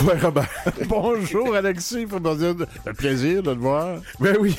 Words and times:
Quoi, 0.00 0.14
Robert? 0.22 0.48
Bonjour, 0.88 1.54
Alexis. 1.54 2.06
Faut 2.06 2.20
me 2.20 2.34
dire, 2.34 2.66
le 2.86 2.92
plaisir 2.94 3.42
de 3.42 3.52
te 3.52 3.58
voir. 3.58 3.98
Ben 4.18 4.34
oui. 4.40 4.56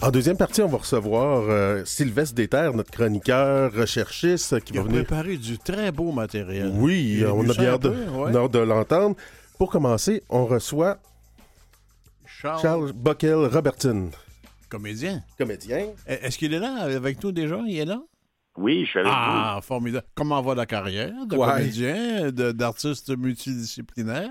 En 0.00 0.10
deuxième 0.10 0.36
partie, 0.36 0.62
on 0.62 0.66
va 0.66 0.78
recevoir 0.78 1.44
euh, 1.48 1.84
Sylvestre 1.84 2.34
Déterre, 2.34 2.74
notre 2.74 2.90
chroniqueur, 2.90 3.72
recherchiste, 3.72 4.58
qui 4.64 4.72
Il 4.72 4.80
va 4.80 4.82
a 4.82 4.88
venir. 4.88 5.04
préparé 5.04 5.36
du 5.36 5.58
très 5.58 5.92
beau 5.92 6.10
matériel. 6.10 6.72
Oui, 6.74 7.24
on 7.24 7.48
a 7.48 7.54
bien 7.54 7.78
de, 7.78 7.88
ouais. 7.88 8.36
hâte 8.36 8.50
de 8.50 8.58
l'entendre. 8.58 9.14
Pour 9.58 9.70
commencer, 9.70 10.24
on 10.28 10.44
reçoit 10.44 10.98
Charles, 12.42 12.60
Charles 12.60 12.92
Bockel 12.92 13.34
Robertson, 13.46 14.10
comédien. 14.68 15.20
comédien. 15.38 15.78
E- 16.08 16.18
Est-ce 16.22 16.36
qu'il 16.38 16.52
est 16.52 16.58
là 16.58 16.82
avec 16.82 17.22
nous 17.22 17.30
déjà? 17.32 17.58
Il 17.66 17.78
est 17.78 17.84
là? 17.84 18.00
Oui, 18.56 18.84
je 18.84 18.90
suis 18.90 18.98
avec 18.98 19.12
Ah, 19.14 19.60
formidable. 19.62 20.04
Comment 20.14 20.42
va 20.42 20.54
la 20.54 20.66
carrière 20.66 21.12
de 21.26 21.36
Ouais. 21.36 21.46
comédien, 21.46 22.30
d'artiste 22.32 23.16
multidisciplinaire? 23.16 24.30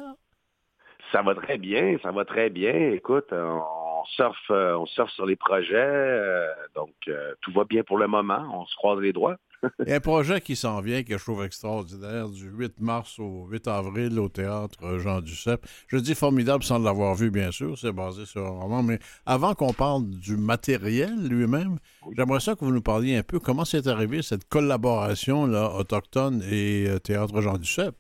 Ça 1.12 1.22
va 1.22 1.36
très 1.36 1.58
bien, 1.58 1.98
ça 2.04 2.12
va 2.12 2.24
très 2.26 2.50
bien. 2.50 2.74
Écoute, 2.92 3.28
on 3.32 4.04
surfe, 4.16 4.38
euh, 4.52 4.76
on 4.78 4.86
surfe 4.86 5.12
sur 5.12 5.26
les 5.26 5.36
projets, 5.36 5.76
euh, 5.76 6.48
donc 6.76 6.94
euh, 7.08 7.34
tout 7.42 7.52
va 7.52 7.64
bien 7.66 7.84
pour 7.84 7.98
le 7.98 8.08
moment. 8.08 8.44
On 8.54 8.66
se 8.66 8.76
croise 8.76 9.00
les 9.00 9.12
doigts. 9.14 9.38
Il 9.86 9.90
y 9.90 9.94
a 9.94 9.98
un 9.98 10.00
projet 10.00 10.42
qui 10.42 10.56
s'en 10.56 10.82
vient 10.82 11.04
que 11.04 11.18
je 11.18 11.24
trouve 11.24 11.44
extraordinaire 11.44 12.30
du 12.30 12.50
8 12.50 12.80
mars 12.80 13.20
au 13.20 13.48
8 13.50 13.68
avril 13.68 14.20
au 14.20 14.30
théâtre 14.30 14.98
Jean 15.00 15.22
Duceppe. 15.22 15.66
Je 15.88 15.98
dis 15.98 16.16
formidable 16.16 16.64
sans 16.64 16.80
l'avoir 16.80 17.16
vu, 17.16 17.32
bien 17.32 17.52
sûr, 17.52 17.78
c'est 17.78 17.92
basé 17.92 18.26
sur 18.26 18.46
un 18.46 18.50
roman, 18.50 18.84
mais 18.84 19.00
avant 19.26 19.54
qu'on 19.54 19.74
parle 19.74 20.10
du 20.10 20.38
matériel 20.38 21.28
lui-même, 21.28 21.78
j'aimerais 22.16 22.40
ça 22.40 22.56
que 22.56 22.66
vous 22.66 22.72
nous 22.72 22.82
parliez 22.82 23.18
un 23.18 23.24
peu 23.24 23.40
comment 23.40 23.66
c'est 23.66 23.88
arrivé 23.88 24.22
cette 24.22 24.48
collaboration 24.48 25.46
là, 25.46 25.74
autochtone 25.76 26.44
et 26.50 26.88
euh, 26.88 27.00
théâtre 27.00 27.42
Jean 27.42 27.58
Duceppe. 27.58 27.96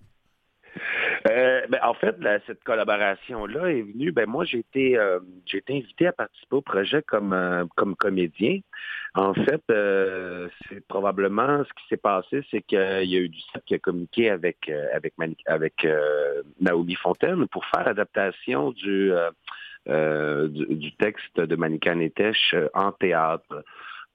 Euh, 1.30 1.62
ben, 1.70 1.80
en 1.84 1.94
fait, 1.94 2.16
cette 2.48 2.64
collaboration-là 2.64 3.72
est 3.72 3.82
venue. 3.82 4.12
Ben 4.12 4.28
moi, 4.28 4.44
j'ai 4.46 4.60
été, 4.60 4.98
euh, 4.98 5.20
j'ai 5.46 5.60
été 5.60 5.78
invité 5.78 6.08
à 6.08 6.12
participer 6.14 6.56
au 6.56 6.62
projet 6.62 7.02
comme 7.04 7.34
euh, 7.34 7.66
comme 7.76 7.96
comédien. 7.96 8.60
En 9.14 9.34
fait, 9.34 9.62
c'est 10.70 10.88
probablement 10.88 11.64
ce 11.66 11.70
qui 11.74 11.88
s'est 11.90 11.98
passé, 11.98 12.42
c'est 12.50 12.62
qu'il 12.62 12.78
y 12.80 13.18
a 13.18 13.20
eu 13.20 13.28
du 13.30 13.40
qui 13.66 13.76
a 13.76 13.80
communiqué 13.80 14.30
avec 14.30 14.72
avec 14.94 15.18
Mani- 15.18 15.36
avec 15.46 15.86
Naomi 16.62 16.96
Fontaine 16.96 17.46
pour 17.50 17.66
faire 17.66 17.88
adaptation 17.88 18.72
du 18.72 19.12
du, 19.86 20.76
du 20.76 20.96
texte 20.96 21.38
de 21.40 21.56
Manika 21.56 21.94
Netesh 21.94 22.54
euh, 22.54 22.70
en 22.74 22.92
théâtre. 22.94 23.64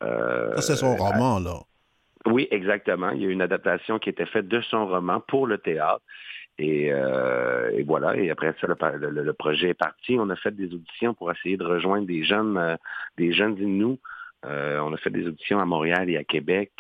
Ça, 0.01 0.63
c'est 0.63 0.77
son 0.77 0.95
roman, 0.97 1.41
là. 1.41 1.59
oui, 2.27 2.49
exactement. 2.51 3.11
Il 3.11 3.23
y 3.23 3.25
a 3.27 3.29
eu 3.29 3.33
une 3.33 3.43
adaptation 3.43 3.99
qui 3.99 4.09
était 4.11 4.27
faite 4.27 4.49
de 4.49 4.61
son 4.63 4.87
roman 4.87 5.21
pour 5.21 5.47
le 5.47 5.59
théâtre. 5.59 6.01
Et, 6.59 6.91
euh, 6.93 7.71
et 7.75 7.83
voilà. 7.83 8.17
Et 8.17 8.31
après 8.31 8.55
ça, 8.61 8.67
le, 8.67 9.33
projet 9.33 9.71
est 9.71 9.75
parti. 9.75 10.17
On 10.19 10.31
a 10.31 10.37
fait 10.37 10.55
des 10.55 10.73
auditions 10.73 11.15
pour 11.15 11.31
essayer 11.31 11.57
de 11.57 11.65
rejoindre 11.65 12.07
des 12.07 12.25
jeunes, 12.25 12.57
euh, 12.57 12.77
des 13.19 13.33
jeunes 13.33 13.59
Inuits. 13.59 14.01
Euh, 14.45 14.79
on 14.79 14.93
a 14.93 14.97
fait 14.97 15.11
des 15.11 15.27
auditions 15.27 15.59
à 15.59 15.65
Montréal 15.65 16.09
et 16.09 16.17
à 16.17 16.25
Québec. 16.25 16.71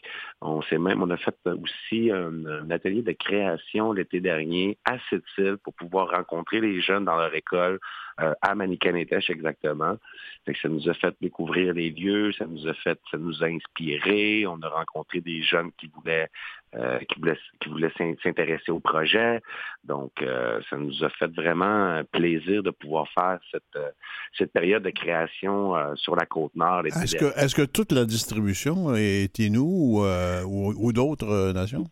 On 0.40 0.62
s'est 0.62 0.78
même, 0.78 1.02
on 1.02 1.10
a 1.10 1.16
fait 1.16 1.34
aussi 1.46 2.10
un, 2.12 2.70
atelier 2.70 3.02
de 3.02 3.12
création 3.12 3.92
l'été 3.92 4.20
dernier 4.20 4.78
à 4.84 4.98
Sept-Îles 5.10 5.56
pour 5.62 5.74
pouvoir 5.74 6.10
rencontrer 6.10 6.60
les 6.60 6.80
jeunes 6.80 7.06
dans 7.06 7.16
leur 7.16 7.34
école 7.34 7.80
euh, 8.20 8.34
à 8.42 8.54
Manicanétèche 8.54 9.30
exactement. 9.30 9.96
Fait 10.44 10.52
que 10.52 10.60
ça 10.60 10.68
nous 10.68 10.88
a 10.88 10.94
fait 10.94 11.14
découvrir 11.20 11.72
les 11.72 11.90
lieux, 11.90 12.32
ça 12.32 12.46
nous 12.46 12.68
a 12.68 12.74
fait, 12.74 13.00
ça 13.10 13.18
nous 13.18 13.42
a 13.42 13.46
inspiré. 13.46 14.46
On 14.46 14.60
a 14.62 14.68
rencontré 14.68 15.20
des 15.20 15.42
jeunes 15.42 15.72
qui 15.78 15.88
voulaient, 15.88 16.28
euh, 16.76 16.98
qui 17.08 17.18
voulaient, 17.20 17.38
qui 17.60 17.68
voulaient 17.70 17.92
s'in- 17.96 18.14
s'intéresser 18.22 18.70
au 18.70 18.80
projet. 18.80 19.40
Donc, 19.84 20.12
euh, 20.22 20.60
ça 20.68 20.76
nous 20.76 21.02
a 21.04 21.08
fait 21.10 21.30
vraiment 21.34 21.64
un 21.98 22.04
plaisir 22.04 22.62
de 22.62 22.70
pouvoir 22.70 23.06
faire 23.14 23.38
cette, 23.50 23.62
euh, 23.76 23.90
cette 24.36 24.52
période 24.52 24.82
de 24.82 24.90
création 24.90 25.74
euh, 25.76 25.94
sur 25.96 26.14
la 26.16 26.26
côte 26.26 26.54
nord. 26.54 26.86
Est-ce 26.86 27.16
que, 27.16 27.38
est-ce 27.38 27.54
que 27.54 27.62
toute 27.64 27.92
la 27.92 28.04
distribution 28.04 28.94
est 28.94 29.38
Inou 29.38 29.64
ou, 29.66 30.04
euh, 30.04 30.42
ou, 30.44 30.74
ou 30.76 30.92
d'autres 30.92 31.28
euh, 31.30 31.52
nations? 31.52 31.84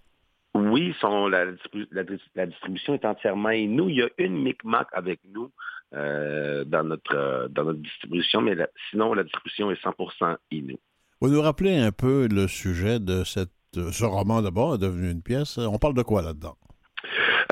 Oui, 0.56 0.94
son, 1.00 1.26
la, 1.28 1.46
distribu- 1.46 1.88
la 1.90 2.04
dis- 2.04 2.30
la 2.36 2.46
distribution 2.46 2.94
est 2.94 3.04
entièrement 3.04 3.50
nous. 3.52 3.88
Il 3.88 3.96
y 3.96 4.02
a 4.02 4.08
une 4.18 4.40
Micmac 4.42 4.86
avec 4.92 5.18
nous 5.32 5.50
euh, 5.94 6.64
dans 6.64 6.84
notre 6.84 7.14
euh, 7.14 7.48
dans 7.48 7.64
notre 7.64 7.80
distribution, 7.80 8.40
mais 8.40 8.54
la- 8.54 8.68
sinon 8.90 9.14
la 9.14 9.22
distribution 9.24 9.70
est 9.70 9.82
100% 9.82 10.36
Inou. 10.50 10.76
Vous 11.20 11.28
nous 11.30 11.40
rappelez 11.40 11.76
un 11.76 11.90
peu 11.92 12.28
le 12.30 12.46
sujet 12.48 12.98
de 13.00 13.24
cette, 13.24 13.50
ce 13.74 14.04
roman 14.04 14.42
d'abord, 14.42 14.74
est 14.74 14.78
devenu 14.78 15.10
une 15.10 15.22
pièce. 15.22 15.58
On 15.58 15.78
parle 15.78 15.94
de 15.94 16.02
quoi 16.02 16.22
là-dedans? 16.22 16.56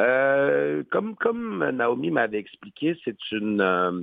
Euh, 0.01 0.83
comme 0.91 1.71
Naomi 1.71 2.11
m'avait 2.11 2.39
expliqué, 2.39 2.99
c'est 3.05 3.19
une 3.33 3.61
euh, 3.61 4.01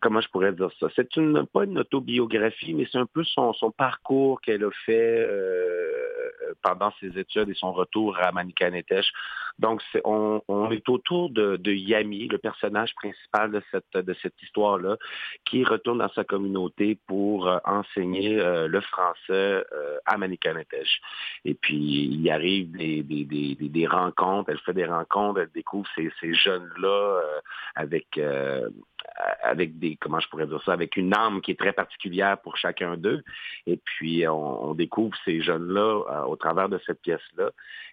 comment 0.00 0.20
je 0.20 0.28
pourrais 0.28 0.52
dire 0.52 0.70
ça? 0.78 0.88
C'est 0.94 1.16
une 1.16 1.46
pas 1.46 1.64
une 1.64 1.78
autobiographie, 1.78 2.74
mais 2.74 2.86
c'est 2.90 2.98
un 2.98 3.06
peu 3.06 3.24
son, 3.24 3.52
son 3.54 3.70
parcours 3.70 4.40
qu'elle 4.40 4.64
a 4.64 4.70
fait 4.86 5.26
euh, 5.28 6.21
pendant 6.62 6.92
ses 7.00 7.18
études 7.18 7.48
et 7.48 7.54
son 7.54 7.72
retour 7.72 8.18
à 8.18 8.32
Manicanétèche. 8.32 9.10
Donc 9.58 9.82
on, 10.04 10.70
est 10.70 10.88
autour 10.88 11.30
de, 11.30 11.58
Yami, 11.72 12.28
le 12.28 12.38
personnage 12.38 12.94
principal 12.94 13.50
de 13.52 13.62
cette 13.70 13.92
de 13.94 14.14
cette 14.22 14.40
histoire-là, 14.42 14.96
qui 15.44 15.64
retourne 15.64 15.98
dans 15.98 16.12
sa 16.12 16.24
communauté 16.24 16.98
pour 17.06 17.46
euh, 17.46 17.58
enseigner 17.64 18.38
euh, 18.40 18.66
le 18.68 18.80
français 18.80 19.20
euh, 19.30 19.98
à 20.06 20.16
Manicanétèche. 20.16 21.00
Et 21.44 21.54
puis, 21.54 21.76
il 21.76 22.20
y 22.22 22.30
arrive 22.30 22.70
des, 22.72 23.02
des, 23.02 23.24
des, 23.24 23.54
des- 23.54 23.86
rencontres, 23.86 24.50
elle 24.50 24.58
fait 24.60 24.72
des 24.72 24.86
rencontres, 24.86 25.40
elle 25.40 25.50
découvre 25.54 25.88
ces, 25.94 26.10
ces 26.20 26.32
jeunes-là 26.34 26.88
euh, 26.88 27.40
avec, 27.74 28.06
euh, 28.16 28.68
avec 29.42 29.78
des, 29.78 29.96
comment 29.96 30.20
je 30.20 30.28
pourrais 30.28 30.46
dire 30.46 30.62
ça, 30.64 30.72
avec 30.72 30.96
une 30.96 31.14
âme 31.14 31.40
qui 31.40 31.50
est 31.50 31.58
très 31.58 31.72
particulière 31.72 32.38
pour 32.38 32.56
chacun 32.56 32.96
d'eux. 32.96 33.22
Et 33.66 33.76
puis, 33.76 34.26
on, 34.28 34.74
découvre 34.74 35.16
ces 35.24 35.42
jeunes-là 35.42 36.02
euh, 36.10 36.22
au 36.24 36.36
travers 36.36 36.68
de 36.68 36.80
cette 36.86 37.00
pièce-là. 37.02 37.50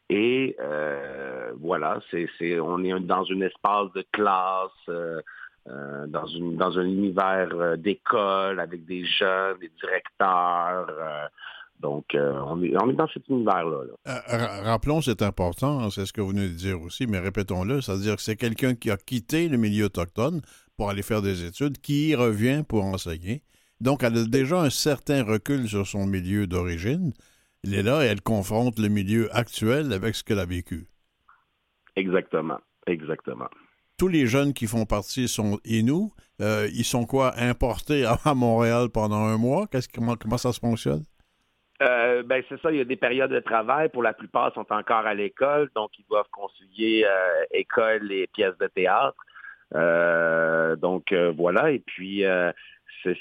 Et 0.09 0.55
euh, 0.59 1.51
voilà, 1.59 1.99
c'est, 2.09 2.27
c'est, 2.37 2.59
on 2.59 2.83
est 2.83 2.99
dans 3.01 3.23
une 3.23 3.43
espace 3.43 3.91
de 3.93 4.03
classe. 4.11 4.71
euh, 4.89 5.21
euh, 5.67 6.07
dans, 6.07 6.25
une, 6.25 6.55
dans 6.55 6.79
un 6.79 6.85
univers 6.85 7.49
euh, 7.53 7.75
d'école 7.75 8.59
avec 8.59 8.85
des 8.85 9.05
jeunes, 9.05 9.57
des 9.59 9.69
directeurs. 9.79 10.87
euh, 10.89 11.27
donc, 11.79 12.15
euh, 12.15 12.33
on, 12.45 12.61
est, 12.63 12.73
on 12.81 12.89
est 12.89 12.93
dans 12.93 13.07
cet 13.07 13.27
univers-là. 13.27 13.83
là. 13.85 13.93
Euh, 14.07 14.37
ra- 14.37 14.61
rappelons, 14.71 15.01
c'est 15.01 15.21
important, 15.21 15.89
c'est 15.91 16.05
ce 16.05 16.13
que 16.13 16.21
vous 16.21 16.29
venez 16.29 16.47
de 16.47 16.53
dire 16.53 16.81
aussi, 16.81 17.07
mais 17.07 17.19
répétons-le, 17.19 17.81
c'est-à-dire 17.81 18.15
que 18.15 18.21
c'est 18.21 18.35
quelqu'un 18.35 18.73
qui 18.75 18.89
a 18.89 18.97
quitté 18.97 19.47
le 19.47 19.57
milieu 19.57 19.85
autochtone 19.85 20.41
pour 20.79 20.89
aller 20.89 21.01
faire 21.01 21.21
des 21.21 21.45
études, 21.45 21.77
qui 21.79 22.11
y 22.11 22.15
revient 22.15 22.63
pour 22.65 22.85
enseigner. 22.85 23.41
Donc, 23.81 24.01
elle 24.01 24.17
a 24.17 24.23
déjà 24.23 24.61
un 24.61 24.69
certain 24.69 25.25
recul 25.25 25.67
sur 25.67 25.85
son 25.85 26.07
milieu 26.07 26.47
d'origine. 26.47 27.11
Elle 27.65 27.73
est 27.73 27.83
là 27.83 28.05
et 28.05 28.07
elle 28.07 28.21
confronte 28.21 28.79
le 28.79 28.87
milieu 28.87 29.27
actuel 29.35 29.91
avec 29.91 30.15
ce 30.15 30.23
qu'elle 30.23 30.39
a 30.39 30.45
vécu. 30.45 30.87
Exactement. 31.97 32.59
Exactement. 32.87 33.49
Tous 33.97 34.07
les 34.07 34.25
jeunes 34.25 34.53
qui 34.53 34.67
font 34.67 34.85
partie 34.85 35.27
sont 35.27 35.59
Inuits. 35.65 36.13
Euh, 36.39 36.69
ils 36.71 36.85
sont 36.85 37.05
quoi, 37.05 37.33
importés 37.37 38.05
à 38.23 38.33
Montréal 38.33 38.87
pendant 38.87 39.25
un 39.25 39.37
mois? 39.37 39.67
Qu'est-ce, 39.67 39.89
comment, 39.89 40.15
comment 40.15 40.37
ça 40.37 40.53
se 40.53 40.61
fonctionne? 40.61 41.03
Euh, 41.81 42.23
ben 42.23 42.41
c'est 42.47 42.59
ça, 42.61 42.71
il 42.71 42.77
y 42.77 42.81
a 42.81 42.85
des 42.85 42.95
périodes 42.95 43.31
de 43.31 43.41
travail. 43.41 43.89
Pour 43.89 44.03
la 44.03 44.13
plupart, 44.13 44.53
sont 44.53 44.65
encore 44.69 45.05
à 45.05 45.13
l'école, 45.13 45.69
donc 45.75 45.91
ils 45.99 46.05
doivent 46.09 46.29
concilier 46.31 47.05
euh, 47.05 47.43
école 47.51 48.09
et 48.13 48.27
pièces 48.27 48.57
de 48.59 48.67
théâtre. 48.67 49.17
Euh, 49.75 50.75
donc 50.75 51.11
euh, 51.11 51.31
voilà, 51.35 51.71
et 51.71 51.79
puis 51.79 52.25
euh, 52.25 52.51
c'est, 53.03 53.13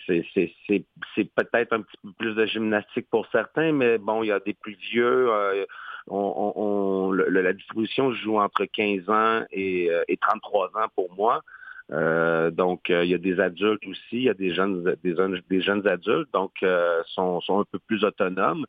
peut-être 1.15 1.73
un 1.73 1.83
petit 1.83 1.97
peu 2.03 2.13
plus 2.19 2.35
de 2.35 2.47
gymnastique 2.47 3.07
pour 3.11 3.27
certains, 3.31 3.73
mais 3.73 3.99
bon, 3.99 4.23
il 4.23 4.29
y 4.29 4.33
a 4.33 4.41
des 4.41 4.55
plus 4.55 4.77
vieux. 4.91 5.31
euh, 5.31 5.65
on, 6.09 6.17
on- 6.57 6.63
on- 7.09 7.11
le- 7.11 7.29
la 7.29 7.53
distribution 7.53 8.13
joue 8.13 8.39
entre 8.39 8.65
15 8.65 9.09
ans 9.11 9.45
et, 9.53 9.91
et 10.09 10.17
33 10.17 10.69
ans 10.77 10.89
pour 10.95 11.13
moi. 11.15 11.43
Euh, 11.91 12.51
donc, 12.51 12.89
il 12.91 13.07
y 13.07 13.15
a 13.15 13.19
des 13.19 13.41
adultes 13.41 13.87
aussi, 13.87 14.01
il 14.13 14.23
y 14.25 14.29
a 14.29 14.35
des 14.35 14.53
jeunes, 14.55 14.95
des 15.03 15.15
jeunes, 15.17 15.41
des 15.49 15.61
jeunes 15.63 15.87
adultes, 15.89 16.29
donc 16.35 16.53
euh, 16.63 17.03
sont, 17.07 17.41
sont 17.41 17.61
un 17.61 17.65
peu 17.71 17.79
plus 17.79 18.05
autonomes. 18.05 18.65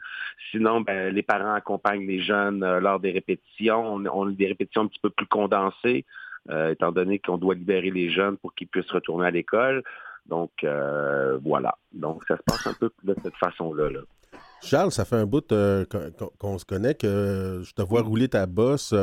Sinon, 0.52 0.82
ben, 0.82 1.14
les 1.14 1.22
parents 1.24 1.54
accompagnent 1.54 2.08
les 2.08 2.22
jeunes 2.22 2.60
lors 2.80 3.00
des 3.00 3.12
répétitions. 3.12 3.96
On, 3.96 4.06
on 4.06 4.28
a 4.30 4.32
des 4.32 4.48
répétitions 4.48 4.84
un 4.84 4.88
petit 4.88 5.00
peu 5.02 5.10
plus 5.10 5.25
condensées, 5.28 6.06
euh, 6.50 6.71
étant 6.71 6.91
donné 6.91 7.19
qu'on 7.19 7.38
doit 7.38 7.56
libérer 7.56 7.91
les 7.91 8.09
jeunes 8.09 8.38
pour 8.38 8.53
qu'ils 8.56 8.68
puissent 8.68 8.91
retourner 8.91 9.27
à 9.27 9.31
l'école. 9.31 9.83
Donc, 10.25 10.51
euh, 10.63 11.38
voilà. 11.44 11.75
Donc, 11.91 12.24
ça 12.27 12.38
se 12.38 12.44
passe 12.44 12.68
un 12.68 12.74
peu 12.74 12.91
de 13.03 13.15
cette 13.24 13.36
façon-là. 13.36 13.89
là. 13.89 14.00
Charles, 14.62 14.91
ça 14.91 15.06
fait 15.06 15.15
un 15.15 15.25
bout 15.25 15.51
euh, 15.51 15.86
qu'on 16.39 16.57
se 16.57 16.65
connaît 16.65 16.95
que 16.95 17.62
je 17.63 17.74
te 17.74 17.81
vois 17.81 18.01
rouler 18.01 18.27
ta 18.27 18.45
bosse 18.45 18.94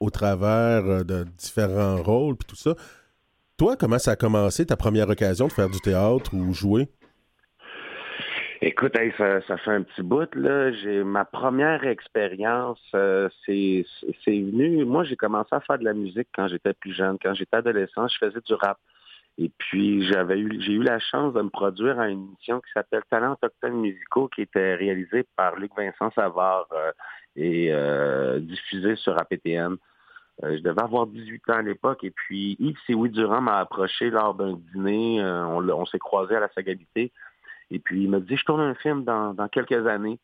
au 0.00 0.10
travers 0.10 1.04
de 1.04 1.24
différents 1.38 1.96
rôles 1.96 2.36
puis 2.36 2.46
tout 2.48 2.56
ça. 2.56 2.74
Toi, 3.56 3.76
comment 3.76 3.98
ça 3.98 4.12
a 4.12 4.16
commencé, 4.16 4.66
ta 4.66 4.76
première 4.76 5.08
occasion 5.08 5.46
de 5.46 5.52
faire 5.52 5.70
du 5.70 5.80
théâtre 5.80 6.34
ou 6.34 6.52
jouer? 6.52 6.88
Écoute, 8.62 8.96
ça, 9.18 9.56
fait 9.58 9.70
un 9.70 9.82
petit 9.82 10.02
bout, 10.02 10.34
là. 10.34 10.72
J'ai 10.72 11.04
ma 11.04 11.24
première 11.24 11.86
expérience, 11.86 12.80
euh, 12.94 13.28
c'est 13.44 13.84
venu. 14.26 14.84
Moi, 14.84 15.04
j'ai 15.04 15.16
commencé 15.16 15.50
à 15.52 15.60
faire 15.60 15.78
de 15.78 15.84
la 15.84 15.92
musique 15.92 16.28
quand 16.34 16.48
j'étais 16.48 16.72
plus 16.72 16.94
jeune. 16.94 17.18
Quand 17.22 17.34
j'étais 17.34 17.56
adolescent, 17.56 18.08
je 18.08 18.18
faisais 18.18 18.40
du 18.40 18.54
rap. 18.54 18.78
Et 19.38 19.50
puis 19.58 20.06
j'avais 20.06 20.38
eu 20.38 20.60
j'ai 20.62 20.72
eu 20.72 20.82
la 20.82 20.98
chance 20.98 21.34
de 21.34 21.42
me 21.42 21.50
produire 21.50 22.00
à 22.00 22.08
une 22.08 22.26
émission 22.28 22.60
qui 22.60 22.72
s'appelle 22.72 23.02
Talents 23.10 23.32
autochtones 23.32 23.80
musicaux, 23.80 24.28
qui 24.28 24.42
était 24.42 24.74
réalisée 24.74 25.26
par 25.36 25.56
Luc 25.56 25.72
Vincent 25.76 26.10
Savard 26.12 26.66
euh, 26.72 26.90
et 27.36 27.68
euh, 27.70 28.40
diffusée 28.40 28.96
sur. 28.96 29.14
Euh, 29.14 29.76
je 30.42 30.62
devais 30.62 30.82
avoir 30.82 31.06
18 31.06 31.50
ans 31.50 31.54
à 31.54 31.62
l'époque 31.62 32.02
et 32.04 32.10
puis 32.10 32.56
Yves 32.58 32.78
Sioui 32.86 33.10
Durand 33.10 33.42
m'a 33.42 33.58
approché 33.58 34.08
lors 34.08 34.34
d'un 34.34 34.58
dîner. 34.72 35.22
on, 35.22 35.66
on 35.68 35.86
s'est 35.86 35.98
croisé 35.98 36.34
à 36.34 36.40
la 36.40 36.48
Sagalité. 36.54 37.12
Et 37.70 37.78
puis 37.78 38.04
il 38.04 38.10
m'a 38.10 38.20
dit 38.20 38.36
je 38.36 38.44
tourne 38.44 38.60
un 38.60 38.74
film 38.74 39.04
dans, 39.04 39.34
dans 39.34 39.48
quelques 39.48 39.86
années. 39.86 40.18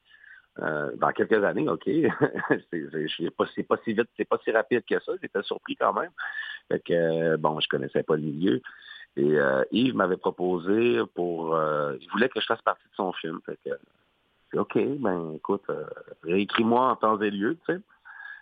dans 0.58 1.12
quelques 1.14 1.42
années, 1.44 1.68
OK. 1.68 1.84
c'est 2.70 3.30
pas, 3.36 3.44
pas 3.68 3.82
si 3.84 3.92
vite, 3.92 4.08
c'est 4.16 4.28
pas 4.28 4.38
si 4.44 4.50
rapide 4.50 4.84
que 4.88 5.00
ça. 5.00 5.12
J'étais 5.20 5.42
surpris 5.42 5.76
quand 5.76 5.92
même. 5.92 6.10
Fait 6.68 6.80
que 6.80 7.36
bon, 7.36 7.60
je 7.60 7.68
connaissais 7.68 8.02
pas 8.02 8.16
le 8.16 8.22
milieu. 8.22 8.60
Et 9.16 9.38
euh, 9.38 9.62
Yves 9.70 9.94
m'avait 9.94 10.16
proposé 10.16 11.00
pour... 11.14 11.54
Euh, 11.54 11.96
il 12.00 12.08
voulait 12.10 12.28
que 12.28 12.40
je 12.40 12.46
fasse 12.46 12.62
partie 12.62 12.84
de 12.84 12.94
son 12.94 13.12
film. 13.12 13.40
Fait 13.44 13.58
que, 13.64 14.58
OK, 14.58 14.78
ben 14.98 15.34
écoute, 15.34 15.64
euh, 15.70 15.84
réécris-moi 16.22 16.90
en 16.90 16.96
temps 16.96 17.20
et 17.20 17.30
lieu, 17.30 17.58
tu 17.66 17.74
sais. 17.74 17.80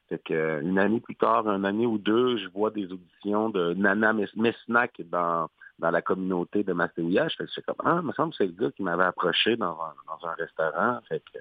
Fait 0.09 0.19
que, 0.19 0.61
une 0.63 0.79
année 0.79 1.01
plus 1.01 1.17
tard, 1.17 1.49
une 1.49 1.65
année 1.65 1.87
ou 1.87 1.99
deux, 1.99 2.37
je 2.37 2.49
vois 2.49 2.71
des 2.71 2.91
auditions 2.93 3.49
de 3.49 3.75
Nana 3.75 4.13
Mesnac 4.13 5.01
dans, 5.05 5.49
dans 5.81 5.91
la 5.91 6.03
communauté 6.03 6.63
de 6.63 6.73
Mastéouillage. 6.73 7.35
Je 7.39 7.47
fais 7.47 7.63
comme, 7.63 7.77
ah, 7.85 7.99
il 8.01 8.07
me 8.07 8.13
semble 8.13 8.31
que 8.31 8.37
c'est 8.39 8.47
le 8.47 8.53
gars 8.53 8.71
qui 8.71 8.83
m'avait 8.83 9.05
approché 9.05 9.57
dans 9.57 9.79
un, 9.81 10.29
un 10.29 10.33
restaurant. 10.35 11.01
Fait 11.09 11.23
que, 11.33 11.39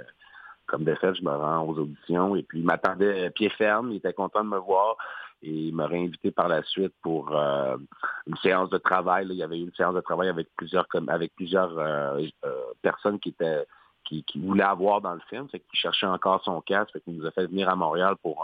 comme 0.65 0.83
de 0.83 0.95
fait, 0.95 1.13
je 1.15 1.23
me 1.23 1.31
rends 1.31 1.67
aux 1.67 1.77
auditions 1.77 2.35
et 2.35 2.43
puis 2.43 2.59
il 2.59 2.65
m'attendait 2.65 3.29
pied 3.31 3.49
ferme, 3.49 3.91
il 3.91 3.97
était 3.97 4.13
content 4.13 4.43
de 4.43 4.49
me 4.49 4.57
voir 4.57 4.95
et 5.41 5.51
il 5.51 5.75
m'a 5.75 5.87
réinvité 5.87 6.31
par 6.31 6.47
la 6.47 6.63
suite 6.63 6.93
pour 7.01 7.35
euh, 7.35 7.77
une 8.27 8.35
séance 8.37 8.69
de 8.69 8.77
travail. 8.77 9.27
Il 9.29 9.35
y 9.35 9.43
avait 9.43 9.57
eu 9.57 9.63
une 9.63 9.73
séance 9.73 9.95
de 9.95 10.01
travail 10.01 10.29
avec 10.29 10.47
plusieurs 10.55 10.87
avec 11.07 11.33
plusieurs 11.35 11.77
euh, 11.77 12.21
euh, 12.45 12.63
personnes 12.81 13.19
qui 13.19 13.29
étaient 13.29 13.65
qui, 14.05 14.23
voulaient 14.37 14.63
avoir 14.63 15.01
dans 15.01 15.13
le 15.13 15.19
film, 15.29 15.47
c'est 15.51 15.59
qui 15.59 15.77
cherchait 15.77 16.07
encore 16.07 16.43
son 16.43 16.61
casque, 16.61 16.91
fait 16.93 17.01
qu'il 17.01 17.15
nous 17.15 17.27
a 17.27 17.31
fait 17.31 17.45
venir 17.45 17.69
à 17.69 17.75
Montréal 17.75 18.15
pour 18.23 18.43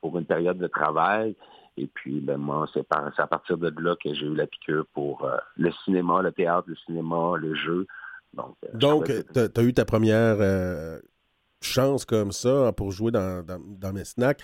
pour 0.00 0.18
une 0.18 0.24
période 0.24 0.58
de 0.58 0.66
travail. 0.66 1.36
Et 1.76 1.86
puis, 1.86 2.20
ben, 2.20 2.36
moi, 2.36 2.68
c'est 2.72 2.86
à 2.90 3.26
partir 3.26 3.58
de 3.58 3.72
là 3.80 3.96
que 4.02 4.14
j'ai 4.14 4.26
eu 4.26 4.34
la 4.34 4.46
piqûre 4.46 4.86
pour 4.94 5.28
le 5.56 5.72
cinéma, 5.84 6.22
le 6.22 6.30
théâtre, 6.30 6.68
le 6.68 6.76
cinéma, 6.86 7.32
le 7.36 7.54
jeu. 7.54 7.86
Donc, 8.32 8.56
Donc 8.74 9.06
tu 9.06 9.40
as, 9.40 9.62
eu 9.62 9.74
ta 9.74 9.84
première 9.84 10.38
chance 11.60 12.04
comme 12.04 12.30
ça 12.32 12.72
pour 12.72 12.92
jouer 12.92 13.10
dans, 13.10 13.44
dans, 13.44 13.60
dans 13.60 13.92
mes 13.92 14.04
snacks. 14.04 14.42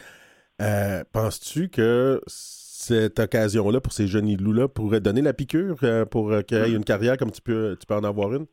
Euh, 0.61 1.05
penses-tu 1.13 1.69
que 1.69 2.21
cette 2.27 3.19
occasion-là 3.19 3.81
pour 3.81 3.93
ces 3.93 4.07
jeunes 4.07 4.37
loups-là 4.37 4.69
pourrait 4.69 5.01
donner 5.01 5.23
la 5.23 5.33
piqûre 5.33 5.77
euh, 5.83 6.05
pour 6.05 6.33
euh, 6.33 6.43
qu'il 6.43 6.59
y 6.59 6.61
ait 6.61 6.77
une 6.77 6.85
carrière 6.85 7.17
comme 7.17 7.31
tu 7.31 7.41
peux, 7.41 7.77
tu 7.81 7.87
peux 7.87 7.95
en 7.95 8.05
avoir 8.05 8.35
une? 8.35 8.47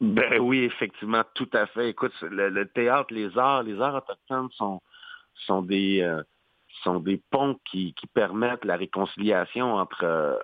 Ben 0.00 0.38
oui, 0.40 0.64
effectivement, 0.64 1.22
tout 1.34 1.48
à 1.54 1.66
fait. 1.68 1.88
Écoute, 1.88 2.12
le, 2.22 2.64
théâtre, 2.64 3.14
les 3.14 3.38
arts, 3.38 3.62
les 3.62 3.80
arts 3.80 3.94
autochtones 3.94 4.50
sont, 4.52 4.82
sont 5.46 5.62
des 5.62 6.02
sont 6.82 7.00
des 7.00 7.20
ponts 7.30 7.58
qui, 7.70 7.94
permettent 8.14 8.64
la 8.64 8.76
réconciliation 8.76 9.74
entre, 9.74 10.40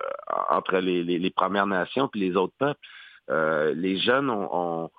entre 0.49 0.77
les, 0.77 1.29
Premières 1.31 1.67
Nations 1.67 2.09
et 2.15 2.19
les 2.19 2.35
autres 2.35 2.53
peuples. 2.57 3.73
les 3.75 3.97
jeunes 3.99 4.29
ont 4.29 4.89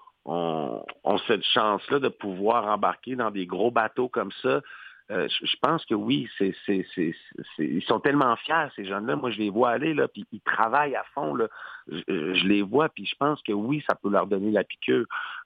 cette 1.27 1.45
chance-là 1.45 1.99
de 1.99 2.09
pouvoir 2.09 2.67
embarquer 2.67 3.17
dans 3.17 3.31
des 3.31 3.47
gros 3.47 3.71
bateaux 3.71 4.09
comme 4.09 4.33
ça, 4.43 4.61
euh, 5.13 5.29
je, 5.29 5.57
pense 5.61 5.85
que 5.85 5.95
oui, 5.95 6.29
ils 7.59 7.85
sont 7.85 8.01
tellement 8.01 8.35
fiers, 8.37 8.69
ces 8.75 8.85
jeunes-là. 8.85 9.17
Moi, 9.17 9.31
je 9.31 9.39
les 9.39 9.51
vois 9.51 9.71
aller, 9.71 9.93
là, 9.93 10.09
puis 10.09 10.25
ils 10.33 10.41
travaillent 10.41 10.97
à 10.97 11.05
fond. 11.15 11.35
Là. 11.35 11.49
Je, 11.89 12.47
les 12.47 12.63
vois, 12.63 12.89
puis 12.89 13.05
je 13.05 13.15
pense 13.17 13.43
que 13.43 13.53
oui, 13.53 13.85
ça 13.87 13.95
peut 13.95 14.09
leur 14.09 14.27
donner 14.27 14.51
la 14.51 14.65
piqûre. 14.65 15.05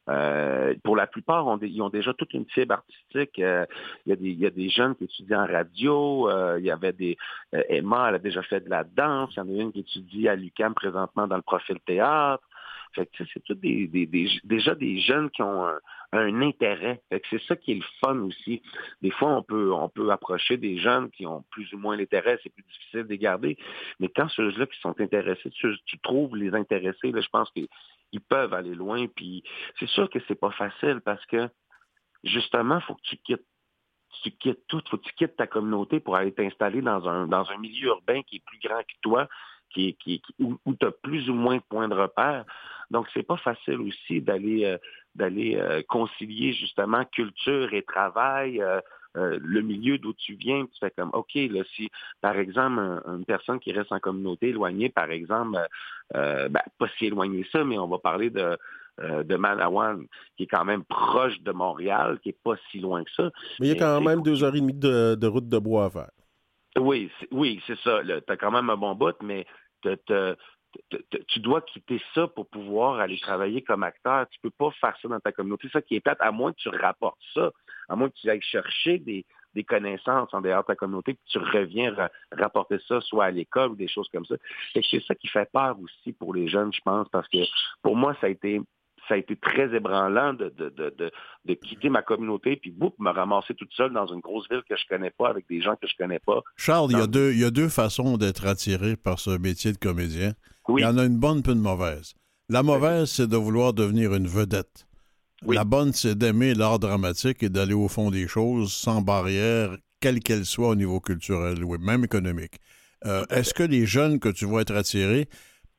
Euh, 0.08 0.74
pour 0.84 0.94
la 0.94 1.08
plupart, 1.08 1.44
ils 1.62 1.82
ont 1.82 1.88
déjà 1.88 2.14
toute 2.14 2.32
une 2.34 2.46
fibre 2.46 2.74
artistique. 2.74 3.38
Euh, 3.40 3.66
il, 4.04 4.10
y 4.10 4.12
a 4.12 4.16
des, 4.16 4.30
il 4.30 4.38
y 4.38 4.46
a 4.46 4.50
des 4.50 4.68
jeunes 4.68 4.94
qui 4.94 5.04
étudient 5.04 5.42
en 5.42 5.46
radio. 5.46 6.30
il 6.58 6.64
y 6.64 6.70
avait 6.70 6.92
des... 6.92 7.16
Emma, 7.52 8.08
elle 8.08 8.16
a 8.16 8.18
déjà 8.18 8.42
fait 8.42 8.60
de 8.60 8.70
la 8.70 8.84
danse. 8.84 9.30
Il 9.34 9.38
y 9.38 9.42
en 9.42 9.48
a 9.48 9.62
une 9.62 9.72
qui 9.72 9.80
étudie 9.80 10.28
à 10.28 10.36
l'UQAM 10.36 10.74
présentement 10.74 11.26
dans 11.26 11.36
le 11.36 11.42
profil 11.42 11.78
théâtre. 11.84 12.44
Fait 12.96 13.08
c'est 13.18 14.44
déjà 14.44 14.74
des 14.74 14.98
jeunes 15.00 15.30
qui 15.30 15.42
ont 15.42 15.66
un, 16.12 16.40
intérêt. 16.40 17.02
c'est 17.10 17.42
ça 17.42 17.54
qui 17.56 17.72
est 17.72 17.74
le 17.74 17.84
fun 18.00 18.18
aussi. 18.20 18.62
Des 19.02 19.10
fois, 19.10 19.36
on 19.36 19.42
peut, 19.42 20.10
approcher 20.10 20.56
des 20.56 20.78
jeunes 20.78 21.10
qui 21.10 21.26
ont 21.26 21.44
plus 21.50 21.70
ou 21.74 21.78
moins 21.78 21.96
l'intérêt, 21.96 22.38
c'est 22.42 22.48
plus 22.48 22.62
difficile 22.62 23.02
de 23.02 23.08
les 23.08 23.18
garder. 23.18 23.58
Mais 24.00 24.08
quand 24.08 24.28
ceux-là 24.30 24.66
qui 24.66 24.80
sont 24.80 24.98
intéressés, 24.98 25.50
tu, 25.50 25.98
trouves 26.02 26.36
les 26.36 26.54
intéressés, 26.54 27.12
je 27.14 27.28
pense 27.28 27.50
qu'ils 27.50 28.20
peuvent 28.28 28.54
aller 28.54 28.74
loin. 28.74 29.06
Puis 29.08 29.44
c'est 29.78 29.88
sûr 29.90 30.08
que 30.08 30.18
c'est 30.26 30.40
pas 30.40 30.52
facile 30.52 31.02
parce 31.04 31.24
que 31.26 31.48
justement, 32.24 32.76
il 32.78 32.82
faut 32.82 32.94
que 32.94 33.02
tu 33.02 33.16
quittes 33.18 33.46
tu 34.22 34.30
quittes 34.30 34.62
faut 34.70 34.96
que 34.96 35.04
tu 35.04 35.12
quittes 35.12 35.36
ta 35.36 35.46
communauté 35.46 36.00
pour 36.00 36.16
aller 36.16 36.32
t'installer 36.32 36.80
dans 36.80 37.06
un 37.06 37.58
milieu 37.58 37.88
urbain 37.88 38.22
qui 38.22 38.36
est 38.36 38.44
plus 38.46 38.58
grand 38.60 38.80
que 38.80 38.94
toi, 39.02 39.28
qui, 39.70 39.96
qui, 39.96 40.22
où, 40.38 40.56
tu 40.74 40.86
as 40.86 40.90
plus 40.90 41.28
ou 41.28 41.34
moins 41.34 41.56
de 41.56 41.62
points 41.68 41.88
de 41.88 41.94
repère. 41.94 42.44
Donc, 42.90 43.06
c'est 43.12 43.22
pas 43.22 43.36
facile 43.36 43.80
aussi 43.80 44.20
d'aller 44.20 44.64
euh, 44.64 44.78
d'aller 45.14 45.56
euh, 45.56 45.82
concilier 45.88 46.52
justement 46.52 47.04
culture 47.06 47.72
et 47.72 47.82
travail. 47.82 48.60
Euh, 48.60 48.80
le 49.14 49.62
milieu 49.62 49.96
d'où 49.96 50.12
tu 50.12 50.34
viens, 50.34 50.66
tu 50.66 50.78
fais 50.78 50.90
comme, 50.90 51.08
OK, 51.14 51.34
là, 51.34 51.62
si, 51.74 51.88
par 52.20 52.36
exemple, 52.36 52.78
une 53.06 53.24
personne 53.24 53.58
qui 53.58 53.72
reste 53.72 53.90
en 53.90 53.98
communauté 53.98 54.48
éloignée, 54.48 54.90
par 54.90 55.10
exemple, 55.10 55.58
ben, 56.12 56.50
pas 56.78 56.88
si 56.98 57.06
éloignée 57.06 57.46
ça, 57.50 57.64
mais 57.64 57.78
on 57.78 57.88
va 57.88 57.96
parler 57.96 58.28
de, 58.28 58.58
de 59.00 59.36
Manawan, 59.36 60.04
qui 60.36 60.42
est 60.42 60.46
quand 60.46 60.66
même 60.66 60.84
proche 60.84 61.40
de 61.40 61.50
Montréal, 61.50 62.18
qui 62.22 62.28
est 62.28 62.42
pas 62.44 62.56
si 62.70 62.78
loin 62.78 63.04
que 63.04 63.10
ça. 63.16 63.30
Mais 63.58 63.68
il 63.68 63.70
y 63.70 63.72
a 63.72 63.78
quand 63.78 64.02
même 64.02 64.20
deux 64.20 64.44
heures 64.44 64.54
et 64.54 64.60
demie 64.60 64.74
de, 64.74 65.26
route 65.26 65.48
de 65.48 65.58
bois 65.58 65.86
à 65.86 65.90
faire. 65.90 66.10
Oui, 66.78 67.10
oui, 67.30 67.62
c'est 67.66 67.78
ça. 67.80 68.00
Tu 68.04 68.32
as 68.32 68.36
quand 68.36 68.50
même 68.50 68.70
un 68.70 68.76
bon 68.76 68.94
bout, 68.94 69.16
mais 69.22 69.46
tu 69.82 71.40
dois 71.40 71.62
quitter 71.62 72.00
ça 72.14 72.28
pour 72.28 72.48
pouvoir 72.48 73.00
aller 73.00 73.18
travailler 73.18 73.62
comme 73.62 73.82
acteur. 73.82 74.26
Tu 74.28 74.40
peux 74.40 74.50
pas 74.50 74.70
faire 74.72 74.96
ça 75.00 75.08
dans 75.08 75.20
ta 75.20 75.32
communauté. 75.32 75.68
C'est 75.68 75.78
ça 75.78 75.82
qui 75.82 75.96
est 75.96 76.00
plate, 76.00 76.20
à 76.20 76.30
moins 76.30 76.52
que 76.52 76.58
tu 76.58 76.68
rapportes 76.68 77.20
ça, 77.34 77.50
à 77.88 77.96
moins 77.96 78.08
que 78.08 78.16
tu 78.16 78.28
ailles 78.28 78.42
chercher 78.42 78.98
des, 78.98 79.24
connaissances 79.66 80.34
en 80.34 80.42
dehors 80.42 80.64
de 80.64 80.66
ta 80.66 80.74
communauté, 80.76 81.14
que 81.14 81.20
tu 81.28 81.38
reviens 81.38 81.96
rapporter 82.30 82.76
ça 82.86 83.00
soit 83.00 83.24
à 83.24 83.30
l'école 83.30 83.70
ou 83.70 83.74
des 83.74 83.88
choses 83.88 84.08
comme 84.12 84.26
ça. 84.26 84.34
c'est 84.74 85.02
ça 85.04 85.14
qui 85.14 85.28
fait 85.28 85.50
peur 85.50 85.78
aussi 85.80 86.12
pour 86.12 86.34
les 86.34 86.46
jeunes, 86.46 86.74
je 86.74 86.82
pense, 86.84 87.08
parce 87.08 87.26
que 87.28 87.38
pour 87.80 87.96
moi, 87.96 88.14
ça 88.20 88.26
a 88.26 88.30
été 88.30 88.60
ça 89.08 89.14
a 89.14 89.16
été 89.16 89.36
très 89.36 89.74
ébranlant 89.74 90.34
de, 90.34 90.52
de, 90.56 91.54
quitter 91.54 91.88
ma 91.88 92.02
communauté 92.02 92.56
puis 92.56 92.70
boum, 92.70 92.90
me 92.98 93.10
ramasser 93.10 93.54
toute 93.54 93.72
seule 93.72 93.92
dans 93.92 94.06
une 94.06 94.20
grosse 94.20 94.48
ville 94.50 94.62
que 94.68 94.76
je 94.76 94.84
connais 94.88 95.10
pas 95.10 95.28
avec 95.28 95.48
des 95.48 95.60
gens 95.60 95.76
que 95.76 95.86
je 95.86 95.96
connais 95.96 96.18
pas. 96.18 96.42
Charles, 96.56 96.90
il 96.90 96.98
y, 96.98 97.00
a 97.00 97.06
deux, 97.06 97.32
il 97.32 97.40
y 97.40 97.44
a 97.44 97.50
deux 97.50 97.68
façons 97.68 98.16
d'être 98.16 98.46
attiré 98.46 98.96
par 98.96 99.18
ce 99.18 99.30
métier 99.30 99.72
de 99.72 99.78
comédien. 99.78 100.32
Il 100.68 100.80
y 100.80 100.84
en 100.84 100.98
a 100.98 101.04
une 101.04 101.18
bonne 101.18 101.42
puis 101.42 101.52
une 101.52 101.60
mauvaise. 101.60 102.14
La 102.48 102.62
mauvaise, 102.62 103.10
c'est 103.10 103.28
de 103.28 103.36
vouloir 103.36 103.72
devenir 103.72 104.14
une 104.14 104.28
vedette. 104.28 104.86
La 105.46 105.64
bonne, 105.64 105.92
c'est 105.92 106.16
d'aimer 106.16 106.54
l'art 106.54 106.78
dramatique 106.78 107.42
et 107.42 107.48
d'aller 107.48 107.74
au 107.74 107.88
fond 107.88 108.10
des 108.10 108.26
choses 108.26 108.72
sans 108.72 109.02
barrière, 109.02 109.76
quelle 110.00 110.20
qu'elle 110.20 110.44
soit 110.44 110.68
au 110.68 110.74
niveau 110.74 111.00
culturel 111.00 111.62
ou 111.64 111.76
même 111.78 112.04
économique. 112.04 112.58
Euh, 113.04 113.24
est-ce 113.30 113.52
que 113.52 113.62
les 113.62 113.86
jeunes 113.86 114.18
que 114.18 114.28
tu 114.28 114.46
vois 114.46 114.62
être 114.62 114.74
attirés 114.74 115.28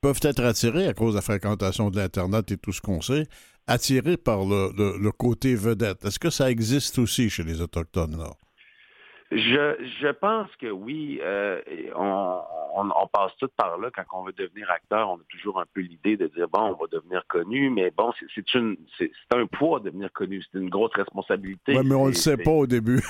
peuvent 0.02 0.20
être 0.22 0.44
attirés 0.44 0.88
à 0.88 0.94
cause 0.94 1.14
de 1.14 1.18
la 1.18 1.22
fréquentation 1.22 1.90
de 1.90 1.98
l'Internet 1.98 2.52
et 2.52 2.58
tout 2.58 2.72
ce 2.72 2.82
qu'on 2.82 3.02
sait, 3.02 3.28
attirés 3.68 4.18
par 4.18 4.40
le, 4.46 5.12
côté 5.12 5.56
vedette. 5.56 6.06
Est-ce 6.06 6.20
que 6.20 6.30
ça 6.30 6.50
existe 6.50 7.00
aussi 7.00 7.30
chez 7.30 7.44
les 7.44 7.62
Autochtones, 7.62 8.18
là? 8.18 8.32
Je, 9.30 9.76
je 10.02 10.08
pense 10.14 10.48
que 10.56 10.68
oui. 10.68 11.20
Euh, 11.22 11.62
on, 11.96 12.40
on, 12.76 13.08
passe 13.08 13.34
tout 13.40 13.50
par 13.58 13.78
là. 13.78 13.90
Quand 13.94 14.04
on 14.14 14.24
veut 14.24 14.32
devenir 14.32 14.72
acteur, 14.72 15.10
on 15.10 15.16
a 15.16 15.24
toujours 15.30 15.60
un 15.60 15.66
peu 15.74 15.82
l'idée 15.82 16.16
de 16.16 16.28
dire, 16.28 16.48
bon, 16.48 16.62
on 16.62 16.74
va 16.74 16.88
devenir 16.90 17.26
connu, 17.28 17.70
mais 17.70 17.92
bon, 17.92 18.14
c'est 18.34 18.54
une 18.54 18.78
c'est 18.98 19.12
un 19.32 19.46
poids 19.46 19.80
de 19.82 19.86
devenir 19.86 20.14
connu. 20.14 20.42
C'est 20.44 20.60
une 20.60 20.70
grosse 20.70 20.94
responsabilité. 20.94 21.78
Oui, 21.78 21.86
mais 21.86 21.96
on 21.96 22.06
ne 22.06 22.12
le 22.12 22.16
sait 22.16 22.38
pas 22.38 22.52
au 22.52 22.68
début. 22.68 23.02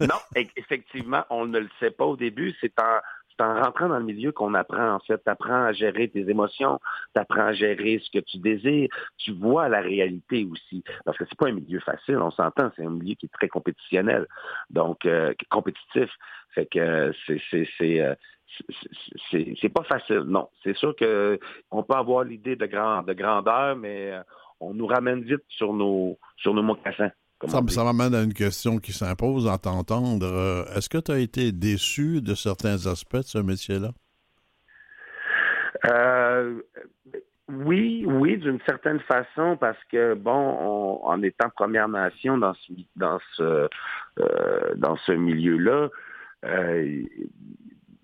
non, 0.00 0.18
effectivement, 0.56 1.24
on 1.30 1.46
ne 1.46 1.60
le 1.60 1.70
sait 1.80 1.90
pas 1.90 2.04
au 2.04 2.16
début. 2.16 2.54
C'est 2.60 2.78
en, 2.78 2.98
c'est 3.36 3.44
en 3.44 3.60
rentrant 3.60 3.88
dans 3.88 3.98
le 3.98 4.04
milieu 4.04 4.32
qu'on 4.32 4.54
apprend, 4.54 4.94
en 4.94 4.98
fait. 5.00 5.22
Tu 5.22 5.30
apprends 5.30 5.64
à 5.64 5.72
gérer 5.72 6.08
tes 6.08 6.28
émotions, 6.28 6.80
tu 7.14 7.20
apprends 7.20 7.46
à 7.46 7.52
gérer 7.52 8.00
ce 8.02 8.10
que 8.10 8.24
tu 8.24 8.38
désires, 8.38 8.88
tu 9.18 9.32
vois 9.32 9.68
la 9.68 9.80
réalité 9.80 10.46
aussi. 10.50 10.82
Parce 11.04 11.16
que 11.18 11.24
c'est 11.28 11.38
pas 11.38 11.48
un 11.48 11.52
milieu 11.52 11.80
facile, 11.80 12.18
on 12.18 12.30
s'entend, 12.30 12.70
c'est 12.76 12.84
un 12.84 12.90
milieu 12.90 13.14
qui 13.14 13.26
est 13.26 13.32
très 13.32 13.48
compétitionnel, 13.48 14.26
donc 14.70 15.04
euh, 15.06 15.34
compétitif. 15.50 16.10
Fait 16.54 16.66
que 16.66 17.12
c'est 17.26 17.68
c'est 17.78 18.00
euh, 18.00 18.14
c'est 19.30 19.68
pas 19.68 19.82
facile, 19.84 20.20
non. 20.26 20.48
C'est 20.62 20.76
sûr 20.76 20.94
que 20.96 21.38
on 21.70 21.82
peut 21.82 21.94
avoir 21.94 22.24
l'idée 22.24 22.56
de, 22.56 22.66
grand, 22.66 23.02
de 23.02 23.12
grandeur, 23.12 23.76
mais 23.76 24.12
euh, 24.12 24.22
on 24.60 24.72
nous 24.72 24.86
ramène 24.86 25.22
vite 25.22 25.44
sur 25.48 25.72
nos 25.72 26.18
sur 26.36 26.54
nos 26.54 26.62
mocassins. 26.62 27.10
Ça, 27.44 27.60
ça 27.68 27.84
m'amène 27.84 28.14
à 28.14 28.22
une 28.22 28.32
question 28.32 28.78
qui 28.78 28.92
s'impose 28.92 29.46
en 29.46 29.58
t'entendre. 29.58 30.26
Euh, 30.26 30.64
est-ce 30.74 30.88
que 30.88 30.98
tu 30.98 31.12
as 31.12 31.18
été 31.18 31.52
déçu 31.52 32.22
de 32.22 32.34
certains 32.34 32.86
aspects 32.86 33.18
de 33.18 33.22
ce 33.22 33.38
métier-là? 33.38 33.90
Euh, 35.90 36.60
oui, 37.48 38.04
oui, 38.06 38.38
d'une 38.38 38.60
certaine 38.64 39.00
façon, 39.00 39.58
parce 39.58 39.78
que 39.92 40.14
bon, 40.14 40.32
en 41.02 41.22
étant 41.22 41.50
Première 41.50 41.88
Nation 41.88 42.38
dans 42.38 42.54
ce 42.54 42.72
dans 42.96 43.18
ce 43.34 43.68
euh, 44.18 44.74
dans 44.76 44.96
ce 44.96 45.12
milieu-là, 45.12 45.90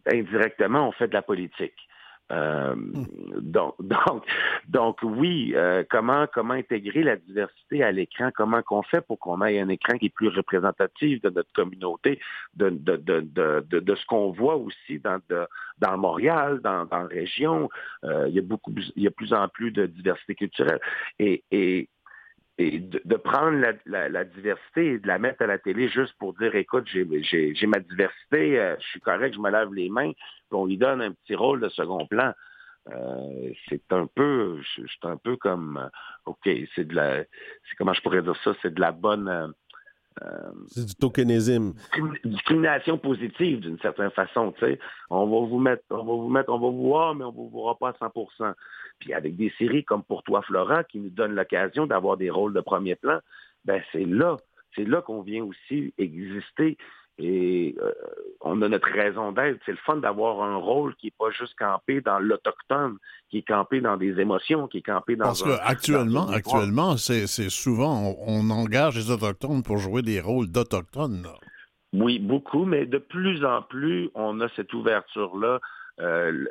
indirectement, 0.07 0.89
on 0.89 0.93
fait 0.93 1.09
de 1.09 1.15
la 1.15 1.23
politique. 1.23 1.89
Euh, 2.33 2.75
donc, 3.41 3.75
donc, 3.81 4.25
donc, 4.69 4.99
oui, 5.03 5.53
euh, 5.55 5.85
comment 5.91 6.27
comment 6.33 6.55
intégrer 6.55 7.03
la 7.03 7.17
diversité 7.17 7.83
à 7.83 7.93
l'écran? 7.93 8.31
Comment 8.35 8.63
qu'on 8.63 8.83
fait 8.83 9.01
pour 9.01 9.19
qu'on 9.19 9.43
ait 9.45 9.61
un 9.61 9.69
écran 9.69 9.99
qui 9.99 10.07
est 10.07 10.15
plus 10.15 10.29
représentatif 10.29 11.21
de 11.23 11.31
notre 11.31 11.53
communauté, 11.53 12.21
de 12.55 12.71
de, 12.71 12.97
de, 12.97 13.21
de, 13.21 13.81
de 13.81 13.95
ce 13.95 14.07
qu'on 14.07 14.31
voit 14.31 14.57
aussi 14.57 14.99
dans 14.99 15.19
dans 15.79 15.99
Montréal, 15.99 16.61
dans, 16.63 16.85
dans 16.87 17.03
la 17.03 17.07
région? 17.07 17.69
Euh, 18.05 18.27
il 18.29 18.35
y 18.35 18.39
a 18.39 18.43
beaucoup, 18.43 18.73
il 18.97 19.03
y 19.03 19.07
a 19.07 19.11
plus 19.11 19.33
en 19.33 19.49
plus 19.49 19.71
de 19.71 19.87
diversité 19.87 20.35
culturelle. 20.35 20.81
Et, 21.19 21.45
et 21.51 21.89
et 22.59 22.81
de, 22.81 23.17
prendre 23.17 23.59
la, 23.87 24.25
diversité 24.25 24.95
et 24.95 24.99
de 24.99 25.07
la 25.07 25.19
mettre 25.19 25.43
à 25.43 25.47
la 25.47 25.59
télé 25.59 25.89
juste 25.89 26.15
pour 26.19 26.35
dire 26.35 26.55
écoute, 26.55 26.87
j'ai 26.87 27.67
ma 27.67 27.81
diversité, 27.81 28.59
euh, 28.59 28.77
je 28.79 28.87
suis 28.89 29.01
correct, 29.01 29.35
je 29.35 29.41
me 29.41 29.51
lave 29.51 29.73
les 29.73 29.89
mains, 29.89 30.13
puis 30.13 30.53
on 30.53 30.67
lui 30.67 30.77
donne 30.77 31.01
un 31.01 31.13
petit 31.13 31.35
rôle 31.35 31.61
de 31.61 31.69
second 31.71 32.07
plan. 32.07 32.33
Euh, 32.91 33.53
c'est 33.69 33.93
un 33.93 34.07
peu, 34.07 34.61
suis 34.63 34.87
un 35.05 35.17
peu 35.17 35.37
comme, 35.37 35.79
euh, 35.79 35.89
ok, 36.27 36.51
c'est 36.75 36.87
de 36.87 36.95
la, 36.95 37.19
c'est 37.19 37.77
comment 37.79 37.95
je 37.95 38.03
pourrais 38.03 38.23
dire 38.23 38.37
ça, 38.43 38.55
c'est 38.61 38.75
de 38.75 38.81
la 38.81 38.93
bonne, 38.93 39.55
c'est 40.69 40.87
du 40.87 40.95
tokenisme. 40.95 41.75
Discrimination 42.25 42.99
positive 42.99 43.61
d'une 43.61 43.79
certaine 43.79 44.11
façon, 44.11 44.53
tu 44.53 44.61
sais. 44.65 44.79
On 45.11 45.27
va 45.27 45.47
vous 45.47 45.59
mettre, 45.59 45.85
on 45.91 46.05
va 46.05 46.13
vous 46.13 46.29
mettre, 46.29 46.51
on 46.51 46.59
va 46.59 46.69
vous 46.69 46.89
voir, 46.89 47.15
mais 47.15 47.25
on 47.25 47.33
ne 47.33 47.37
vous 47.37 47.51
verra 47.51 47.77
pas 47.77 47.91
à 47.91 48.09
100%. 48.09 48.55
Puis 48.99 49.13
avec 49.13 49.37
des 49.37 49.53
séries 49.59 49.85
comme 49.85 50.03
Pour 50.03 50.23
toi, 50.23 50.43
Flora, 50.43 50.85
qui 50.85 50.99
nous 50.99 51.11
donnent 51.11 51.35
l'occasion 51.35 51.87
d'avoir 51.87 52.17
des 52.17 52.31
rôles 52.31 52.53
de 52.53 52.61
premier 52.61 52.95
plan, 52.95 53.19
ben 53.65 53.83
c'est 53.93 54.05
là, 54.05 54.37
c'est 54.75 54.85
là 54.85 55.03
qu'on 55.03 55.23
vient 55.23 55.45
aussi 55.45 55.93
exister. 55.99 56.77
Et 57.19 57.75
euh, 57.81 57.93
on 58.41 58.63
a 58.63 58.69
notre 58.69 58.91
raison 58.91 59.33
d'être. 59.33 59.61
C'est 59.67 59.73
le 59.73 59.79
fun 59.85 59.97
d'avoir 59.97 60.43
un 60.43 60.57
rôle 60.57 60.95
qui 60.97 61.07
n'est 61.07 61.15
pas 61.19 61.31
juste 61.31 61.55
campé 61.59 62.01
dans 62.01 62.19
l'autochtone, 62.19 62.97
qui 63.29 63.39
est 63.39 63.47
campé 63.47 63.81
dans 63.81 63.97
des 63.97 64.19
émotions, 64.19 64.67
qui 64.67 64.79
est 64.79 64.83
campé 64.83 65.17
dans. 65.17 65.27
Parce 65.27 65.43
qu'actuellement, 65.43 66.29
actuellement, 66.29 66.97
c'est 66.97 67.27
souvent 67.51 68.15
on, 68.27 68.51
engage 68.51 68.97
les 68.97 69.11
autochtones 69.11 69.63
pour 69.63 69.79
jouer 69.79 70.03
des 70.03 70.21
rôles 70.21 70.51
d'autochtones. 70.51 71.27
Oui, 71.93 72.19
beaucoup, 72.19 72.65
mais 72.65 72.87
de 72.87 72.99
plus 72.99 73.45
en 73.45 73.61
plus, 73.63 74.11
on 74.15 74.41
a 74.41 74.49
cette 74.57 74.73
ouverture-là. 74.73 75.61
Euh, 76.01 76.47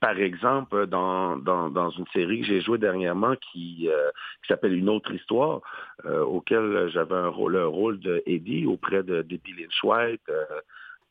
par 0.00 0.18
exemple, 0.18 0.86
dans, 0.86 1.36
dans, 1.36 1.90
une 1.90 2.06
série 2.12 2.40
que 2.40 2.46
j'ai 2.46 2.60
jouée 2.60 2.78
dernièrement 2.78 3.34
qui, 3.36 3.88
euh, 3.88 4.10
qui 4.42 4.48
s'appelle 4.48 4.74
Une 4.74 4.88
autre 4.88 5.12
histoire, 5.12 5.60
euh, 6.04 6.22
auquel 6.22 6.88
j'avais 6.90 7.14
un 7.14 7.28
rôle, 7.28 7.52
le 7.52 7.66
rôle 7.66 7.98
de 8.00 8.22
Eddie 8.26 8.66
auprès 8.66 9.02
de 9.02 9.22
Debbie 9.22 9.52
Lynch 9.52 9.82
White. 9.82 10.22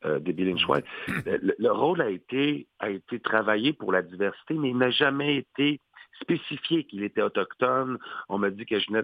Euh, 0.04 0.18
Debbie 0.18 0.44
Lynch 0.44 0.68
White. 0.68 0.84
Le, 1.24 1.70
rôle 1.70 2.02
a 2.02 2.10
été, 2.10 2.66
a 2.78 2.90
été 2.90 3.20
travaillé 3.20 3.72
pour 3.72 3.90
la 3.90 4.02
diversité, 4.02 4.52
mais 4.52 4.68
il 4.68 4.76
n'a 4.76 4.90
jamais 4.90 5.36
été 5.36 5.80
spécifié 6.20 6.84
qu'il 6.84 7.02
était 7.04 7.22
autochtone. 7.22 7.98
On 8.28 8.36
m'a 8.36 8.50
dit 8.50 8.66
que 8.66 8.78
je 8.78 8.86
venais, 8.88 9.02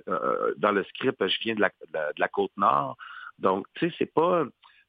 dans 0.59 0.73
le 0.73 0.85
script, 0.85 1.27
je 1.27 1.41
viens 1.41 1.55
de 1.55 1.61
la, 1.63 1.71
de 1.95 2.21
la, 2.21 2.29
côte 2.29 2.53
nord. 2.59 2.99
Donc, 3.39 3.67
tu 3.75 3.89
sais, 3.89 3.97
c'est 3.99 4.13
pas 4.13 4.45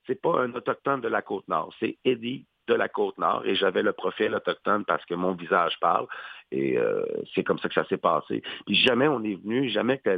c'est 0.06 0.22
pas 0.22 0.42
un 0.42 0.54
autochtone 0.54 1.00
de 1.00 1.08
la 1.08 1.22
côte 1.22 1.48
nord, 1.48 1.74
c'est 1.80 1.98
Eddie 2.04 2.46
de 2.72 2.78
la 2.78 2.88
Côte-Nord 2.88 3.44
et 3.46 3.56
j'avais 3.56 3.84
le 3.84 3.92
profil 3.92 4.34
autochtone 4.34 4.86
parce 4.86 5.06
que 5.06 5.14
mon 5.14 5.34
visage 5.34 5.78
parle 5.80 6.08
et 6.52 6.78
euh, 6.78 7.06
c'est 7.34 7.44
comme 7.44 7.60
ça 7.60 7.68
que 7.68 7.76
ça 7.76 7.86
s'est 7.86 7.98
passé. 7.98 8.42
Puis 8.66 8.76
jamais 8.76 9.08
on 9.08 9.24
est 9.24 9.36
venu, 9.36 9.70
jamais 9.70 9.98
que 9.98 10.10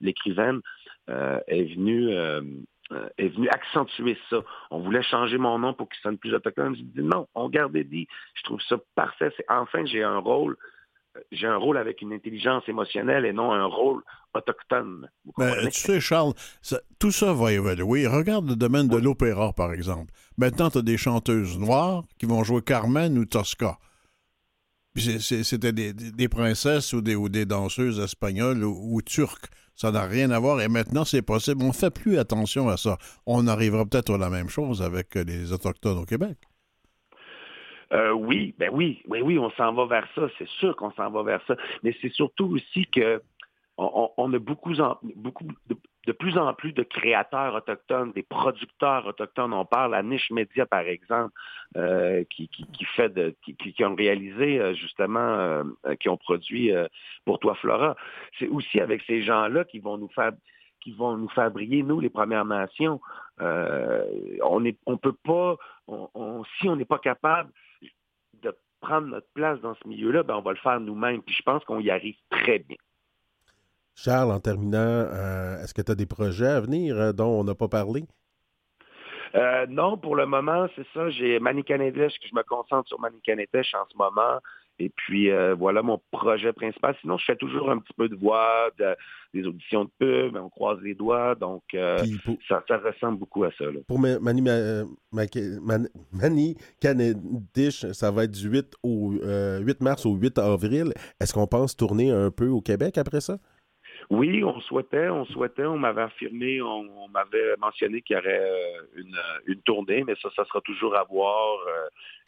l'écrivaine 0.00 0.60
euh, 1.08 1.40
est 1.48 1.74
venue 1.74 2.10
euh, 2.10 2.42
est 3.18 3.28
venu 3.28 3.48
accentuer 3.48 4.16
ça. 4.28 4.38
On 4.70 4.80
voulait 4.80 5.02
changer 5.02 5.38
mon 5.38 5.58
nom 5.58 5.74
pour 5.74 5.88
qu'il 5.88 6.00
sonne 6.00 6.18
plus 6.18 6.34
autochtone. 6.34 6.76
Je 6.76 6.82
dis 6.82 7.02
non, 7.02 7.26
on 7.34 7.48
garde 7.48 7.76
Eddie. 7.76 8.08
Je 8.34 8.42
trouve 8.42 8.60
ça 8.62 8.78
parfait. 8.94 9.32
Enfin, 9.48 9.84
j'ai 9.84 10.02
un 10.02 10.18
rôle 10.18 10.56
j'ai 11.32 11.46
un 11.46 11.56
rôle 11.56 11.76
avec 11.76 12.02
une 12.02 12.12
intelligence 12.12 12.68
émotionnelle 12.68 13.24
et 13.24 13.32
non 13.32 13.52
un 13.52 13.64
rôle 13.64 14.02
autochtone. 14.34 15.08
Ben, 15.36 15.68
tu 15.68 15.80
sais, 15.80 16.00
Charles, 16.00 16.34
tout 16.98 17.10
ça 17.10 17.32
va 17.32 17.52
évoluer. 17.52 18.06
Regarde 18.06 18.48
le 18.48 18.56
domaine 18.56 18.88
de 18.88 18.96
l'opéra, 18.96 19.52
par 19.52 19.72
exemple. 19.72 20.12
Maintenant, 20.36 20.70
tu 20.70 20.78
as 20.78 20.82
des 20.82 20.96
chanteuses 20.96 21.58
noires 21.58 22.04
qui 22.18 22.26
vont 22.26 22.44
jouer 22.44 22.62
Carmen 22.62 23.18
ou 23.18 23.24
Tosca. 23.24 23.78
C'était 24.96 25.72
des, 25.72 26.28
princesses 26.28 26.92
ou 26.92 27.00
des, 27.00 27.14
ou 27.14 27.28
des 27.28 27.46
danseuses 27.46 28.00
espagnoles 28.00 28.64
ou, 28.64 29.00
turques. 29.02 29.46
Ça 29.76 29.90
n'a 29.92 30.04
rien 30.04 30.30
à 30.30 30.38
voir 30.38 30.60
et 30.60 30.68
maintenant 30.68 31.04
c'est 31.04 31.22
possible. 31.22 31.62
On 31.62 31.68
ne 31.68 31.72
fait 31.72 31.90
plus 31.90 32.18
attention 32.18 32.68
à 32.68 32.76
ça. 32.76 32.98
On 33.24 33.46
arrivera 33.46 33.86
peut-être 33.86 34.14
à 34.14 34.18
la 34.18 34.28
même 34.28 34.48
chose 34.48 34.82
avec 34.82 35.14
les 35.14 35.52
Autochtones 35.52 35.98
au 35.98 36.04
Québec. 36.04 36.36
Euh, 37.92 38.12
oui, 38.12 38.54
ben 38.58 38.70
oui, 38.72 39.02
oui, 39.08 39.20
oui, 39.20 39.38
on 39.38 39.50
s'en 39.50 39.72
va 39.72 39.86
vers 39.86 40.06
ça, 40.14 40.28
c'est 40.38 40.48
sûr 40.48 40.76
qu'on 40.76 40.92
s'en 40.92 41.10
va 41.10 41.22
vers 41.22 41.42
ça. 41.46 41.56
Mais 41.82 41.94
c'est 42.00 42.12
surtout 42.12 42.46
aussi 42.54 42.86
que 42.86 43.20
on, 43.78 44.34
a 44.34 44.38
beaucoup, 44.38 44.74
beaucoup 45.16 45.46
de, 46.06 46.12
plus 46.12 46.36
en 46.36 46.52
plus 46.52 46.72
de 46.74 46.82
créateurs 46.82 47.54
autochtones, 47.54 48.12
des 48.12 48.22
producteurs 48.22 49.06
autochtones. 49.06 49.54
On 49.54 49.64
parle 49.64 49.94
à 49.94 50.02
Niche 50.02 50.30
Média, 50.30 50.66
par 50.66 50.80
exemple, 50.80 51.32
euh, 51.78 52.22
qui, 52.28 52.48
qui, 52.48 52.84
fait 52.94 53.08
de, 53.08 53.34
qui, 53.42 53.54
qui, 53.54 53.84
ont 53.86 53.94
réalisé 53.94 54.60
euh, 54.60 54.74
justement, 54.74 55.62
qui 55.98 56.10
ont 56.10 56.18
produit 56.18 56.72
pour 57.24 57.38
toi 57.38 57.54
Flora. 57.54 57.96
C'est 58.38 58.48
aussi 58.48 58.80
avec 58.80 59.02
ces 59.06 59.22
gens-là 59.22 59.64
qui 59.64 59.78
vont 59.78 59.96
nous 59.96 60.10
faire 60.10 60.32
qui 60.82 60.92
vont 60.92 61.16
nous 61.16 61.28
nous, 61.84 62.00
les 62.00 62.10
Premières 62.10 62.44
Nations. 62.44 63.00
on 63.38 64.60
ne 64.60 64.72
on 64.86 64.96
peut 64.98 65.16
pas, 65.24 65.56
si 66.58 66.68
on 66.68 66.76
n'est 66.76 66.84
pas 66.84 66.98
capable 66.98 67.50
prendre 68.80 69.08
notre 69.08 69.28
place 69.34 69.60
dans 69.60 69.74
ce 69.74 69.88
milieu-là, 69.88 70.22
ben 70.22 70.36
on 70.36 70.42
va 70.42 70.52
le 70.52 70.58
faire 70.58 70.80
nous-mêmes. 70.80 71.22
Puis 71.22 71.34
je 71.34 71.42
pense 71.42 71.64
qu'on 71.64 71.80
y 71.80 71.90
arrive 71.90 72.16
très 72.30 72.58
bien. 72.58 72.76
Charles, 73.94 74.30
en 74.32 74.40
terminant, 74.40 74.78
euh, 74.78 75.62
est-ce 75.62 75.74
que 75.74 75.82
tu 75.82 75.92
as 75.92 75.94
des 75.94 76.06
projets 76.06 76.46
à 76.46 76.60
venir 76.60 76.96
euh, 76.96 77.12
dont 77.12 77.40
on 77.40 77.44
n'a 77.44 77.54
pas 77.54 77.68
parlé? 77.68 78.04
Euh, 79.34 79.66
non, 79.68 79.96
pour 79.96 80.16
le 80.16 80.26
moment, 80.26 80.66
c'est 80.74 80.86
ça. 80.94 81.10
J'ai 81.10 81.38
Manicanedesh, 81.38 82.18
que 82.18 82.26
je 82.28 82.34
me 82.34 82.42
concentre 82.42 82.88
sur 82.88 82.98
Manicanedesh 82.98 83.74
en 83.74 83.84
ce 83.90 83.96
moment. 83.96 84.40
Et 84.80 84.88
puis, 84.88 85.30
euh, 85.30 85.54
voilà 85.54 85.82
mon 85.82 86.00
projet 86.10 86.54
principal. 86.54 86.96
Sinon, 87.02 87.18
je 87.18 87.26
fais 87.26 87.36
toujours 87.36 87.70
un 87.70 87.78
petit 87.78 87.92
peu 87.92 88.08
de 88.08 88.16
voix, 88.16 88.70
des 89.34 89.44
auditions 89.44 89.84
de 89.84 89.90
pub, 89.98 90.36
on 90.36 90.48
croise 90.48 90.80
les 90.80 90.94
doigts. 90.94 91.34
Donc, 91.34 91.62
euh, 91.74 91.98
ça, 92.48 92.64
ressemble 92.82 93.18
beaucoup 93.18 93.44
à 93.44 93.50
ça. 93.58 93.66
Pour 93.86 93.98
Mani, 93.98 94.40
Mani 95.12 96.56
ça 97.92 98.10
va 98.10 98.24
être 98.24 98.30
du 98.30 98.48
8, 98.48 98.74
au, 98.82 99.12
8 99.12 99.80
mars 99.82 100.06
au 100.06 100.14
8 100.14 100.38
avril. 100.38 100.94
Est-ce 101.20 101.34
qu'on 101.34 101.46
pense 101.46 101.76
tourner 101.76 102.10
un 102.10 102.30
peu 102.30 102.48
au 102.48 102.62
Québec 102.62 102.96
après 102.96 103.20
ça? 103.20 103.36
Oui, 104.08 104.42
on 104.42 104.58
souhaitait, 104.62 105.08
on 105.10 105.26
souhaitait, 105.26 105.66
on 105.66 105.78
m'avait 105.78 106.02
affirmé, 106.02 106.60
on, 106.62 107.06
m'avait 107.08 107.54
mentionné 107.58 108.00
qu'il 108.02 108.16
y 108.16 108.18
aurait 108.18 108.40
euh, 108.40 109.04
une, 109.46 109.60
tournée, 109.60 110.04
mais 110.04 110.14
ça, 110.22 110.30
ça 110.34 110.44
sera 110.46 110.60
toujours 110.62 110.96
à 110.96 111.04
voir. 111.04 111.58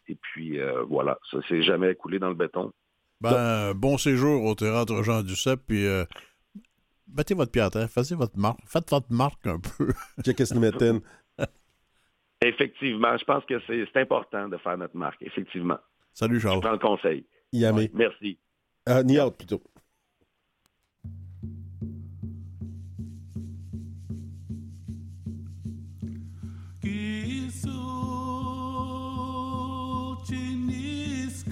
Euh, 0.09 0.13
et 0.13 0.15
puis 0.15 0.59
euh, 0.59 0.83
voilà, 0.83 1.17
ça 1.31 1.39
s'est 1.47 1.63
jamais 1.63 1.95
coulé 1.95 2.19
dans 2.19 2.29
le 2.29 2.35
béton. 2.35 2.71
Ben, 3.21 3.73
bon 3.73 3.97
séjour 3.97 4.43
au 4.43 4.55
théâtre 4.55 5.01
Jean 5.03 5.21
Duceppe, 5.21 5.61
puis 5.67 5.85
battez 7.07 7.33
votre 7.33 7.51
pied 7.51 7.65
faites 7.87 8.11
votre 8.13 8.37
marque, 8.37 8.59
faites 8.65 8.89
votre 8.89 9.11
marque 9.11 9.47
un 9.47 9.59
peu. 9.59 9.93
Effectivement, 12.45 13.17
je 13.17 13.23
pense 13.23 13.45
que 13.45 13.61
c'est 13.67 14.01
important 14.01 14.49
de 14.49 14.57
faire 14.57 14.77
notre 14.77 14.97
marque, 14.97 15.21
effectivement. 15.21 15.77
Salut 16.13 16.41
Charles. 16.41 16.57
Je 16.57 16.61
prends 16.61 16.71
le 16.73 16.77
conseil. 16.77 17.25
Yamé. 17.53 17.89
merci. 17.93 18.37
Uh, 18.87 19.03
ni 19.05 19.17
plutôt. 19.37 19.61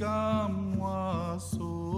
Kamuaso. 0.02 1.91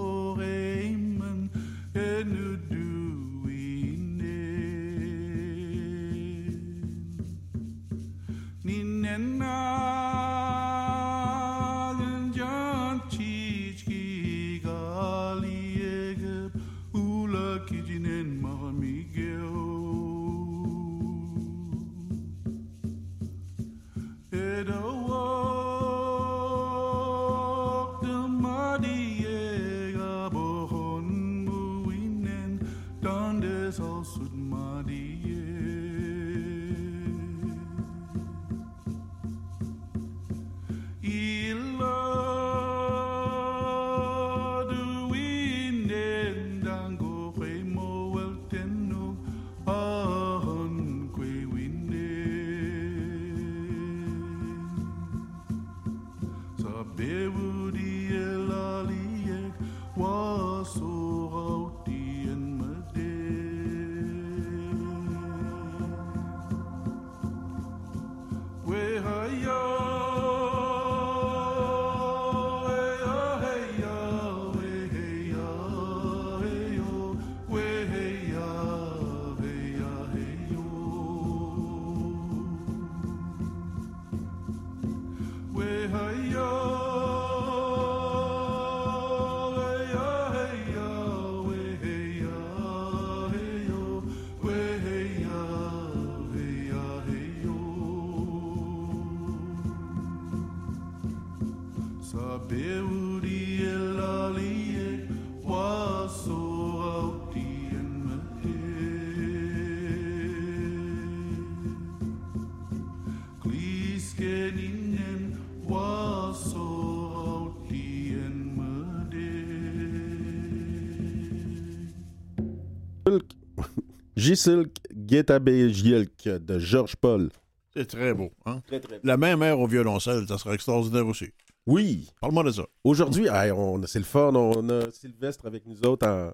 Gisilk 124.24 124.78
Getabejilk 125.10 126.28
de 126.28 126.60
Georges 126.60 126.96
Paul. 126.96 127.30
C'est 127.76 127.86
très 127.88 128.14
beau. 128.14 128.32
Hein? 128.46 128.62
Très, 128.68 128.80
très 128.80 129.00
La 129.04 129.18
même 129.18 129.42
air 129.44 129.60
au 129.60 129.68
violoncelle, 129.68 130.26
ça 130.28 130.38
serait 130.38 130.56
extraordinaire 130.56 131.08
aussi. 131.08 131.30
Oui. 131.66 132.10
Parle-moi 132.22 132.44
de 132.44 132.52
ça. 132.52 132.66
Aujourd'hui, 132.84 133.28
hey, 133.28 133.52
on- 133.52 133.82
c'est 133.86 134.00
le 134.00 134.06
fun. 134.06 134.34
On 134.36 134.70
a 134.70 134.92
Sylvestre 134.92 135.46
avec 135.48 135.66
nous 135.66 135.82
autres 135.86 136.08
en, 136.08 136.32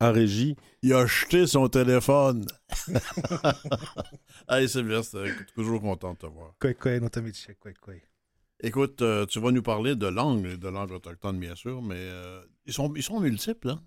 en 0.00 0.12
régie. 0.12 0.56
Il 0.82 0.92
a 0.94 1.06
jeté 1.06 1.46
son 1.46 1.68
téléphone. 1.68 2.46
Hey 4.48 4.68
Sylvestre, 4.68 5.24
toujours 5.54 5.80
content 5.80 6.12
de 6.14 6.18
te 6.18 6.26
voir. 6.26 6.54
Quoi, 6.60 6.74
quoi, 6.74 6.98
non, 7.00 7.08
quoi, 7.60 7.72
quoi. 7.80 7.94
Écoute, 8.60 9.02
euh, 9.02 9.26
tu 9.26 9.40
vas 9.40 9.50
nous 9.52 9.62
parler 9.62 9.94
de 9.94 10.06
langue, 10.06 10.56
de 10.56 10.68
langue 10.68 10.90
autochtone, 10.92 11.38
bien 11.38 11.54
sûr, 11.54 11.80
mais 11.82 11.96
euh, 11.98 12.40
ils, 12.66 12.72
sont, 12.72 12.92
ils 12.96 13.02
sont 13.02 13.20
multiples. 13.20 13.70
Hein? 13.70 13.80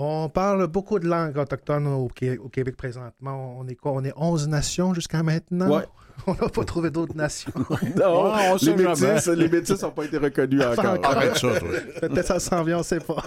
On 0.00 0.28
parle 0.28 0.66
beaucoup 0.68 1.00
de 1.00 1.08
langues 1.08 1.36
autochtones 1.36 1.86
au, 1.88 2.08
Qué- 2.08 2.38
au 2.38 2.48
Québec 2.48 2.76
présentement. 2.76 3.58
On 3.58 3.66
est 3.66 3.74
quoi? 3.74 3.92
On 3.92 4.04
est 4.04 4.12
11 4.16 4.46
nations 4.48 4.94
jusqu'à 4.94 5.22
maintenant? 5.24 5.78
Ouais. 5.78 5.84
On 6.26 6.34
n'a 6.34 6.48
pas 6.48 6.64
trouvé 6.64 6.90
d'autres 6.90 7.16
nations. 7.16 7.52
Non, 7.96 8.32
on 8.34 8.56
les, 8.56 8.74
métis, 8.74 9.26
les 9.28 9.48
métis 9.48 9.80
n'ont 9.82 9.92
pas 9.92 10.04
été 10.04 10.18
reconnus 10.18 10.62
encore. 10.62 10.94
encore. 10.94 11.04
Arrête 11.12 11.36
ça, 11.36 11.60
toi. 11.60 11.68
Peut-être 12.00 12.26
ça 12.26 12.40
s'en 12.40 12.64
vient, 12.64 12.76
on 12.76 12.80
ne 12.80 12.84
sait 12.84 12.98
pas. 12.98 13.22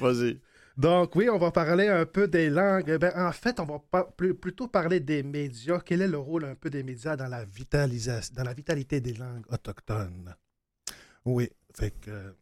Vas-y. 0.00 0.40
Donc 0.76 1.14
oui, 1.16 1.28
on 1.30 1.38
va 1.38 1.50
parler 1.50 1.88
un 1.88 2.04
peu 2.04 2.28
des 2.28 2.50
langues. 2.50 2.96
Ben, 2.98 3.12
en 3.16 3.32
fait, 3.32 3.60
on 3.60 3.64
va 3.64 4.04
plus- 4.16 4.34
plutôt 4.34 4.68
parler 4.68 5.00
des 5.00 5.22
médias. 5.22 5.80
Quel 5.84 6.02
est 6.02 6.08
le 6.08 6.18
rôle 6.18 6.44
un 6.44 6.54
peu 6.54 6.68
des 6.68 6.82
médias 6.82 7.16
dans 7.16 7.28
la, 7.28 7.44
vitalisation, 7.44 8.34
dans 8.36 8.44
la 8.44 8.52
vitalité 8.54 9.00
des 9.00 9.14
langues 9.14 9.46
autochtones? 9.52 10.34
Oui, 11.24 11.48
fait 11.74 11.92
que... 11.92 12.34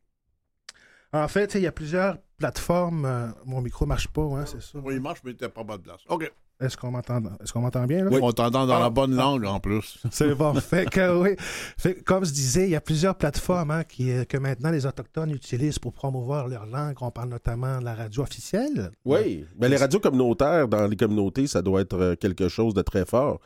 En 1.13 1.29
fait, 1.29 1.55
il 1.55 1.63
y 1.63 1.67
a 1.67 1.73
plusieurs 1.73 2.17
plateformes. 2.39 3.05
euh, 3.05 3.29
mon 3.45 3.61
micro 3.61 3.87
marche 3.87 4.09
pas, 4.09 4.23
hein, 4.23 4.45
c'est 4.47 4.63
ça? 4.63 4.79
Oui, 4.83 4.95
il 4.95 5.01
marche, 5.01 5.21
mais 5.25 5.35
t'es 5.35 5.49
pas 5.49 5.63
bonne 5.63 5.81
place. 5.83 6.01
OK. 6.09 6.31
Est-ce 6.61 6.77
qu'on 6.77 6.93
m'entend, 6.93 7.21
est-ce 7.43 7.53
qu'on 7.53 7.61
m'entend 7.61 7.85
bien? 7.87 8.05
Là? 8.05 8.11
On 8.23 8.31
t'entend 8.33 8.67
dans 8.67 8.77
Ah. 8.77 8.81
la 8.81 8.91
bonne 8.91 9.17
langue, 9.17 9.45
en 9.45 9.59
plus. 9.59 9.99
C'est 10.13 10.33
bon. 10.35 10.55
fait 10.61 10.89
que, 10.89 11.21
oui. 11.21 11.31
Fait 11.39 11.95
que, 11.95 12.03
comme 12.05 12.25
je 12.25 12.31
disais, 12.33 12.65
il 12.65 12.71
y 12.71 12.77
a 12.77 12.81
plusieurs 12.81 13.17
plateformes 13.17 13.73
hein, 13.73 13.83
qui, 13.85 14.13
euh, 14.13 14.25
que 14.25 14.37
maintenant 14.37 14.71
les 14.71 14.87
Autochtones 14.87 15.33
utilisent 15.33 15.81
pour 15.81 15.93
promouvoir 15.93 16.47
leur 16.47 16.67
langue. 16.67 16.95
On 17.01 17.11
parle 17.11 17.31
notamment 17.31 17.81
de 17.81 17.85
la 17.85 17.95
radio 17.97 18.23
officielle. 18.23 18.93
Oui. 19.05 19.45
Ben, 19.57 19.69
les 19.69 19.77
radios 19.77 19.99
communautaires 19.99 20.69
dans 20.69 20.87
les 20.87 20.97
communautés, 20.97 21.49
ça 21.49 21.63
doit 21.63 21.81
être 21.81 21.99
euh, 21.99 22.15
quelque 22.15 22.49
chose 22.49 22.75
de 22.75 22.83
très 22.83 23.05
fort. 23.05 23.41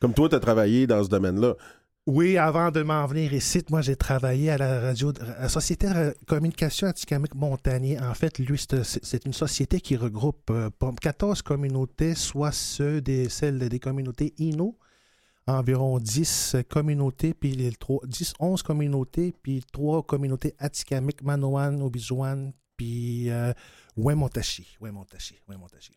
Comme 0.00 0.14
toi, 0.14 0.28
tu 0.30 0.34
as 0.34 0.40
travaillé 0.40 0.86
dans 0.86 1.04
ce 1.04 1.08
domaine-là. 1.10 1.54
Oui, 2.06 2.36
avant 2.36 2.72
de 2.72 2.82
m'en 2.82 3.06
venir 3.06 3.32
ici, 3.32 3.62
moi, 3.70 3.80
j'ai 3.80 3.94
travaillé 3.94 4.50
à 4.50 4.58
la 4.58 4.80
radio, 4.80 5.12
à 5.38 5.48
Société 5.48 5.86
de 5.86 6.16
communication 6.26 6.88
Atikamek 6.88 7.32
Montagnier. 7.36 8.00
En 8.00 8.12
fait, 8.14 8.40
lui, 8.40 8.58
c'est 8.58 9.24
une 9.24 9.32
société 9.32 9.80
qui 9.80 9.94
regroupe 9.96 10.50
euh, 10.50 10.68
pas- 10.70 10.92
14 11.00 11.42
communautés, 11.42 12.16
soit 12.16 12.50
ceux 12.50 13.00
des, 13.00 13.28
celles 13.28 13.68
des 13.68 13.78
communautés 13.78 14.34
Innu, 14.38 14.72
environ 15.46 16.00
10 16.00 16.56
communautés, 16.68 17.34
puis 17.34 17.52
les 17.52 17.70
3, 17.70 18.00
10, 18.04 18.34
11 18.40 18.62
communautés, 18.64 19.32
puis 19.40 19.62
3 19.72 20.02
communautés 20.02 20.56
Atikamek, 20.58 21.22
Manoan, 21.22 21.80
Obizuan, 21.82 22.50
puis 22.76 23.30
euh, 23.30 23.52
Wemontashi. 23.96 24.66
Wemontashi, 24.80 25.36
Wemontashi. 25.48 25.92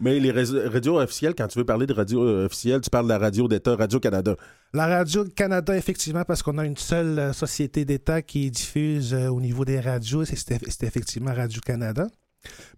Mais 0.00 0.20
les 0.20 0.30
radios 0.30 1.00
officielles, 1.00 1.34
quand 1.34 1.48
tu 1.48 1.58
veux 1.58 1.64
parler 1.64 1.86
de 1.86 1.92
radio 1.92 2.22
euh, 2.22 2.46
officielle, 2.46 2.80
tu 2.80 2.90
parles 2.90 3.06
de 3.06 3.10
la 3.10 3.18
radio 3.18 3.48
d'État, 3.48 3.74
Radio-Canada. 3.74 4.36
La 4.72 4.86
Radio 4.86 5.24
Canada, 5.24 5.76
effectivement, 5.76 6.24
parce 6.24 6.42
qu'on 6.42 6.58
a 6.58 6.64
une 6.64 6.76
seule 6.76 7.18
euh, 7.18 7.32
société 7.32 7.84
d'État 7.84 8.22
qui 8.22 8.50
diffuse 8.50 9.12
euh, 9.12 9.28
au 9.28 9.40
niveau 9.40 9.64
des 9.64 9.80
radios, 9.80 10.24
c'est 10.24 10.82
effectivement 10.82 11.34
Radio-Canada. 11.34 12.06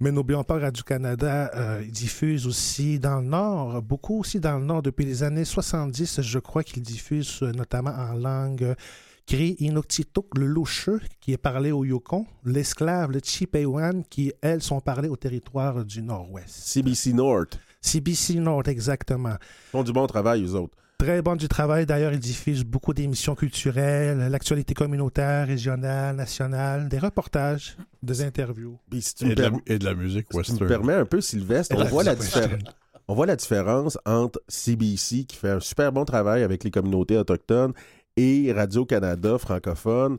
Mais 0.01 0.11
n'oublions 0.11 0.43
pas, 0.43 0.59
Radio-Canada 0.59 1.53
diffuse 1.87 2.47
aussi 2.47 2.99
dans 2.99 3.21
le 3.21 3.27
Nord, 3.27 3.83
beaucoup 3.83 4.21
aussi 4.21 4.41
dans 4.41 4.59
le 4.59 4.65
Nord. 4.65 4.81
Depuis 4.81 5.05
les 5.05 5.23
années 5.23 5.45
70, 5.45 6.23
je 6.23 6.39
crois 6.39 6.65
qu'il 6.65 6.83
diffuse 6.83 7.43
notamment 7.43 7.91
en 7.91 8.15
langue 8.15 8.75
Cree 9.31 9.55
Inuktitut, 9.61 10.27
le 10.37 10.47
loucheux, 10.47 11.01
qui 11.21 11.33
est 11.33 11.39
parlé 11.39 11.71
au 11.71 11.85
Yukon, 11.85 12.27
l'esclave, 12.45 13.13
le 13.13 13.21
Chipewyan, 13.23 14.03
qui, 14.11 14.33
elles, 14.43 14.61
sont 14.61 14.81
parlées 14.81 15.09
au 15.09 15.15
territoire 15.15 15.85
du 15.85 16.03
Nord-Ouest. 16.03 16.49
CBC 16.49 17.13
North. 17.13 17.57
CBC 17.81 18.41
Nord, 18.41 18.67
exactement. 18.67 19.37
Ils 19.69 19.71
font 19.71 19.85
du 19.85 19.93
bon 19.93 20.05
travail, 20.09 20.43
eux 20.45 20.57
autres. 20.57 20.77
Très 20.99 21.23
bon 21.23 21.37
du 21.37 21.47
travail. 21.47 21.87
D'ailleurs, 21.87 22.13
ils 22.13 22.19
diffusent 22.19 22.65
beaucoup 22.65 22.93
d'émissions 22.93 23.37
culturelles, 23.37 24.19
l'actualité 24.19 24.75
communautaire, 24.75 25.47
régionale, 25.47 26.17
nationale, 26.17 26.89
des 26.89 26.99
reportages, 26.99 27.77
des 28.03 28.23
interviews. 28.25 28.81
Si 28.99 29.15
tu 29.15 29.31
Et 29.31 29.37
de, 29.37 29.43
la, 29.43 29.51
et 29.69 29.79
de 29.79 29.85
la 29.85 29.95
musique 29.95 30.27
si 30.27 30.31
tu 30.31 30.35
me 30.35 30.39
western. 30.41 30.67
permets 30.69 30.95
un 30.95 31.07
peu, 31.07 31.21
Sylvestre, 31.21 31.77
on 31.79 31.85
voit, 31.85 32.03
la 32.03 32.17
diffé- 32.17 32.59
on 33.07 33.15
voit 33.15 33.27
la 33.27 33.37
différence 33.37 33.97
entre 34.05 34.43
CBC, 34.49 35.25
qui 35.25 35.37
fait 35.37 35.51
un 35.51 35.61
super 35.61 35.93
bon 35.93 36.05
travail 36.05 36.43
avec 36.43 36.65
les 36.65 36.73
communautés 36.73 37.17
autochtones, 37.17 37.73
et 38.17 38.53
Radio-Canada 38.53 39.39
francophone, 39.39 40.19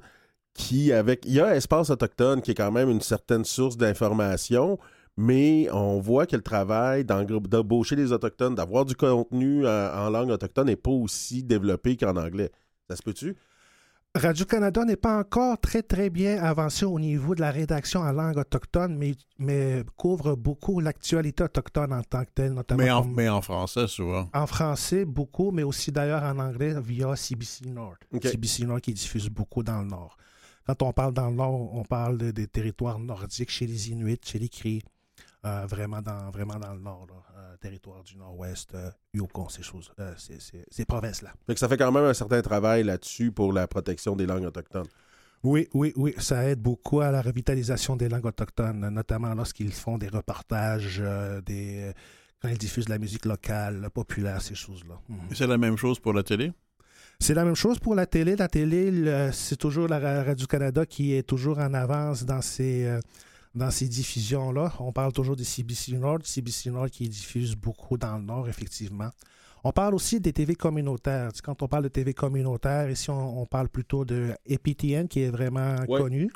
qui, 0.54 0.92
avec. 0.92 1.26
Il 1.26 1.34
y 1.34 1.40
a 1.40 1.56
Espace 1.56 1.90
Autochtone, 1.90 2.42
qui 2.42 2.52
est 2.52 2.56
quand 2.56 2.72
même 2.72 2.90
une 2.90 3.02
certaine 3.02 3.46
source 3.46 3.78
d'information, 3.78 4.78
mais 5.18 5.70
on 5.72 6.00
voit 6.00 6.26
que 6.26 6.36
le 6.36 6.42
travail 6.42 7.06
d'embaucher 7.06 7.96
les 7.96 8.12
Autochtones, 8.12 8.56
d'avoir 8.56 8.86
du 8.86 8.96
contenu 8.96 9.68
en, 9.68 9.70
en 9.70 10.10
langue 10.10 10.30
autochtone 10.30 10.68
n'est 10.68 10.76
pas 10.76 10.92
aussi 10.92 11.44
développé 11.44 11.98
qu'en 11.98 12.16
anglais. 12.16 12.52
Ça 12.90 12.96
se 12.96 13.04
peut-tu? 13.04 13.36
Radio-Canada 14.14 14.84
n'est 14.84 14.98
pas 14.98 15.18
encore 15.20 15.58
très, 15.58 15.82
très 15.84 16.10
bien 16.10 16.44
avancé 16.44 16.84
au 16.84 17.00
niveau 17.00 17.34
de 17.34 17.40
la 17.40 17.50
rédaction 17.50 18.02
en 18.02 18.12
langue 18.12 18.38
autochtone, 18.38 18.98
mais, 18.98 19.14
mais 19.40 19.86
couvre 19.96 20.36
beaucoup 20.36 20.82
l'actualité 20.82 21.44
autochtone 21.44 21.94
en 21.94 22.04
tant 22.04 22.26
que 22.26 22.32
telle, 22.36 22.52
notamment. 22.52 22.84
Mais 22.84 22.92
en, 22.92 23.06
mais 23.06 23.30
en 23.30 23.42
français, 23.42 23.88
souvent. 23.88 24.30
En 24.34 24.48
français, 24.48 25.06
beaucoup, 25.06 25.52
mais 25.52 25.64
aussi 25.64 25.94
d'ailleurs 25.94 26.24
en 26.24 26.40
anglais 26.40 26.76
via 26.82 27.16
CBC 27.16 27.70
Nord. 27.70 27.96
CBC 28.22 28.66
Nord 28.66 28.82
qui 28.82 28.94
diffuse 28.94 29.30
beaucoup 29.30 29.64
dans 29.64 29.82
le 29.82 29.88
Nord. 29.88 30.18
Quand 30.68 30.82
on 30.84 30.92
parle 30.92 31.14
dans 31.14 31.30
le 31.30 31.36
Nord, 31.36 31.74
on 31.74 31.84
parle 31.84 32.18
des 32.18 32.48
territoires 32.48 33.00
nordiques 33.00 33.50
chez 33.50 33.66
les 33.66 33.92
Inuits, 33.92 34.20
chez 34.26 34.40
les 34.40 34.50
Cris, 34.50 34.84
euh, 35.44 35.66
vraiment, 35.68 36.04
dans, 36.04 36.30
vraiment 36.30 36.60
dans 36.60 36.74
le 36.74 36.80
Nord, 36.80 37.08
euh, 37.36 37.58
territoire 37.58 38.04
du 38.04 38.16
Nord-Ouest, 38.16 38.76
euh, 38.76 38.92
Yukon, 39.12 39.50
ces 39.50 39.64
choses, 39.64 39.92
ces, 40.18 40.38
ces 40.70 40.86
provinces-là. 40.86 41.34
ça 41.56 41.68
fait 41.68 41.78
quand 41.78 41.92
même 41.92 42.04
un 42.04 42.14
certain 42.14 42.44
travail 42.44 42.84
là-dessus 42.84 43.32
pour 43.32 43.52
la 43.52 43.68
protection 43.68 44.16
des 44.16 44.28
langues 44.28 44.44
autochtones. 44.44 44.86
Oui, 45.42 45.68
oui, 45.74 45.94
oui, 45.96 46.14
ça 46.20 46.48
aide 46.48 46.62
beaucoup 46.62 47.02
à 47.02 47.10
la 47.10 47.24
revitalisation 47.24 47.96
des 47.96 48.08
langues 48.08 48.28
autochtones, 48.28 48.88
notamment 48.90 49.34
lorsqu'ils 49.34 49.72
font 49.72 49.98
des 49.98 50.10
reportages, 50.10 51.02
des, 51.44 51.92
quand 52.40 52.50
ils 52.50 52.60
diffusent 52.60 52.86
de 52.86 52.92
la 52.92 53.00
musique 53.00 53.26
locale, 53.26 53.90
populaire, 53.92 54.44
ces 54.44 54.54
choses-là. 54.54 55.00
Mhm. 55.10 55.18
C'est 55.34 55.48
la 55.48 55.58
même 55.58 55.76
chose 55.78 56.00
pour 56.00 56.14
la 56.14 56.22
télé? 56.22 56.52
C'est 57.20 57.34
la 57.34 57.46
même 57.46 57.56
chose 57.56 57.80
pour 57.80 57.96
la 57.96 58.06
télé. 58.06 58.36
La 58.36 58.48
télé, 58.48 59.32
c'est 59.32 59.58
toujours 59.58 59.88
la 59.88 60.24
Radio-Canada 60.24 60.86
qui 60.86 61.16
est 61.16 61.24
toujours 61.24 61.58
en 61.58 61.74
avance 61.74 62.26
dans 62.26 62.42
ses, 62.42 63.00
dans 63.54 63.72
ces 63.72 63.88
diffusions-là. 63.88 64.74
On 64.80 64.92
parle 64.92 65.12
toujours 65.12 65.36
de 65.36 65.44
CBC 65.44 65.94
Nord, 65.94 66.20
CBC 66.24 66.70
Nord 66.70 66.90
qui 66.90 67.08
diffuse 67.10 67.56
beaucoup 67.56 67.98
dans 67.98 68.18
le 68.18 68.24
Nord, 68.24 68.48
effectivement. 68.48 69.10
On 69.64 69.72
parle 69.72 69.94
aussi 69.94 70.20
des 70.20 70.34
TV 70.34 70.56
communautaires. 70.56 71.30
Quand 71.44 71.62
on 71.62 71.68
parle 71.68 71.84
de 71.84 71.90
TV 71.90 72.14
communautaire, 72.14 72.90
ici, 72.90 73.10
on, 73.12 73.46
parle 73.46 73.70
plutôt 73.70 74.06
de 74.06 74.30
EPTN, 74.48 75.08
qui 75.08 75.22
est 75.22 75.30
vraiment 75.30 75.76
connu. 75.86 76.32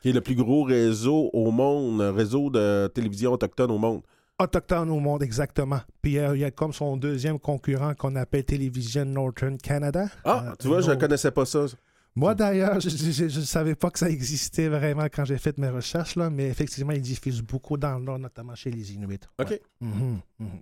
Qui 0.00 0.10
est 0.10 0.12
le 0.12 0.22
plus 0.22 0.36
gros 0.36 0.62
réseau 0.62 1.30
au 1.32 1.50
monde, 1.50 2.00
réseau 2.00 2.48
de 2.48 2.90
télévision 2.94 3.32
autochtone 3.32 3.70
au 3.70 3.78
monde. 3.78 4.02
Autochtone 4.38 4.90
au 4.90 5.00
monde, 5.00 5.22
exactement. 5.22 5.80
Puis 6.00 6.18
euh, 6.18 6.36
il 6.36 6.40
y 6.40 6.44
a 6.44 6.50
comme 6.50 6.72
son 6.72 6.96
deuxième 6.96 7.38
concurrent 7.38 7.94
qu'on 7.94 8.16
appelle 8.16 8.44
Télévision 8.44 9.04
Northern 9.04 9.56
Canada. 9.58 10.06
Ah, 10.24 10.54
tu 10.58 10.68
vois, 10.68 10.82
je 10.82 10.90
ne 10.90 10.96
connaissais 10.96 11.30
pas 11.30 11.46
ça. 11.46 11.66
Moi, 12.16 12.34
d'ailleurs, 12.34 12.80
je 12.80 13.24
ne 13.24 13.44
savais 13.44 13.74
pas 13.74 13.90
que 13.90 13.98
ça 13.98 14.08
existait 14.08 14.68
vraiment 14.68 15.04
quand 15.04 15.26
j'ai 15.26 15.38
fait 15.38 15.56
mes 15.58 15.68
recherches, 15.68 16.16
là, 16.16 16.30
mais 16.30 16.48
effectivement, 16.48 16.92
ils 16.92 17.02
diffusent 17.02 17.42
beaucoup 17.42 17.76
dans 17.76 17.98
le 17.98 18.04
Nord, 18.04 18.18
notamment 18.18 18.54
chez 18.54 18.70
les 18.70 18.94
Inuits. 18.94 19.20
OK. 19.38 19.60
Mhm, 19.80 20.20
mhm. 20.40 20.60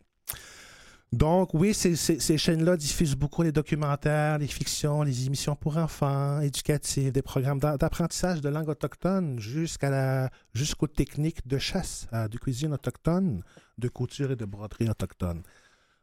Donc, 1.12 1.54
oui, 1.54 1.74
ces, 1.74 1.94
ces, 1.94 2.38
chaînes-là 2.38 2.76
diffusent 2.76 3.14
beaucoup 3.14 3.44
les 3.44 3.52
documentaires, 3.52 4.36
les 4.38 4.48
fictions, 4.48 5.04
les 5.04 5.26
émissions 5.26 5.54
pour 5.54 5.76
enfants, 5.76 6.40
éducatives, 6.40 7.12
des 7.12 7.22
programmes 7.22 7.60
d'apprentissage 7.60 8.40
de 8.40 8.48
langue 8.48 8.68
autochtone 8.68 9.38
jusqu'à 9.38 9.90
la, 9.90 10.30
jusqu'aux 10.54 10.88
techniques 10.88 11.46
de 11.46 11.58
chasse, 11.58 12.08
euh, 12.12 12.26
de 12.26 12.36
cuisine 12.36 12.72
autochtone, 12.72 13.44
de 13.78 13.88
couture 13.88 14.32
et 14.32 14.36
de 14.36 14.44
broderie 14.44 14.90
autochtone. 14.90 15.44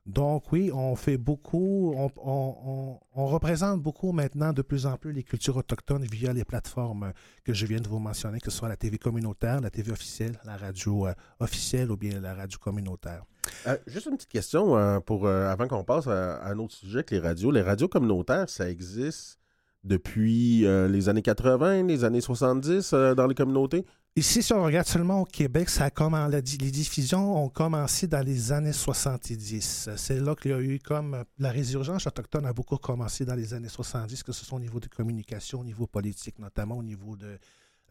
Donc 0.07 0.51
oui, 0.51 0.71
on 0.73 0.95
fait 0.95 1.17
beaucoup, 1.17 1.93
on, 1.95 2.99
représente 3.13 3.81
beaucoup 3.81 4.11
maintenant 4.11 4.51
de 4.51 4.63
plus 4.63 4.87
en 4.87 4.97
plus 4.97 5.13
les 5.13 5.21
cultures 5.21 5.57
autochtones 5.57 6.03
via 6.05 6.33
les 6.33 6.43
plateformes 6.43 7.13
que 7.43 7.53
je 7.53 7.67
viens 7.67 7.79
de 7.79 7.87
vous 7.87 7.99
mentionner, 7.99 8.39
que 8.39 8.49
ce 8.49 8.57
soit 8.57 8.67
la 8.67 8.77
TV 8.77 8.97
communautaire, 8.97 9.61
la 9.61 9.69
TV 9.69 9.91
officielle, 9.91 10.39
la 10.43 10.57
radio 10.57 11.07
euh, 11.07 11.13
officielle 11.39 11.91
ou 11.91 11.97
bien 11.97 12.19
la 12.19 12.33
radio 12.33 12.57
communautaire. 12.57 13.23
Euh, 13.67 13.77
juste 13.85 14.07
une 14.07 14.15
petite 14.15 14.31
question 14.31 14.75
euh, 14.75 14.99
pour 14.99 15.27
avant 15.27 15.67
qu'on 15.67 15.83
passe 15.83 16.07
à, 16.07 16.43
un 16.45 16.57
autre 16.57 16.73
sujet 16.73 17.03
que 17.03 17.13
les 17.13 17.21
radios. 17.21 17.51
Les 17.51 17.61
radios 17.61 17.87
communautaires, 17.87 18.49
ça 18.49 18.69
existe 18.69 19.40
depuis 19.83 20.61
les 20.61 21.09
années 21.09 21.21
80, 21.21 21.83
les 21.83 22.03
années 22.03 22.21
70 22.21 22.93
dans 23.15 23.27
les 23.27 23.35
communautés? 23.35 23.85
Ici, 24.17 24.43
si 24.43 24.51
on 24.51 24.61
regarde 24.61 24.87
seulement 24.87 25.21
au 25.21 25.25
Québec, 25.25 25.69
ça 25.69 25.89
les 25.89 26.71
diffusions 26.71 27.45
ont 27.45 27.47
commencé 27.47 28.07
dans 28.07 28.19
les 28.19 28.51
années 28.51 28.73
70. 28.73 29.91
C'est 29.95 30.19
là 30.19 30.35
qu'il 30.35 30.51
y 30.51 30.53
a 30.53 30.59
eu 30.59 30.79
comme 30.79 31.23
la 31.39 31.49
résurgence 31.49 32.07
autochtone 32.07 32.45
a 32.45 32.51
beaucoup 32.51 32.75
commencé 32.75 33.23
dans 33.23 33.35
les 33.35 33.53
années 33.53 33.69
70, 33.69 34.23
que 34.23 34.33
ce 34.33 34.43
soit 34.43 34.57
au 34.57 34.59
niveau 34.59 34.81
de 34.81 34.87
communication, 34.87 35.61
au 35.61 35.63
niveau 35.63 35.87
politique 35.87 36.39
notamment, 36.39 36.75
au 36.75 36.83
niveau 36.83 37.15
de, 37.15 37.39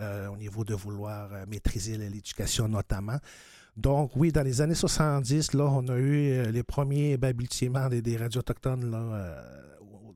euh, 0.02 0.28
au 0.28 0.36
niveau 0.36 0.62
de 0.62 0.74
vouloir 0.74 1.32
euh, 1.32 1.46
maîtriser 1.48 1.96
l'éducation 1.96 2.68
notamment. 2.68 3.16
Donc 3.78 4.12
oui, 4.14 4.30
dans 4.30 4.42
les 4.42 4.60
années 4.60 4.74
70, 4.74 5.54
là, 5.54 5.64
on 5.64 5.88
a 5.88 5.96
eu 5.96 6.32
euh, 6.32 6.50
les 6.50 6.62
premiers 6.62 7.16
balbutiements 7.16 7.88
des, 7.88 8.02
des 8.02 8.18
radios 8.18 8.40
autochtones 8.40 8.90
là, 8.90 9.42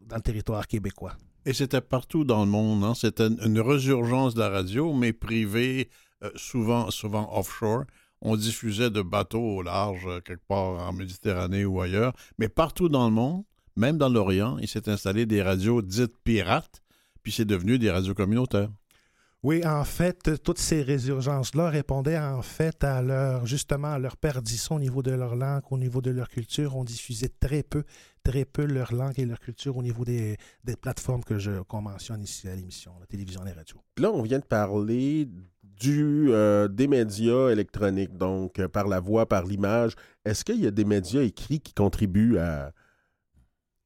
dans 0.06 0.16
le 0.16 0.22
territoire 0.22 0.66
québécois. 0.66 1.16
Et 1.46 1.52
c'était 1.52 1.80
partout 1.80 2.24
dans 2.24 2.44
le 2.44 2.50
monde. 2.50 2.84
Hein? 2.84 2.94
C'était 2.94 3.28
une 3.28 3.60
résurgence 3.60 4.34
de 4.34 4.40
la 4.40 4.48
radio, 4.48 4.92
mais 4.94 5.12
privée, 5.12 5.90
euh, 6.22 6.30
souvent, 6.36 6.90
souvent 6.90 7.28
offshore. 7.36 7.84
On 8.22 8.36
diffusait 8.36 8.90
de 8.90 9.02
bateaux 9.02 9.56
au 9.58 9.62
large, 9.62 10.06
euh, 10.06 10.20
quelque 10.20 10.46
part 10.46 10.88
en 10.88 10.92
Méditerranée 10.92 11.64
ou 11.64 11.80
ailleurs. 11.80 12.14
Mais 12.38 12.48
partout 12.48 12.88
dans 12.88 13.06
le 13.06 13.14
monde, 13.14 13.44
même 13.76 13.98
dans 13.98 14.08
l'Orient, 14.08 14.56
il 14.58 14.68
s'est 14.68 14.88
installé 14.88 15.26
des 15.26 15.42
radios 15.42 15.82
dites 15.82 16.16
pirates, 16.24 16.82
puis 17.22 17.32
c'est 17.32 17.44
devenu 17.44 17.78
des 17.78 17.90
radios 17.90 18.14
communautaires. 18.14 18.70
Oui, 19.42 19.62
en 19.66 19.84
fait, 19.84 20.42
toutes 20.42 20.58
ces 20.58 20.80
résurgences-là 20.80 21.68
répondaient 21.68 22.18
en 22.18 22.40
fait 22.40 22.82
à 22.82 23.02
leur 23.02 23.44
justement 23.44 23.92
à 23.92 23.98
leur 23.98 24.16
perdition 24.16 24.76
au 24.76 24.78
niveau 24.78 25.02
de 25.02 25.10
leur 25.10 25.36
langue, 25.36 25.60
au 25.70 25.76
niveau 25.76 26.00
de 26.00 26.10
leur 26.10 26.30
culture. 26.30 26.76
On 26.76 26.82
diffusait 26.82 27.30
très 27.40 27.62
peu, 27.62 27.84
très 28.24 28.44
peu 28.44 28.64
leur 28.64 28.92
langue 28.92 29.18
et 29.18 29.24
leur 29.24 29.38
culture 29.38 29.76
au 29.76 29.82
niveau 29.82 30.04
des, 30.04 30.36
plateformes 30.80 31.22
que 31.22 31.38
je 31.38 31.62
qu'on 31.62 31.82
mentionne 31.82 32.22
ici 32.22 32.48
à 32.48 32.56
l'émission, 32.56 32.92
la 32.98 33.06
télévision 33.06 33.42
et 33.42 33.50
la 33.50 33.54
radio. 33.54 33.76
Là, 33.98 34.10
on 34.10 34.22
vient 34.22 34.40
de 34.40 34.44
parler 34.44 35.28
du, 35.62 36.30
euh, 36.30 36.66
des 36.66 36.88
médias 36.88 37.50
électroniques, 37.50 38.16
donc 38.16 38.58
euh, 38.58 38.68
par 38.68 38.88
la 38.88 38.98
voix, 39.00 39.26
par 39.28 39.44
l'image. 39.44 39.94
Est-ce 40.24 40.44
qu'il 40.44 40.60
y 40.60 40.66
a 40.66 40.70
des 40.70 40.84
médias 40.84 41.22
écrits 41.22 41.60
qui 41.60 41.74
contribuent 41.74 42.38
à, 42.38 42.72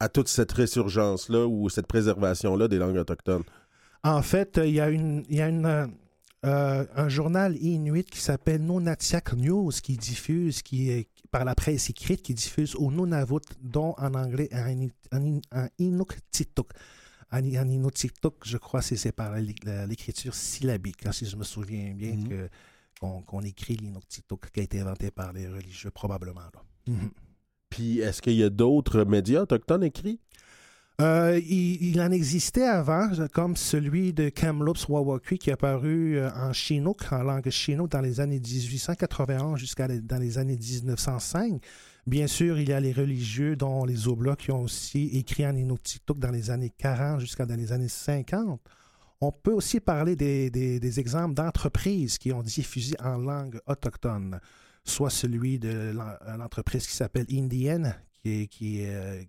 à 0.01 0.09
toute 0.09 0.29
cette 0.29 0.53
résurgence-là 0.53 1.47
ou 1.47 1.69
cette 1.69 1.87
préservation-là 1.87 2.69
des 2.69 2.79
langues 2.79 2.97
autochtones? 2.97 3.45
En 4.05 4.23
fait, 4.23 4.61
il 4.63 4.71
y 4.71 4.81
a, 4.81 4.91
une, 4.91 5.25
il 5.29 5.37
y 5.37 5.43
a 5.43 5.49
une, 5.49 5.91
euh, 6.45 6.85
un 6.95 7.09
journal 7.09 7.57
inuit 7.57 8.05
qui 8.05 8.21
s'appelle 8.21 8.63
Nunatiak 8.63 9.33
News 9.33 9.73
qui 9.83 9.97
diffuse, 9.97 10.63
qui 10.63 10.91
est 10.91 11.09
par 11.31 11.45
la 11.45 11.55
presse 11.55 11.91
écrite, 11.91 12.23
qui 12.23 12.35
diffuse 12.35 12.75
au 12.77 12.91
Nunavut, 12.91 13.41
dont 13.61 13.95
en 13.99 14.15
anglais 14.15 14.49
en, 14.53 15.71
Inuktitut. 15.79 16.63
En, 17.31 17.45
Inuktitut, 17.45 18.29
je 18.45 18.57
crois 18.57 18.81
que 18.81 18.97
c'est 18.97 19.13
par 19.13 19.37
l'écriture 19.37 20.35
syllabique, 20.35 21.07
hein, 21.07 21.13
si 21.13 21.27
je 21.27 21.37
me 21.37 21.45
souviens 21.45 21.93
bien 21.95 22.17
mhm. 22.17 22.49
qu'on 23.25 23.43
écrit 23.43 23.77
l'Inuktitut 23.77 24.37
qui 24.53 24.61
a 24.61 24.63
été 24.63 24.81
inventé 24.81 25.11
par 25.11 25.33
les 25.33 25.49
religieux, 25.49 25.91
probablement. 25.91 26.49
Mhm. 26.87 27.11
Puis, 27.71 27.99
est-ce 27.99 28.23
qu'il 28.23 28.35
y 28.35 28.43
a 28.43 28.51
d'autres 28.51 29.05
médias 29.05 29.43
autochtones 29.43 29.85
écrits? 29.85 30.21
Euh, 31.01 31.41
il, 31.47 32.01
en 32.01 32.11
existait 32.11 32.67
avant, 32.67 33.09
comme 33.33 33.55
celui 33.55 34.13
de 34.13 34.31
Kamloops 34.31 34.89
Wawakwi 34.89 35.39
qui 35.39 35.51
est 35.51 35.53
apparu 35.53 36.17
euh, 36.17 36.29
en 36.35 36.53
chinook, 36.53 37.13
en 37.13 37.23
langue 37.23 37.49
chinook, 37.51 37.89
dans 37.89 38.01
les 38.01 38.19
années 38.19 38.41
1891 38.41 39.61
jusqu'à 39.61 39.87
dans 39.87 40.19
les 40.19 40.39
années 40.39 40.57
1905. 40.57 41.63
Bien 42.05 42.27
sûr, 42.27 42.59
il 42.59 42.71
y 42.71 42.73
a 42.73 42.81
les 42.81 42.93
religieux, 42.93 43.55
dont 43.55 43.85
les 43.85 44.09
Oblots, 44.09 44.35
qui 44.35 44.51
ont 44.51 44.63
aussi 44.63 45.11
écrit 45.13 45.47
en 45.47 45.55
Inuktitut 45.55 46.15
dans 46.17 46.33
les 46.33 46.51
années 46.51 46.73
40 46.77 47.21
jusqu'à 47.21 47.47
dans 47.47 47.55
les 47.55 47.71
années 47.71 47.87
50. 47.87 48.61
On 49.21 49.31
peut 49.31 49.53
aussi 49.53 49.79
parler 49.79 50.17
des, 50.17 50.99
exemples 50.99 51.35
d'entreprises 51.35 52.19
qui 52.19 52.33
ont 52.33 52.43
diffusé 52.43 52.97
en 53.01 53.19
langue 53.19 53.61
autochtone, 53.67 54.41
soit 54.83 55.11
celui 55.11 55.61
de 55.61 55.93
l'entreprise 56.37 56.89
qui 56.89 56.95
s'appelle 56.95 57.27
Indienne, 57.31 57.95
qui 58.21 58.43
est, 58.43 58.47
qui, 58.49 58.85
euh, 58.85 59.23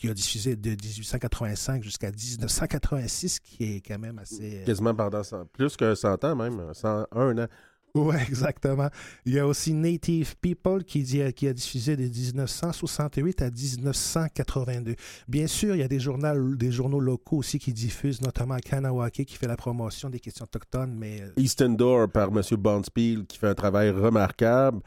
qui 0.00 0.08
a 0.08 0.14
diffusé 0.14 0.56
de 0.56 0.70
1885 0.70 1.84
jusqu'à 1.84 2.10
1986, 2.10 3.38
qui 3.38 3.64
est 3.64 3.86
quand 3.86 3.98
même 3.98 4.18
assez... 4.18 4.60
Euh, 4.62 4.64
Quasiment 4.64 4.94
pendant 4.94 5.20
plus 5.52 5.76
que 5.76 5.94
100 5.94 6.24
ans 6.24 6.36
même, 6.36 6.72
101 6.72 7.38
ans. 7.38 7.46
Oui, 7.94 8.16
exactement. 8.28 8.88
Il 9.26 9.34
y 9.34 9.38
a 9.38 9.46
aussi 9.46 9.74
Native 9.74 10.36
People 10.40 10.84
qui, 10.84 11.02
dit, 11.02 11.20
qui 11.34 11.46
a 11.48 11.52
diffusé 11.52 11.96
de 11.96 12.04
1968 12.04 13.42
à 13.42 13.50
1982. 13.50 14.94
Bien 15.28 15.46
sûr, 15.46 15.74
il 15.74 15.80
y 15.80 15.84
a 15.84 15.88
des 15.88 16.00
journaux, 16.00 16.54
des 16.54 16.72
journaux 16.72 17.00
locaux 17.00 17.36
aussi 17.36 17.58
qui 17.58 17.74
diffusent, 17.74 18.22
notamment 18.22 18.56
Kanawake 18.56 19.26
qui 19.26 19.36
fait 19.36 19.48
la 19.48 19.56
promotion 19.56 20.08
des 20.08 20.20
questions 20.20 20.44
autochtones. 20.44 20.94
Mais... 20.96 21.20
Euh, 21.20 21.32
Eastern 21.36 21.76
Door 21.76 22.08
par 22.10 22.28
M. 22.28 22.40
Bonspiel 22.56 23.26
qui 23.26 23.36
fait 23.36 23.48
un 23.48 23.54
travail 23.54 23.90
remarquable. 23.90 24.80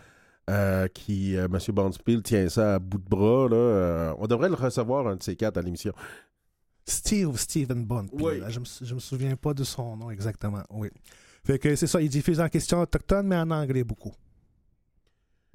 Euh, 0.50 0.90
qui, 0.90 1.38
euh, 1.38 1.46
M. 1.46 1.58
Bonspiel, 1.70 2.22
tient 2.22 2.50
ça 2.50 2.76
à 2.76 2.80
bout 2.80 2.98
de 2.98 3.08
bras. 3.08 3.48
Là, 3.48 3.56
euh, 3.56 4.14
on 4.18 4.28
devrait 4.28 4.50
le 4.50 4.56
recevoir, 4.56 5.08
un 5.08 5.16
de 5.16 5.24
ces 5.24 5.38
quatre, 5.38 5.58
à 5.58 5.62
l'émission. 5.62 5.94
Steve, 6.86 7.38
Steven 7.38 7.86
Bonspiel. 7.86 8.44
Je 8.50 8.60
ne 8.60 8.96
me, 8.96 9.00
souviens 9.00 9.38
pas 9.38 9.54
de 9.54 9.64
son 9.64 9.96
nom 9.96 10.12
exactement. 10.12 10.64
Oui. 10.70 10.90
Fait 11.46 11.60
que 11.60 11.76
c'est 11.78 11.88
ça, 11.88 12.02
il 12.02 12.10
diffuse 12.10 12.42
en 12.42 12.50
question 12.50 12.82
autochtone, 12.82 13.28
mais 13.28 13.38
en 13.38 13.52
anglais 13.52 13.86
beaucoup. 13.86 14.12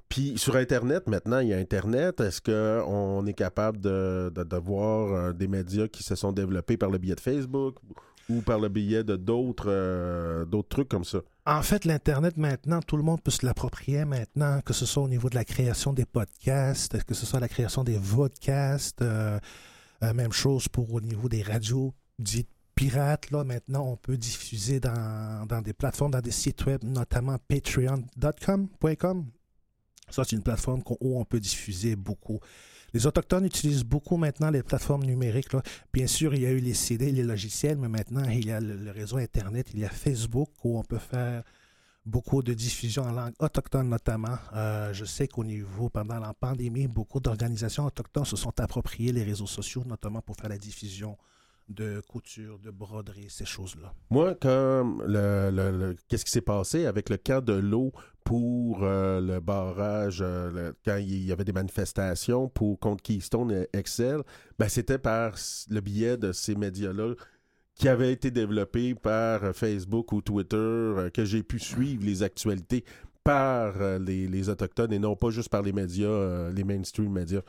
Puis 0.09 0.39
sur 0.39 0.57
Internet, 0.57 1.07
maintenant, 1.07 1.41
il 1.41 1.49
y 1.49 1.53
a 1.53 1.59
Internet. 1.59 2.21
Est-ce 2.21 2.41
qu'on 2.41 3.27
est 3.27 3.35
capable 3.35 3.79
de, 3.81 4.33
de, 4.35 4.57
voir 4.57 5.35
des 5.35 5.49
médias 5.49 5.87
qui 5.87 6.03
se 6.03 6.15
sont 6.15 6.33
développés 6.33 6.79
par 6.79 6.89
le 6.89 6.97
biais 6.97 7.15
de 7.15 7.21
Facebook? 7.21 7.77
Ou 8.29 8.41
par 8.43 8.59
le 8.59 8.69
biais 8.69 9.05
de 9.05 9.17
d'autres 9.17 9.69
euh, 9.69 10.45
d'autres 10.45 10.69
trucs 10.69 10.89
comme 10.89 11.05
ça? 11.05 11.21
En 11.47 11.63
fait, 11.63 11.85
l'Internet 11.85 12.37
maintenant, 12.37 12.81
tout 12.83 12.97
le 12.97 13.03
monde 13.03 13.23
peut 13.23 13.31
se 13.31 13.47
l'approprier 13.47 14.05
maintenant, 14.05 14.61
que 14.61 14.75
ce 14.75 14.85
soit 14.85 15.03
au 15.03 15.09
niveau 15.09 15.31
de 15.31 15.35
la 15.35 15.45
création 15.45 15.93
des 15.93 16.05
podcasts, 16.05 17.03
que 17.05 17.15
ce 17.15 17.25
soit 17.25 17.41
la 17.41 17.49
création 17.49 17.85
des 17.85 17.97
vodcasts, 17.97 19.01
euh, 19.03 19.39
euh, 20.03 20.13
même 20.13 20.33
chose 20.33 20.69
pour 20.69 20.93
au 20.93 21.01
niveau 21.01 21.29
des 21.29 21.43
radios 21.43 21.95
dites 22.19 22.51
pirates. 22.75 23.31
Là, 23.31 23.45
maintenant, 23.45 23.87
on 23.87 23.97
peut 23.97 24.17
diffuser 24.17 24.79
dans, 24.79 25.47
dans 25.47 25.63
des 25.63 25.73
plateformes, 25.73 26.13
dans 26.13 26.21
des 26.21 26.31
sites 26.31 26.67
web, 26.67 26.85
notamment 26.85 27.39
patreon.com. 27.49 29.27
Ça, 30.11 30.25
c'est 30.25 30.37
une 30.37 30.43
plateforme 30.43 30.83
où 31.01 31.19
on 31.21 31.25
peut 31.25 31.41
diffuser 31.41 31.97
beaucoup. 31.97 32.41
Les 32.95 33.07
Autochtones 33.07 33.45
utilisent 33.45 33.85
beaucoup 33.85 34.17
maintenant 34.17 34.51
les 34.51 34.63
plateformes 34.63 35.05
numériques. 35.05 35.49
Bien 35.93 36.07
sûr, 36.07 36.35
il 36.35 36.43
y 36.43 36.47
a 36.47 36.51
eu 36.51 36.61
les 36.61 36.75
CD, 36.75 37.13
les 37.13 37.23
logiciels, 37.23 37.77
mais 37.79 37.89
maintenant, 37.89 38.25
il 38.25 38.47
y 38.47 38.53
a 38.53 38.61
le, 38.61 38.91
réseau 38.91 39.19
Internet, 39.19 39.69
il 39.75 39.81
y 39.81 39.85
a 39.85 39.91
Facebook 39.91 40.49
où 40.65 40.79
on 40.79 40.83
peut 40.83 40.99
faire 40.99 41.43
beaucoup 42.07 42.43
de 42.43 42.55
diffusion 42.55 43.03
en 43.03 43.13
langue 43.13 43.35
autochtone 43.39 43.89
notamment. 43.91 44.39
Euh, 44.55 44.95
je 44.95 45.05
sais 45.05 45.29
qu'au 45.29 45.45
niveau, 45.45 45.91
pendant 45.91 46.19
la 46.19 46.33
pandémie, 46.33 46.89
beaucoup 46.89 47.21
d'organisations 47.21 47.85
autochtones 47.85 48.25
se 48.25 48.37
sont 48.37 48.59
appropriées 48.61 49.13
les 49.13 49.23
réseaux 49.23 49.47
sociaux, 49.47 49.85
notamment 49.87 50.23
pour 50.23 50.37
faire 50.37 50.49
la 50.49 50.57
diffusion 50.57 51.19
de 51.69 52.01
couture, 52.09 52.59
de 52.59 52.71
broderie, 52.71 53.29
ces 53.29 53.45
choses-là. 53.45 53.93
Moi, 54.11 54.35
qu'est-ce 56.09 56.25
qui 56.25 56.31
s'est 56.31 56.41
passé 56.41 56.87
avec 56.87 57.11
le 57.11 57.19
cas 57.19 57.43
de 57.43 57.53
l'eau 57.53 57.93
pour 58.29 58.81
euh, 58.83 59.23
le 59.23 59.41
barrage, 59.41 60.19
euh, 60.21 60.75
quand 60.85 60.99
il 60.99 61.25
y 61.25 61.33
avait 61.33 61.45
des 61.45 61.55
manifestations 61.55 62.47
pour 62.51 62.79
contre 62.79 63.03
Keystone 63.03 63.51
et 63.51 63.69
Excel, 63.73 64.21
ben, 64.59 64.69
c'était 64.69 64.99
par 64.99 65.33
le 65.71 65.81
biais 65.81 66.19
de 66.19 66.33
ces 66.33 66.55
médias-là 66.55 67.15
qui 67.75 67.89
avaient 67.89 68.13
été 68.13 68.31
développés 68.31 68.95
par 68.95 69.55
Facebook 69.55 70.13
ou 70.13 70.21
Twitter, 70.21 70.57
euh, 70.57 71.09
que 71.09 71.25
j'ai 71.25 71.43
pu 71.43 71.59
suivre 71.59 72.05
les 72.05 72.23
actualités 72.23 72.85
par 73.25 73.99
les, 73.99 74.29
les, 74.29 74.49
Autochtones 74.51 74.93
et 74.93 74.99
non 74.99 75.17
pas 75.17 75.31
juste 75.31 75.49
par 75.49 75.63
les 75.63 75.73
médias, 75.73 76.51
les 76.51 76.65
mainstream 76.65 77.11
médias 77.11 77.41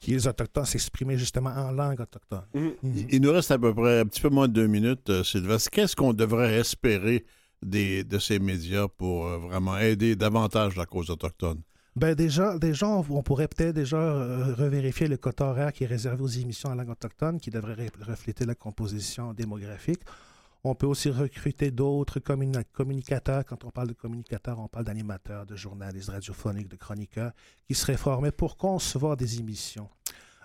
qui 0.00 0.10
les 0.10 0.26
Autochtones 0.26 0.64
s'exprimer 0.64 1.16
justement 1.16 1.50
en 1.50 1.70
langue 1.70 2.00
autochtone. 2.00 2.42
Mm. 2.54 2.58
Mm-hmm. 2.58 3.06
Il 3.10 3.22
nous 3.22 3.32
reste 3.32 3.52
à 3.52 3.58
peu 3.58 3.72
près 3.72 4.00
un 4.00 4.06
petit 4.06 4.20
peu 4.20 4.30
moins 4.30 4.48
de 4.48 4.52
deux 4.52 4.66
minutes, 4.66 5.08
euh, 5.10 5.22
Sylvestre. 5.22 5.70
Qu'est-ce 5.70 5.94
qu'on 5.94 6.12
devrait 6.12 6.54
espérer 6.54 7.24
des, 7.64 8.04
de 8.04 8.18
ces 8.18 8.38
médias 8.38 8.88
pour 8.88 9.26
euh, 9.26 9.38
vraiment 9.38 9.76
aider 9.78 10.14
davantage 10.16 10.76
la 10.76 10.86
cause 10.86 11.10
autochtone? 11.10 11.62
Ben 11.96 12.14
déjà, 12.14 12.58
déjà, 12.58 12.88
on 12.88 13.22
pourrait 13.22 13.46
peut-être 13.46 13.74
déjà 13.74 13.96
euh, 13.96 14.52
revérifier 14.54 15.06
le 15.06 15.16
quota 15.16 15.46
horaire 15.46 15.72
qui 15.72 15.84
est 15.84 15.86
réservé 15.86 16.22
aux 16.22 16.28
émissions 16.28 16.70
en 16.70 16.74
langue 16.74 16.90
autochtone, 16.90 17.38
qui 17.38 17.50
devrait 17.50 17.76
refléter 18.00 18.44
la 18.44 18.56
composition 18.56 19.32
démographique. 19.32 20.00
On 20.64 20.74
peut 20.74 20.86
aussi 20.86 21.10
recruter 21.10 21.70
d'autres 21.70 22.20
communicateurs. 22.20 23.44
Quand 23.44 23.64
on 23.64 23.70
parle 23.70 23.88
de 23.88 23.92
communicateurs, 23.92 24.58
on 24.58 24.66
parle 24.66 24.86
d'animateurs, 24.86 25.46
de 25.46 25.54
journalistes 25.54 26.08
radiophoniques, 26.08 26.68
de 26.68 26.76
chroniqueurs, 26.76 27.32
qui 27.66 27.74
seraient 27.74 27.98
formés 27.98 28.32
pour 28.32 28.56
concevoir 28.56 29.16
des 29.16 29.38
émissions. 29.38 29.88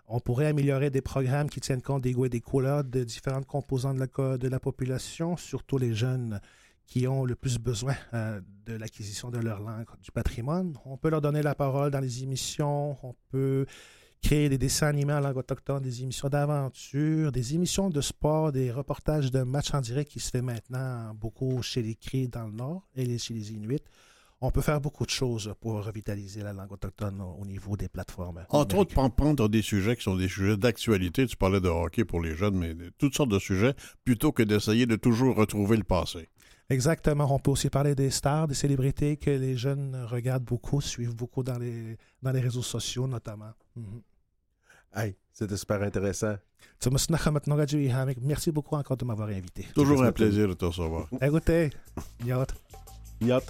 On 0.07 0.19
pourrait 0.19 0.47
améliorer 0.47 0.89
des 0.89 1.01
programmes 1.01 1.49
qui 1.49 1.61
tiennent 1.61 1.81
compte 1.81 2.01
des 2.03 2.11
goûts 2.11 2.25
et 2.25 2.29
des 2.29 2.41
couleurs 2.41 2.83
de 2.83 3.03
différentes 3.03 3.45
composantes 3.45 3.95
de 3.95 4.07
la, 4.17 4.37
de 4.37 4.47
la 4.47 4.59
population, 4.59 5.37
surtout 5.37 5.77
les 5.77 5.93
jeunes 5.93 6.41
qui 6.89 7.07
ont 7.07 7.23
le 7.23 7.35
plus 7.35 7.59
besoin 7.59 7.95
euh, 8.13 8.41
de 8.65 8.73
l'acquisition 8.73 9.29
de 9.29 9.37
leur 9.37 9.61
langue, 9.61 9.85
du 10.01 10.11
patrimoine. 10.11 10.73
On 10.85 10.97
peut 10.97 11.09
leur 11.09 11.21
donner 11.21 11.43
la 11.43 11.55
parole 11.55 11.91
dans 11.91 11.99
les 11.99 12.23
émissions, 12.23 12.97
on 13.03 13.15
peut 13.29 13.65
créer 14.21 14.49
des 14.49 14.57
dessins 14.57 14.87
animés 14.87 15.13
en 15.13 15.19
langue 15.19 15.37
autochtone, 15.37 15.81
des 15.81 16.01
émissions 16.01 16.27
d'aventure, 16.29 17.31
des 17.31 17.53
émissions 17.53 17.89
de 17.89 18.01
sport, 18.01 18.51
des 18.51 18.71
reportages 18.71 19.31
de 19.31 19.43
matchs 19.43 19.73
en 19.73 19.81
direct 19.81 20.11
qui 20.11 20.19
se 20.19 20.31
fait 20.31 20.41
maintenant 20.41 21.13
beaucoup 21.13 21.61
chez 21.61 21.81
les 21.81 21.95
Cris 21.95 22.27
dans 22.27 22.47
le 22.47 22.53
Nord 22.53 22.87
et 22.95 23.17
chez 23.17 23.33
les 23.33 23.53
Inuits. 23.53 23.83
On 24.41 24.51
peut 24.51 24.61
faire 24.61 24.79
beaucoup 24.79 25.05
de 25.05 25.09
choses 25.09 25.53
pour 25.59 25.83
revitaliser 25.83 26.41
la 26.41 26.53
langue 26.53 26.71
autochtone 26.71 27.21
au, 27.21 27.45
niveau 27.45 27.75
des 27.75 27.89
plateformes. 27.89 28.45
Entre 28.49 28.77
autres, 28.77 29.09
prendre 29.09 29.49
des 29.49 29.61
sujets 29.61 29.97
qui 29.97 30.03
sont 30.03 30.15
des 30.15 30.29
sujets 30.29 30.55
d'actualité. 30.55 31.27
Tu 31.27 31.35
parlais 31.35 31.59
de 31.59 31.67
hockey 31.67 32.05
pour 32.05 32.21
les 32.21 32.35
jeunes, 32.35 32.55
mais 32.55 32.73
toutes 32.97 33.15
sortes 33.15 33.29
de 33.29 33.39
sujets, 33.39 33.73
plutôt 34.05 34.31
que 34.31 34.41
d'essayer 34.41 34.85
de 34.85 34.95
toujours 34.95 35.35
retrouver 35.35 35.75
le 35.75 35.83
passé. 35.83 36.29
Exactement. 36.69 37.33
On 37.33 37.39
peut 37.39 37.51
aussi 37.51 37.69
parler 37.69 37.95
des 37.95 38.11
stars, 38.11 38.47
des 38.47 38.53
célébrités 38.53 39.17
que 39.17 39.31
les 39.31 39.57
jeunes 39.57 40.05
regardent 40.05 40.43
beaucoup, 40.43 40.81
suivent 40.81 41.15
beaucoup 41.15 41.43
dans 41.43 41.57
les, 41.57 41.97
dans 42.21 42.31
les 42.31 42.41
réseaux 42.41 42.61
sociaux 42.61 43.07
notamment. 43.07 43.51
Mhm. 43.75 44.01
Hey, 44.93 45.15
c'était 45.31 45.57
super 45.57 45.81
intéressant. 45.83 46.35
Merci 48.21 48.51
beaucoup 48.51 48.75
encore 48.75 48.97
de 48.97 49.05
m'avoir 49.05 49.29
invité. 49.29 49.67
Toujours 49.73 50.03
un 50.03 50.11
plaisir 50.11 50.47
de 50.47 50.53
te 50.53 50.65
recevoir. 50.65 51.07
Écoutez, 51.21 51.69
Yot. 52.25 52.45
Yot. 53.21 53.41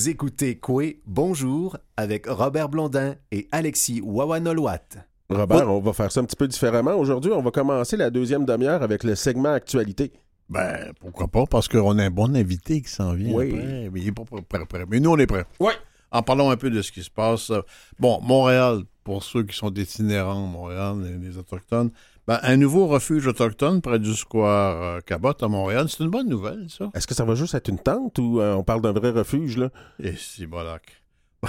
Vous 0.00 0.08
écoutez 0.08 0.56
Coué 0.56 1.02
Bonjour 1.04 1.76
avec 1.98 2.24
Robert 2.26 2.70
Blondin 2.70 3.16
et 3.32 3.48
Alexis 3.52 4.00
Wawanolwat. 4.02 4.80
Robert, 5.28 5.70
on 5.70 5.80
va 5.80 5.92
faire 5.92 6.10
ça 6.10 6.20
un 6.20 6.24
petit 6.24 6.36
peu 6.36 6.48
différemment. 6.48 6.94
Aujourd'hui, 6.94 7.30
on 7.32 7.42
va 7.42 7.50
commencer 7.50 7.98
la 7.98 8.08
deuxième 8.08 8.46
demi-heure 8.46 8.82
avec 8.82 9.04
le 9.04 9.14
segment 9.14 9.52
actualité. 9.52 10.10
Ben, 10.48 10.90
pourquoi 11.00 11.28
pas, 11.28 11.44
parce 11.44 11.68
qu'on 11.68 11.98
a 11.98 12.04
un 12.04 12.10
bon 12.10 12.34
invité 12.34 12.80
qui 12.80 12.88
s'en 12.88 13.12
vient. 13.12 13.34
Oui. 13.34 13.52
Mais 13.52 14.00
il 14.00 14.06
n'est 14.06 14.12
pas 14.12 14.24
prêt, 14.24 14.64
prêt, 14.64 14.86
Mais 14.88 15.00
nous, 15.00 15.10
on 15.10 15.18
est 15.18 15.26
prêts. 15.26 15.44
Oui. 15.60 15.72
En 16.10 16.22
parlant 16.22 16.48
un 16.48 16.56
peu 16.56 16.70
de 16.70 16.80
ce 16.80 16.92
qui 16.92 17.02
se 17.02 17.10
passe. 17.10 17.52
Bon, 17.98 18.22
Montréal, 18.22 18.84
pour 19.04 19.22
ceux 19.22 19.42
qui 19.42 19.54
sont 19.54 19.70
itinérants, 19.74 20.46
Montréal, 20.46 20.96
les 21.20 21.36
Autochtones, 21.36 21.90
ben, 22.30 22.38
un 22.44 22.56
nouveau 22.56 22.86
refuge 22.86 23.26
autochtone 23.26 23.80
près 23.80 23.98
du 23.98 24.14
square 24.14 24.80
euh, 24.80 25.00
Cabot 25.00 25.32
à 25.40 25.48
Montréal, 25.48 25.86
c'est 25.88 26.04
une 26.04 26.10
bonne 26.10 26.28
nouvelle, 26.28 26.66
ça. 26.68 26.88
Est-ce 26.94 27.08
que 27.08 27.14
ça 27.16 27.24
va 27.24 27.34
juste 27.34 27.54
être 27.54 27.66
une 27.66 27.80
tente 27.80 28.20
ou 28.20 28.40
euh, 28.40 28.54
on 28.54 28.62
parle 28.62 28.82
d'un 28.82 28.92
vrai 28.92 29.10
refuge, 29.10 29.56
là? 29.56 29.70
Et 30.00 30.14
si, 30.14 30.46
bolac. 30.46 31.02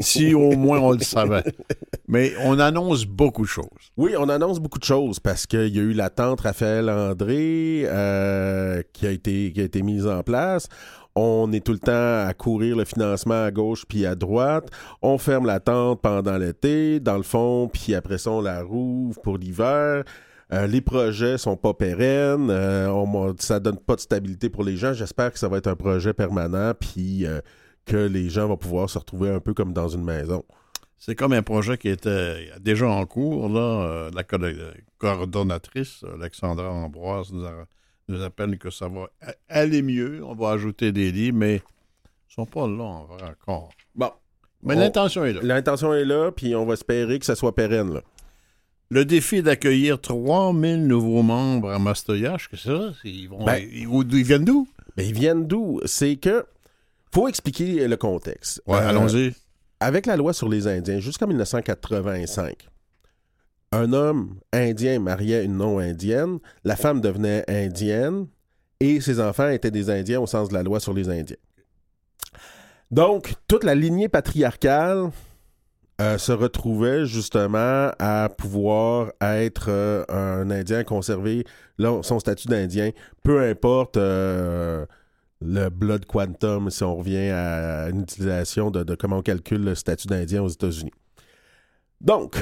si 0.00 0.32
au 0.32 0.52
moins 0.52 0.78
on 0.78 0.92
le 0.92 1.00
savait. 1.00 1.44
Mais 2.06 2.32
on 2.42 2.58
annonce 2.58 3.04
beaucoup 3.04 3.42
de 3.42 3.48
choses. 3.48 3.92
Oui, 3.98 4.12
on 4.18 4.30
annonce 4.30 4.60
beaucoup 4.60 4.78
de 4.78 4.84
choses 4.84 5.20
parce 5.20 5.46
qu'il 5.46 5.76
y 5.76 5.78
a 5.78 5.82
eu 5.82 5.92
la 5.92 6.08
tente 6.08 6.40
Raphaël 6.40 6.88
André 6.88 7.82
euh, 7.84 8.82
qui, 8.94 9.06
a 9.06 9.10
été, 9.10 9.52
qui 9.52 9.60
a 9.60 9.64
été 9.64 9.82
mise 9.82 10.06
en 10.06 10.22
place 10.22 10.70
on 11.18 11.52
est 11.52 11.64
tout 11.64 11.72
le 11.72 11.78
temps 11.78 12.26
à 12.26 12.32
courir 12.32 12.76
le 12.76 12.84
financement 12.84 13.44
à 13.44 13.50
gauche 13.50 13.84
puis 13.86 14.06
à 14.06 14.14
droite. 14.14 14.70
On 15.02 15.18
ferme 15.18 15.46
la 15.46 15.58
tente 15.58 16.00
pendant 16.00 16.38
l'été, 16.38 17.00
dans 17.00 17.16
le 17.16 17.22
fond, 17.22 17.68
puis 17.72 17.94
après 17.94 18.18
ça, 18.18 18.30
on 18.30 18.40
la 18.40 18.62
rouvre 18.62 19.20
pour 19.20 19.36
l'hiver. 19.36 20.04
Euh, 20.52 20.66
les 20.66 20.80
projets 20.80 21.36
sont 21.36 21.56
pas 21.56 21.74
pérennes. 21.74 22.50
Euh, 22.50 22.88
on, 22.88 23.34
ça 23.38 23.58
donne 23.58 23.78
pas 23.78 23.96
de 23.96 24.00
stabilité 24.00 24.48
pour 24.48 24.62
les 24.62 24.76
gens. 24.76 24.92
J'espère 24.92 25.32
que 25.32 25.38
ça 25.38 25.48
va 25.48 25.58
être 25.58 25.66
un 25.66 25.76
projet 25.76 26.14
permanent, 26.14 26.72
puis 26.78 27.26
euh, 27.26 27.40
que 27.84 27.96
les 27.96 28.28
gens 28.30 28.46
vont 28.46 28.56
pouvoir 28.56 28.88
se 28.88 28.98
retrouver 28.98 29.30
un 29.30 29.40
peu 29.40 29.54
comme 29.54 29.72
dans 29.72 29.88
une 29.88 30.04
maison. 30.04 30.44
C'est 30.98 31.14
comme 31.14 31.32
un 31.32 31.42
projet 31.42 31.78
qui 31.78 31.88
était 31.88 32.50
déjà 32.60 32.88
en 32.88 33.06
cours. 33.06 33.48
Là, 33.48 34.10
la 34.12 34.24
coordonnatrice, 34.98 36.04
Alexandra 36.14 36.70
Ambroise, 36.70 37.32
nous 37.32 37.44
a 37.44 37.66
nous 38.08 38.22
appellent 38.22 38.58
que 38.58 38.70
ça 38.70 38.88
va 38.88 39.08
aller 39.48 39.82
mieux. 39.82 40.24
On 40.24 40.34
va 40.34 40.50
ajouter 40.50 40.92
des 40.92 41.12
lits, 41.12 41.32
mais 41.32 41.56
ils 41.56 42.34
sont 42.34 42.46
pas 42.46 42.66
là 42.66 42.84
encore. 42.84 43.70
Bon. 43.94 44.10
Mais 44.62 44.74
l'intention 44.74 45.24
est 45.24 45.34
là. 45.34 45.40
L'intention 45.42 45.94
est 45.94 46.04
là, 46.04 46.32
puis 46.32 46.56
on 46.56 46.66
va 46.66 46.74
espérer 46.74 47.18
que 47.18 47.26
ça 47.26 47.36
soit 47.36 47.54
pérenne. 47.54 47.94
Là. 47.94 48.02
Le 48.90 49.04
défi 49.04 49.42
d'accueillir 49.42 50.00
3000 50.00 50.86
nouveaux 50.86 51.22
membres 51.22 51.70
à 51.70 51.78
Mastoyage, 51.78 52.48
que 52.48 52.56
ça, 52.56 52.92
ils, 53.04 53.28
vont, 53.28 53.44
ben, 53.44 53.58
ils, 53.58 54.24
viennent 54.24 54.44
d'où? 54.44 54.66
Ben, 54.96 55.06
ils 55.06 55.14
viennent 55.14 55.46
d'où? 55.46 55.80
C'est 55.84 56.16
que 56.16 56.44
faut 57.12 57.28
expliquer 57.28 57.86
le 57.86 57.96
contexte. 57.96 58.62
Ouais, 58.66 58.78
allons-y. 58.78 59.28
Euh, 59.28 59.30
avec 59.80 60.06
la 60.06 60.16
loi 60.16 60.32
sur 60.32 60.48
les 60.48 60.66
Indiens, 60.66 61.00
jusqu'en 61.00 61.26
1985, 61.26 62.68
un 63.72 63.92
homme 63.92 64.40
indien 64.52 64.98
mariait 64.98 65.44
une 65.44 65.56
non-indienne, 65.56 66.38
la 66.64 66.76
femme 66.76 67.00
devenait 67.00 67.44
indienne 67.48 68.26
et 68.80 69.00
ses 69.00 69.20
enfants 69.20 69.48
étaient 69.48 69.70
des 69.70 69.90
Indiens 69.90 70.20
au 70.20 70.26
sens 70.26 70.48
de 70.48 70.54
la 70.54 70.62
loi 70.62 70.80
sur 70.80 70.94
les 70.94 71.08
Indiens. 71.08 71.36
Donc, 72.90 73.34
toute 73.48 73.64
la 73.64 73.74
lignée 73.74 74.08
patriarcale 74.08 75.10
se 75.98 76.30
retrouvait 76.30 77.06
justement 77.06 77.90
à 77.98 78.28
pouvoir 78.28 79.10
être 79.20 79.68
un 80.08 80.48
Indien 80.48 80.84
conservé 80.84 81.44
son 81.78 82.20
statut 82.20 82.46
d'Indien, 82.46 82.92
peu 83.24 83.42
importe 83.42 83.96
le 83.96 84.86
blood 85.40 86.06
quantum, 86.06 86.70
si 86.70 86.84
on 86.84 86.96
revient 86.96 87.30
à 87.30 87.88
une 87.90 88.02
utilisation 88.02 88.70
de, 88.70 88.84
de 88.84 88.94
comment 88.94 89.18
on 89.18 89.22
calcule 89.22 89.64
le 89.64 89.74
statut 89.74 90.06
d'Indien 90.06 90.42
aux 90.42 90.48
États-Unis. 90.48 90.92
Donc, 92.00 92.36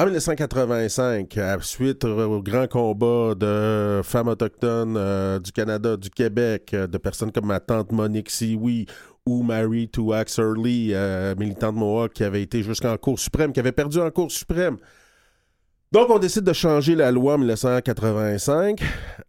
en 0.00 0.04
1985, 0.04 1.36
à 1.38 1.60
suite 1.60 2.04
au 2.04 2.40
grand 2.40 2.68
combat 2.68 3.34
de 3.34 4.00
femmes 4.04 4.28
autochtones 4.28 4.96
euh, 4.96 5.40
du 5.40 5.50
Canada, 5.50 5.96
du 5.96 6.08
Québec, 6.08 6.70
euh, 6.72 6.86
de 6.86 6.98
personnes 6.98 7.32
comme 7.32 7.46
ma 7.46 7.58
tante 7.58 7.90
Monique 7.90 8.30
Siwi 8.30 8.86
ou 9.26 9.42
Mary 9.42 9.88
Tuax 9.88 10.38
Early, 10.38 10.90
euh, 10.94 11.34
militante 11.36 11.74
Mohawk, 11.74 12.12
qui 12.12 12.22
avait 12.22 12.42
été 12.42 12.62
jusqu'en 12.62 12.96
Cour 12.96 13.18
suprême, 13.18 13.52
qui 13.52 13.58
avait 13.58 13.72
perdu 13.72 13.98
en 13.98 14.10
Cour 14.12 14.30
suprême. 14.30 14.76
Donc, 15.90 16.10
on 16.10 16.18
décide 16.18 16.44
de 16.44 16.52
changer 16.52 16.94
la 16.94 17.10
loi 17.10 17.34
en 17.34 17.38
1985, 17.38 18.82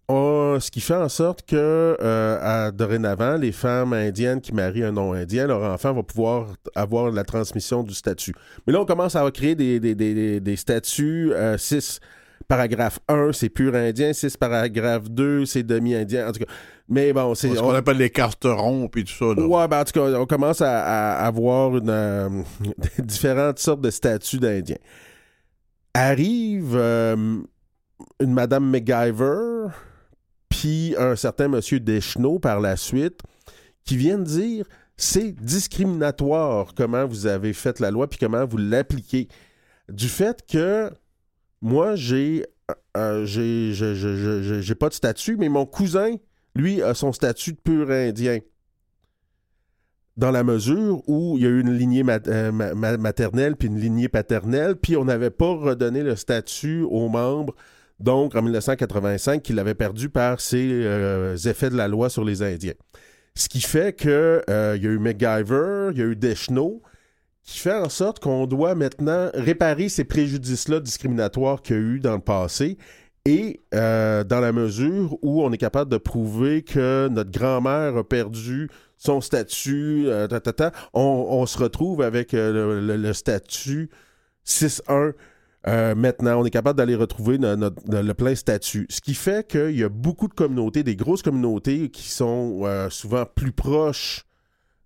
ce 0.09 0.71
qui 0.71 0.81
fait 0.81 0.95
en 0.95 1.07
sorte 1.07 1.45
que, 1.45 1.95
à, 2.01 2.71
dorénavant, 2.71 3.37
les 3.37 3.53
femmes 3.53 3.93
indiennes 3.93 4.41
qui 4.41 4.53
marient 4.53 4.83
un 4.83 4.91
non-indien, 4.91 5.47
leur 5.47 5.63
enfant 5.63 5.93
va 5.93 6.03
pouvoir 6.03 6.47
avoir 6.75 7.11
la 7.11 7.23
transmission 7.23 7.81
du 7.81 7.93
statut. 7.93 8.33
Mais 8.67 8.73
là, 8.73 8.81
on 8.81 8.85
commence 8.85 9.15
à 9.15 9.29
créer 9.31 9.55
des, 9.55 9.79
des, 9.79 10.55
statuts 10.57 11.31
6 11.57 12.01
paragraphe 12.49 12.99
1, 13.07 13.31
c'est 13.31 13.49
pur 13.49 13.73
indien. 13.73 14.11
6 14.11 14.35
paragraphe 14.35 15.09
2, 15.09 15.45
c'est 15.45 15.63
demi-indien. 15.63 16.27
En 16.27 16.31
tout 16.33 16.39
cas, 16.39 16.51
mais 16.89 17.13
bon, 17.13 17.35
c'est. 17.35 17.55
Ce 17.55 17.59
qu'on 17.59 17.73
appelle 17.73 17.97
les 17.97 18.09
carterons 18.09 18.89
puis 18.89 19.05
tout 19.05 19.13
ça. 19.13 19.33
Là. 19.39 19.47
Ouais, 19.47 19.67
ben, 19.69 19.79
en 19.79 19.83
tout 19.85 19.93
cas, 19.93 20.19
on 20.19 20.25
commence 20.25 20.59
à, 20.61 21.19
avoir 21.19 21.77
une, 21.77 22.43
différentes 22.99 23.59
sortes 23.59 23.81
de 23.81 23.91
statuts 23.91 24.39
d'indiens 24.39 24.77
arrive 25.93 26.75
euh, 26.75 27.41
une 28.19 28.33
Madame 28.33 28.69
McGyver, 28.69 29.67
puis 30.49 30.95
un 30.97 31.15
certain 31.15 31.47
Monsieur 31.47 31.79
Deschenaux 31.79 32.39
par 32.39 32.59
la 32.59 32.75
suite, 32.75 33.21
qui 33.83 33.97
viennent 33.97 34.23
dire 34.23 34.65
c'est 34.97 35.31
discriminatoire 35.31 36.73
comment 36.75 37.05
vous 37.05 37.25
avez 37.25 37.53
fait 37.53 37.79
la 37.79 37.89
loi 37.89 38.09
puis 38.09 38.19
comment 38.19 38.45
vous 38.45 38.57
l'appliquez. 38.57 39.29
Du 39.87 40.09
fait 40.09 40.45
que 40.45 40.91
moi, 41.61 41.95
j'ai 41.95 42.45
euh, 42.97 43.25
j'ai 43.25 44.75
pas 44.75 44.89
de 44.89 44.93
statut, 44.93 45.37
mais 45.37 45.49
mon 45.49 45.65
cousin, 45.65 46.15
lui, 46.55 46.81
a 46.81 46.93
son 46.93 47.13
statut 47.13 47.53
de 47.53 47.59
pur 47.59 47.89
indien 47.89 48.39
dans 50.19 50.31
la 50.31 50.43
mesure 50.43 51.01
où 51.07 51.37
il 51.37 51.43
y 51.43 51.47
a 51.47 51.49
eu 51.49 51.61
une 51.61 51.73
lignée 51.73 52.03
euh, 52.27 52.51
maternelle 52.51 53.55
puis 53.55 53.69
une 53.69 53.79
lignée 53.79 54.09
paternelle, 54.09 54.75
puis 54.75 54.97
on 54.97 55.05
n'avait 55.05 55.29
pas 55.29 55.55
redonné 55.55 56.03
le 56.03 56.17
statut 56.17 56.81
aux 56.81 57.07
membres, 57.07 57.55
donc 58.01 58.35
en 58.35 58.41
1985, 58.41 59.41
qu'il 59.41 59.57
avait 59.59 59.75
perdu 59.75 60.09
par 60.09 60.41
ces 60.41 60.69
euh, 60.71 61.37
effets 61.37 61.69
de 61.69 61.77
la 61.77 61.87
loi 61.87 62.09
sur 62.09 62.25
les 62.25 62.43
Indiens. 62.43 62.73
Ce 63.33 63.47
qui 63.47 63.61
fait 63.61 63.95
qu'il 63.95 64.09
euh, 64.09 64.77
y 64.77 64.87
a 64.87 64.89
eu 64.89 64.99
MacGyver, 64.99 65.91
il 65.93 65.99
y 65.99 66.01
a 66.01 66.05
eu 66.05 66.17
Deschenaux, 66.17 66.81
qui 67.43 67.59
fait 67.59 67.73
en 67.73 67.87
sorte 67.87 68.19
qu'on 68.19 68.45
doit 68.45 68.75
maintenant 68.75 69.29
réparer 69.33 69.87
ces 69.87 70.03
préjudices-là 70.03 70.81
discriminatoires 70.81 71.61
qu'il 71.61 71.77
y 71.77 71.79
a 71.79 71.81
eu 71.81 71.99
dans 72.01 72.15
le 72.15 72.19
passé 72.21 72.77
et 73.25 73.61
dans 73.71 74.39
la 74.41 74.51
mesure 74.51 75.17
où 75.21 75.43
on 75.43 75.51
est 75.51 75.57
capable 75.57 75.91
de 75.91 75.97
prouver 75.97 76.63
que 76.63 77.07
notre 77.09 77.31
grand-mère 77.31 77.95
a 77.97 78.03
perdu 78.03 78.69
son 78.99 79.21
statut, 79.21 80.03
euh, 80.07 80.27
on, 80.93 81.45
se 81.45 81.57
retrouve 81.57 82.01
avec 82.01 82.33
euh, 82.33 82.97
le, 82.97 83.13
statut 83.13 83.89
6-1. 84.45 85.13
Euh, 85.67 85.95
maintenant, 85.95 86.41
on 86.41 86.45
est 86.45 86.49
capable 86.49 86.77
d'aller 86.77 86.95
retrouver 86.95 87.37
le 87.37 88.11
plein 88.11 88.35
statut. 88.35 88.85
Ce 88.89 88.99
qui 88.99 89.13
fait 89.13 89.49
qu'il 89.49 89.77
y 89.77 89.83
a 89.83 89.89
beaucoup 89.89 90.27
de 90.27 90.33
communautés, 90.33 90.83
des 90.83 90.97
grosses 90.97 91.21
communautés 91.21 91.89
qui 91.89 92.09
sont 92.09 92.67
souvent 92.89 93.25
plus 93.25 93.53
proches 93.53 94.25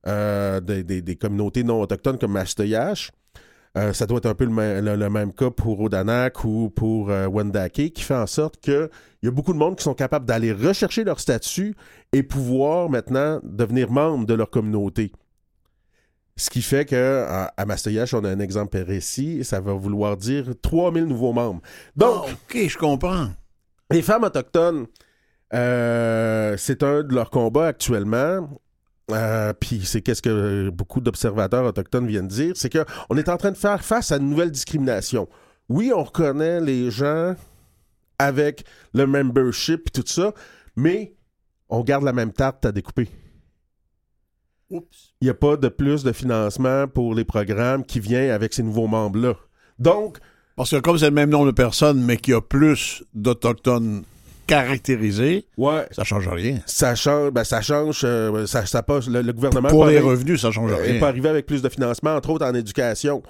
des, 0.06 1.18
communautés 1.20 1.64
non 1.64 1.82
autochtones 1.82 2.20
comme 2.20 2.42
Mastoyash. 3.76 3.96
ça 3.96 4.06
doit 4.06 4.18
être 4.18 4.26
un 4.28 4.36
peu 4.36 4.46
le, 4.46 5.10
même 5.10 5.34
cas 5.34 5.50
pour 5.50 5.80
Odanak 5.82 6.44
ou 6.44 6.70
pour 6.70 7.08
Wendake, 7.08 7.94
qui 7.94 8.02
fait 8.02 8.16
en 8.16 8.28
sorte 8.28 8.58
qu'il 8.60 8.90
y 9.22 9.28
a 9.28 9.32
beaucoup 9.32 9.54
de 9.54 9.58
monde 9.58 9.76
qui 9.76 9.84
sont 9.84 9.94
capables 9.94 10.26
d'aller 10.26 10.52
rechercher 10.52 11.04
leur 11.04 11.20
statut 11.20 11.76
et 12.12 12.24
pouvoir 12.24 12.90
maintenant 12.90 13.40
devenir 13.44 13.92
membre 13.92 14.26
de 14.26 14.34
leur 14.34 14.50
communauté. 14.50 15.12
Ce 16.36 16.50
qui 16.50 16.64
fait 16.64 16.86
que 16.86 17.26
à 17.56 17.66
Mastoyache, 17.66 18.14
on 18.16 18.24
a 18.24 18.30
un 18.30 18.40
exemple 18.40 18.84
précis, 18.84 19.44
ça 19.44 19.60
va 19.60 19.74
vouloir 19.74 20.18
dire 20.18 20.54
3000 20.62 21.06
nouveaux 21.06 21.34
membres. 21.34 21.62
Donc, 21.96 22.26
ah, 22.28 22.32
OK, 22.32 22.68
je 22.68 22.78
comprends. 22.78 23.28
Les 23.92 24.02
femmes 24.02 24.24
autochtones, 24.24 24.88
euh, 25.54 26.56
c'est 26.58 26.82
un 26.82 27.04
de 27.04 27.14
leurs 27.14 27.30
combats 27.30 27.68
actuellement. 27.68 28.50
Euh, 29.12 29.54
puis 29.54 29.82
c'est 29.84 30.02
qu'est-ce 30.02 30.22
que 30.22 30.70
beaucoup 30.70 31.02
d'observateurs 31.02 31.66
autochtones 31.66 32.08
viennent 32.08 32.28
dire, 32.28 32.54
c'est 32.56 32.72
qu'on 32.72 33.18
est 33.18 33.30
en 33.30 33.38
train 33.38 33.52
de 33.52 33.58
faire 33.58 33.84
face 33.84 34.12
à 34.12 34.18
une 34.18 34.30
nouvelle 34.30 34.52
discrimination. 34.52 35.28
Oui, 35.70 35.92
on 35.94 36.04
reconnaît 36.04 36.62
les 36.62 36.90
gens 36.90 37.36
avec 38.20 38.66
le 38.94 39.06
membership 39.06 39.88
et 39.88 39.92
tout 39.92 40.08
ça, 40.08 40.34
mais 40.76 41.14
on 41.70 41.82
garde 41.82 42.04
la 42.04 42.14
même 42.14 42.32
tarte 42.32 42.66
à 42.66 42.72
découper. 42.72 43.10
Il 44.70 44.80
n'y 45.22 45.30
a 45.30 45.34
pas 45.34 45.58
de 45.58 45.68
plus 45.68 46.04
de 46.04 46.12
financement 46.12 46.88
pour 46.88 47.14
les 47.14 47.26
programmes 47.26 47.86
qui 47.86 48.00
vient 48.00 48.34
avec 48.34 48.54
ces 48.54 48.64
nouveaux 48.64 48.88
membres-là. 48.88 49.36
Donc. 49.80 50.18
Parce 50.56 50.70
que 50.70 50.80
comme 50.80 51.00
c'est 51.00 51.10
le 51.10 51.16
même 51.16 51.32
nombre 51.32 51.48
de 51.48 51.52
personnes, 51.52 52.04
mais 52.04 52.18
qu'il 52.18 52.34
y 52.34 52.38
a 52.38 52.42
plus 52.42 53.04
d'Autochtones 53.16 54.04
caractérisés, 54.48 55.46
ouais. 55.58 55.86
ça 55.92 56.04
change 56.04 56.28
rien. 56.28 56.60
Ça 56.66 56.96
change, 56.96 57.32
ben 57.32 57.44
ça 57.44 57.62
change, 57.62 58.02
euh, 58.04 58.46
ça, 58.46 58.84
passe, 58.84 59.08
le, 59.08 59.32
gouvernement... 59.32 59.70
Pour 59.70 59.86
les 59.86 60.00
revenus, 60.00 60.42
ça 60.42 60.52
change 60.52 60.72
rien. 60.74 60.94
Il 60.94 61.00
peut 61.00 61.06
arriver 61.06 61.30
avec 61.30 61.46
plus 61.46 61.62
de 61.62 61.70
financement, 61.70 62.16
entre 62.16 62.30
autres 62.30 62.46
en 62.46 62.54
éducation. 62.54 63.24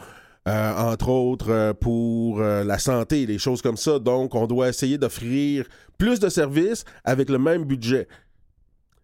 Euh, 0.46 0.92
entre 0.92 1.08
autres 1.08 1.52
euh, 1.52 1.74
pour 1.74 2.42
la 2.42 2.78
santé, 2.78 3.26
des 3.26 3.38
choses 3.38 3.62
comme 3.62 3.78
ça. 3.78 4.00
Donc, 4.00 4.36
on 4.36 4.46
doit 4.46 4.68
essayer 4.68 4.98
d'offrir 4.98 5.66
plus 5.98 6.20
de 6.20 6.28
services 6.28 6.84
avec 7.06 7.30
le 7.30 7.38
même 7.38 7.64
budget. 7.64 8.08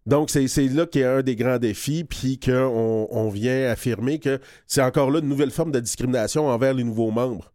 Donc, 0.06 0.30
c'est 0.30 0.48
là 0.68 0.86
qu'il 0.86 1.02
y 1.02 1.04
a 1.04 1.18
un 1.18 1.22
des 1.22 1.36
grands 1.36 1.60
défis, 1.60 2.04
puis 2.04 2.40
qu'on 2.40 3.08
on 3.12 3.30
vient 3.30 3.70
affirmer 3.70 4.20
que 4.20 4.40
c'est 4.66 4.82
encore 4.82 5.12
là 5.12 5.20
une 5.20 5.30
nouvelle 5.30 5.52
forme 5.52 5.72
de 5.72 5.80
discrimination 5.80 6.48
envers 6.48 6.74
les 6.74 6.84
nouveaux 6.84 7.12
membres. 7.12 7.54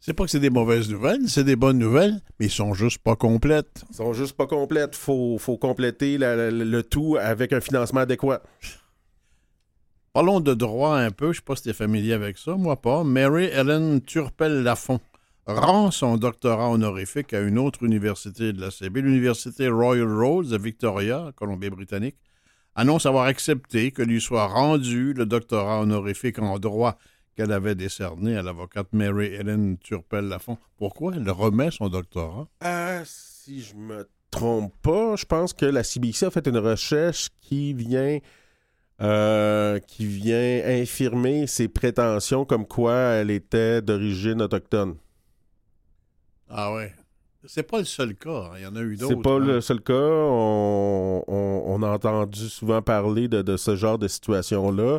C'est 0.00 0.14
pas 0.14 0.24
que 0.24 0.30
c'est 0.30 0.40
des 0.40 0.50
mauvaises 0.50 0.88
nouvelles, 0.88 1.28
c'est 1.28 1.44
des 1.44 1.56
bonnes 1.56 1.78
nouvelles, 1.78 2.20
mais 2.38 2.46
ils 2.46 2.52
sont 2.52 2.72
juste 2.72 2.98
pas 2.98 3.16
complètes. 3.16 3.84
Ils 3.90 3.96
sont 3.96 4.12
juste 4.12 4.36
pas 4.36 4.46
complètes. 4.46 4.94
Faut, 4.94 5.38
faut 5.38 5.56
compléter 5.56 6.18
le 6.18 6.82
tout 6.82 7.16
avec 7.20 7.52
un 7.52 7.60
financement 7.60 8.00
adéquat. 8.00 8.42
Parlons 10.12 10.40
de 10.40 10.54
droit 10.54 10.96
un 10.96 11.10
peu, 11.10 11.32
je 11.32 11.38
sais 11.38 11.44
pas 11.44 11.56
si 11.56 11.64
tu 11.64 11.68
es 11.70 11.72
familier 11.72 12.12
avec 12.12 12.38
ça, 12.38 12.54
moi 12.56 12.80
pas. 12.80 13.04
Mary 13.04 13.44
Ellen 13.46 14.00
Turpel-Lafont 14.00 15.00
rend 15.46 15.90
son 15.90 16.16
doctorat 16.16 16.70
honorifique 16.70 17.32
à 17.34 17.40
une 17.40 17.58
autre 17.58 17.82
université 17.82 18.52
de 18.52 18.60
la 18.60 18.70
CB, 18.70 19.00
l'université 19.00 19.68
Royal 19.68 20.12
Roads 20.12 20.44
de 20.44 20.58
Victoria, 20.58 21.32
Colombie-Britannique, 21.36 22.16
annonce 22.74 23.06
avoir 23.06 23.24
accepté 23.24 23.90
que 23.90 24.02
lui 24.02 24.20
soit 24.20 24.46
rendu 24.46 25.12
le 25.12 25.26
doctorat 25.26 25.80
honorifique 25.80 26.38
en 26.38 26.58
droit 26.58 26.98
qu'elle 27.38 27.52
avait 27.52 27.76
décerné 27.76 28.36
à 28.36 28.42
l'avocate 28.42 28.88
Mary 28.92 29.32
Ellen 29.32 29.78
Turpel-Lafont. 29.78 30.58
Pourquoi 30.76 31.12
elle 31.14 31.30
remet 31.30 31.70
son 31.70 31.88
doctorat? 31.88 32.48
Euh, 32.64 33.00
si 33.04 33.62
je 33.62 33.76
me 33.76 34.08
trompe 34.28 34.74
pas, 34.82 35.14
je 35.14 35.24
pense 35.24 35.52
que 35.52 35.64
la 35.64 35.84
CBC 35.84 36.26
a 36.26 36.30
fait 36.32 36.48
une 36.48 36.58
recherche 36.58 37.28
qui 37.40 37.74
vient 37.74 38.18
euh, 39.00 39.78
qui 39.78 40.04
vient 40.06 40.62
infirmer 40.64 41.46
ses 41.46 41.68
prétentions 41.68 42.44
comme 42.44 42.66
quoi 42.66 42.94
elle 42.94 43.30
était 43.30 43.82
d'origine 43.82 44.42
autochtone. 44.42 44.96
Ah 46.50 46.74
ouais. 46.74 46.92
C'est 47.44 47.62
pas 47.62 47.78
le 47.78 47.84
seul 47.84 48.16
cas. 48.16 48.30
Hein. 48.30 48.50
Il 48.56 48.62
y 48.64 48.66
en 48.66 48.74
a 48.74 48.80
eu 48.80 48.96
d'autres. 48.96 49.14
C'est 49.14 49.22
pas 49.22 49.36
hein. 49.36 49.38
le 49.38 49.60
seul 49.60 49.80
cas. 49.80 49.94
On, 49.94 51.82
a 51.84 51.88
entendu 51.88 52.48
souvent 52.48 52.82
parler 52.82 53.28
de, 53.28 53.56
ce 53.56 53.76
genre 53.76 53.96
de 53.96 54.08
situation-là. 54.08 54.98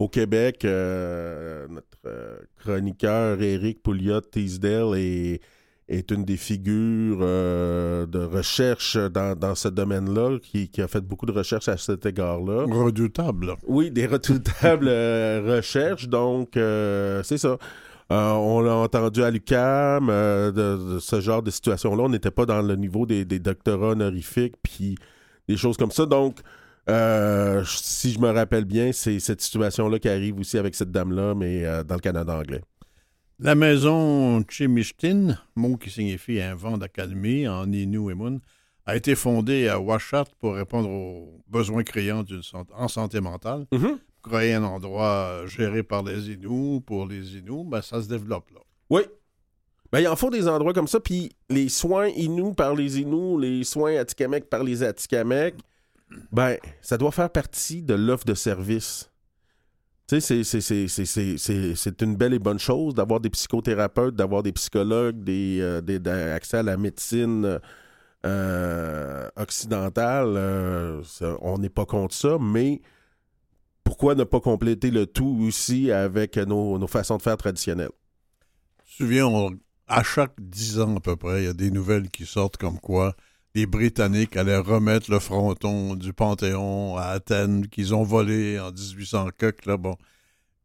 Au 0.00 0.08
Québec, 0.08 0.64
euh, 0.64 1.68
notre 1.68 1.86
euh, 2.06 2.38
chroniqueur 2.58 3.40
Éric 3.40 3.82
Pouliot-Teasdale 3.82 4.96
est, 4.96 5.40
est 5.88 6.10
une 6.10 6.24
des 6.24 6.36
figures 6.36 7.18
euh, 7.20 8.06
de 8.06 8.18
recherche 8.18 8.96
dans, 8.96 9.54
ce 9.54 9.68
domaine-là, 9.68 10.38
qui, 10.42 10.68
a 10.78 10.88
fait 10.88 11.02
beaucoup 11.02 11.26
de 11.26 11.32
recherches 11.32 11.68
à 11.68 11.76
cet 11.76 12.04
égard-là. 12.06 12.64
Redoutable. 12.68 13.54
Oui, 13.68 13.92
des 13.92 14.06
redoutables 14.06 14.88
recherches. 14.88 16.08
Donc, 16.08 16.50
c'est 16.54 17.38
ça. 17.38 17.58
Euh, 18.10 18.32
on 18.32 18.60
l'a 18.60 18.74
entendu 18.74 19.22
à 19.22 19.30
l'UCAM, 19.30 20.08
euh, 20.10 20.50
de, 20.50 20.98
ce 20.98 21.20
genre 21.20 21.42
de 21.42 21.50
situation-là. 21.50 22.02
On 22.02 22.08
n'était 22.08 22.32
pas 22.32 22.44
dans 22.44 22.60
le 22.60 22.74
niveau 22.74 23.06
des, 23.06 23.24
doctorats 23.24 23.90
honorifiques, 23.90 24.56
puis 24.62 24.96
des 25.48 25.56
choses 25.56 25.76
comme 25.76 25.92
ça. 25.92 26.06
Donc, 26.06 26.38
Euh, 26.88 27.62
si 27.66 28.12
je 28.12 28.18
me 28.18 28.30
rappelle 28.30 28.64
bien, 28.64 28.92
c'est 28.92 29.20
cette 29.20 29.40
situation-là 29.40 29.98
qui 29.98 30.08
arrive 30.08 30.38
aussi 30.38 30.58
avec 30.58 30.74
cette 30.74 30.90
dame-là, 30.90 31.34
mais 31.34 31.64
euh, 31.64 31.84
dans 31.84 31.94
le 31.94 32.00
Canada 32.00 32.36
anglais. 32.36 32.62
La 33.38 33.54
maison 33.54 34.42
Chimishtin, 34.48 35.38
mot 35.56 35.76
qui 35.76 35.90
signifie 35.90 36.40
un 36.40 36.54
vent 36.54 36.76
d'académie 36.76 37.48
en 37.48 37.66
Moon, 37.66 38.40
a 38.86 38.96
été 38.96 39.14
fondée 39.14 39.68
à 39.68 39.78
Washat 39.78 40.26
pour 40.38 40.54
répondre 40.54 40.90
aux 40.90 41.42
besoins 41.48 41.82
criants 41.82 42.24
en 42.74 42.88
santé 42.88 43.20
mentale. 43.20 43.66
Mhm. 43.72 43.98
Créer 44.22 44.54
un 44.54 44.64
endroit 44.64 45.46
géré 45.46 45.82
par 45.82 46.02
les 46.02 46.30
Inuits 46.30 46.80
pour 46.84 47.06
les 47.06 47.38
Inuits, 47.38 47.64
ben, 47.66 47.80
ça 47.80 48.02
se 48.02 48.08
développe 48.08 48.50
là. 48.50 48.60
Oui. 48.90 49.02
Ben, 49.92 50.00
il 50.00 50.08
en 50.08 50.16
faut 50.16 50.30
des 50.30 50.46
endroits 50.46 50.74
comme 50.74 50.88
ça, 50.88 51.00
puis 51.00 51.30
les 51.48 51.68
soins 51.68 52.08
Inuits 52.08 52.54
par 52.54 52.74
les 52.74 53.00
Inuits, 53.00 53.40
les 53.40 53.64
soins 53.64 53.96
Atikamekw 53.96 54.44
par 54.44 54.62
les 54.62 54.82
Atikamekw, 54.82 55.56
ben, 56.32 56.56
ça 56.80 56.98
doit 56.98 57.12
faire 57.12 57.30
partie 57.30 57.82
de 57.82 57.94
l'offre 57.94 58.24
de 58.24 58.34
service. 58.34 59.10
Tu 60.08 60.20
sais, 60.20 60.42
c'est 60.42 62.02
une 62.02 62.16
belle 62.16 62.34
et 62.34 62.40
bonne 62.40 62.58
chose 62.58 62.94
d'avoir 62.94 63.20
des 63.20 63.30
psychothérapeutes, 63.30 64.16
d'avoir 64.16 64.42
des 64.42 64.50
psychologues, 64.52 65.22
des, 65.22 65.58
euh, 65.60 65.80
des, 65.80 66.04
accès 66.08 66.58
à 66.58 66.62
la 66.64 66.76
médecine 66.76 67.60
euh, 68.26 69.28
occidentale. 69.36 70.34
Euh, 70.36 71.02
on 71.42 71.58
n'est 71.58 71.68
pas 71.68 71.86
contre 71.86 72.14
ça, 72.14 72.38
mais 72.40 72.82
pourquoi 73.84 74.16
ne 74.16 74.24
pas 74.24 74.40
compléter 74.40 74.90
le 74.90 75.06
tout 75.06 75.44
aussi 75.46 75.92
avec 75.92 76.36
nos, 76.38 76.76
nos 76.78 76.88
façons 76.88 77.16
de 77.16 77.22
faire 77.22 77.36
traditionnelles? 77.36 77.92
Tu 78.84 78.92
te 78.92 78.96
souviens, 79.04 79.30
à 79.86 80.02
chaque 80.02 80.34
dix 80.40 80.80
ans 80.80 80.96
à 80.96 81.00
peu 81.00 81.14
près, 81.14 81.42
il 81.42 81.46
y 81.46 81.48
a 81.48 81.52
des 81.52 81.70
nouvelles 81.70 82.10
qui 82.10 82.26
sortent 82.26 82.56
comme 82.56 82.80
quoi 82.80 83.14
les 83.54 83.66
Britanniques 83.66 84.36
allaient 84.36 84.58
remettre 84.58 85.10
le 85.10 85.18
fronton 85.18 85.94
du 85.94 86.12
Panthéon 86.12 86.96
à 86.96 87.06
Athènes 87.06 87.66
qu'ils 87.66 87.94
ont 87.94 88.04
volé 88.04 88.58
en 88.60 88.70
1800 88.70 89.28
là, 89.66 89.76
bon. 89.76 89.96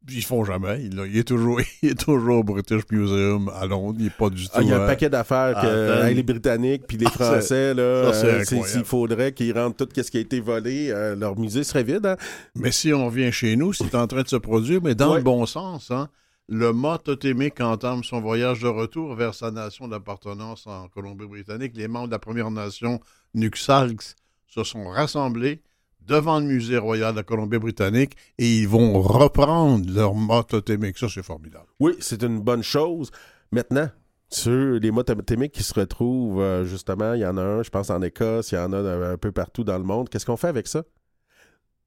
Ils 0.07 0.23
font 0.23 0.45
jamais. 0.45 0.83
Il, 0.83 1.17
est 1.17 1.23
toujours, 1.23 1.59
il 1.81 1.89
est 1.89 1.99
toujours 1.99 2.37
au 2.37 2.43
British 2.43 2.83
Museum 2.91 3.49
à 3.59 3.65
Londres. 3.65 3.95
Il 3.97 4.03
n'est 4.03 4.11
pas 4.11 4.29
du 4.29 4.43
tout. 4.43 4.51
Ah, 4.53 4.61
il 4.61 4.67
y 4.67 4.71
a 4.71 4.83
un 4.83 4.85
paquet 4.85 5.09
d'affaires 5.09 5.59
que 5.59 6.13
les 6.13 6.21
Britanniques 6.21 6.83
puis 6.87 6.97
les 6.97 7.07
ah, 7.07 7.09
Français, 7.09 7.73
là, 7.73 7.81
euh, 7.81 8.43
s'il 8.43 8.83
faudrait 8.83 9.31
qu'ils 9.31 9.57
rendent 9.57 9.75
tout 9.75 9.89
ce 9.95 10.11
qui 10.11 10.17
a 10.17 10.19
été 10.19 10.39
volé, 10.39 10.91
euh, 10.91 11.15
leur 11.15 11.35
musée 11.39 11.63
serait 11.63 11.83
vide. 11.83 12.05
Hein? 12.05 12.17
Mais 12.53 12.71
si 12.71 12.93
on 12.93 13.09
vient 13.09 13.31
chez 13.31 13.55
nous, 13.55 13.73
c'est 13.73 13.95
en 13.95 14.05
train 14.05 14.21
de 14.21 14.27
se 14.27 14.35
produire, 14.35 14.79
mais 14.83 14.93
dans 14.93 15.15
le 15.15 15.23
bon 15.23 15.47
sens. 15.47 15.89
Hein? 15.89 16.07
Le 16.47 16.73
mât 16.73 16.99
totémique 16.99 17.59
entame 17.59 18.03
son 18.03 18.21
voyage 18.21 18.61
de 18.61 18.67
retour 18.67 19.15
vers 19.15 19.33
sa 19.33 19.51
nation 19.51 19.87
d'appartenance 19.87 20.67
en 20.67 20.87
Colombie-Britannique. 20.89 21.75
Les 21.75 21.87
membres 21.87 22.07
de 22.07 22.11
la 22.11 22.19
Première 22.19 22.51
Nation 22.51 22.99
Nuxalx 23.33 24.15
se 24.47 24.63
sont 24.63 24.87
rassemblés 24.89 25.61
devant 26.01 26.39
le 26.39 26.45
musée 26.45 26.77
royal 26.77 27.13
de 27.13 27.17
la 27.17 27.23
Colombie-Britannique 27.23 28.15
et 28.37 28.59
ils 28.59 28.67
vont 28.67 29.01
reprendre 29.01 29.91
leur 29.91 30.13
mât 30.13 30.43
totémique. 30.43 30.99
Ça, 30.99 31.07
c'est 31.09 31.23
formidable. 31.23 31.65
Oui, 31.79 31.93
c'est 31.99 32.21
une 32.21 32.39
bonne 32.39 32.63
chose. 32.63 33.09
Maintenant, 33.51 33.89
sur 34.29 34.79
les 34.79 34.91
mots 34.91 35.03
qui 35.51 35.63
se 35.63 35.73
retrouvent, 35.73 36.41
euh, 36.41 36.65
justement, 36.65 37.13
il 37.13 37.21
y 37.21 37.25
en 37.25 37.37
a 37.37 37.41
un, 37.41 37.63
je 37.63 37.69
pense, 37.69 37.89
en 37.89 38.01
Écosse, 38.01 38.51
il 38.51 38.55
y 38.55 38.57
en 38.59 38.71
a 38.73 38.77
un 38.77 39.17
peu 39.17 39.31
partout 39.31 39.63
dans 39.63 39.77
le 39.77 39.83
monde. 39.83 40.09
Qu'est-ce 40.09 40.25
qu'on 40.25 40.37
fait 40.37 40.47
avec 40.47 40.67
ça? 40.67 40.83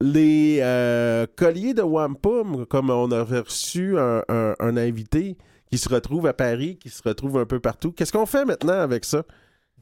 Les 0.00 0.58
euh, 0.60 1.26
colliers 1.36 1.74
de 1.74 1.82
wampum, 1.82 2.66
comme 2.66 2.90
on 2.90 3.10
avait 3.10 3.40
reçu 3.40 3.98
un, 3.98 4.22
invité 4.58 5.36
qui 5.70 5.78
se 5.78 5.88
retrouve 5.88 6.26
à 6.26 6.32
Paris, 6.32 6.78
qui 6.78 6.88
se 6.88 7.02
retrouve 7.02 7.38
un 7.38 7.46
peu 7.46 7.60
partout, 7.60 7.92
qu'est-ce 7.92 8.12
qu'on 8.12 8.26
fait 8.26 8.44
maintenant 8.44 8.80
avec 8.80 9.04
ça? 9.04 9.24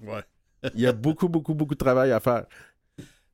Ouais. 0.02 0.22
Il 0.74 0.80
y 0.80 0.86
a 0.86 0.92
beaucoup, 0.92 1.28
beaucoup, 1.28 1.54
beaucoup 1.54 1.74
de 1.74 1.78
travail 1.78 2.12
à 2.12 2.20
faire. 2.20 2.46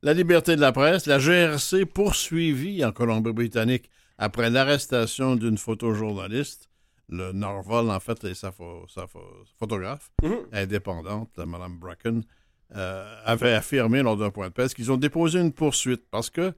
La 0.01 0.13
liberté 0.13 0.55
de 0.55 0.61
la 0.61 0.71
presse, 0.71 1.05
la 1.05 1.17
GRC 1.17 1.85
poursuivie 1.85 2.83
en 2.83 2.91
Colombie-Britannique 2.91 3.89
après 4.17 4.49
l'arrestation 4.49 5.35
d'une 5.35 5.57
photojournaliste. 5.57 6.69
Le 7.09 7.31
Norval, 7.31 7.89
en 7.89 7.99
fait, 7.99 8.23
est 8.25 8.33
sa, 8.33 8.51
photographe 9.57 10.11
mhm. 10.21 10.35
indépendante, 10.51 11.37
Mme 11.37 11.79
Bracken, 11.79 12.23
euh, 12.75 13.21
avait 13.25 13.53
affirmé 13.53 14.01
lors 14.01 14.17
d'un 14.17 14.31
point 14.31 14.47
de 14.47 14.53
presse 14.53 14.73
qu'ils 14.73 14.91
ont 14.91 14.97
déposé 14.97 15.39
une 15.39 15.53
poursuite 15.53 16.03
parce 16.09 16.29
que 16.29 16.53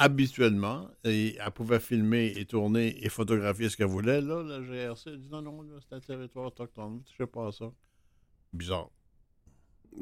habituellement, 0.00 0.88
elle 1.04 1.36
pouvait 1.54 1.78
filmer 1.78 2.32
et 2.34 2.46
tourner 2.46 3.04
et 3.04 3.10
photographier 3.10 3.68
ce 3.68 3.76
qu'elle 3.76 3.86
voulait. 3.86 4.22
Là, 4.22 4.42
la 4.42 4.60
GRC 4.60 5.16
dit 5.18 5.28
non, 5.30 5.42
non, 5.42 5.62
c'est 5.86 5.94
un 5.94 6.00
territoire 6.00 6.46
autochtone. 6.46 7.02
Je 7.12 7.22
sais 7.22 7.26
pas 7.26 7.52
ça. 7.52 7.66
Bizarre. 8.52 8.88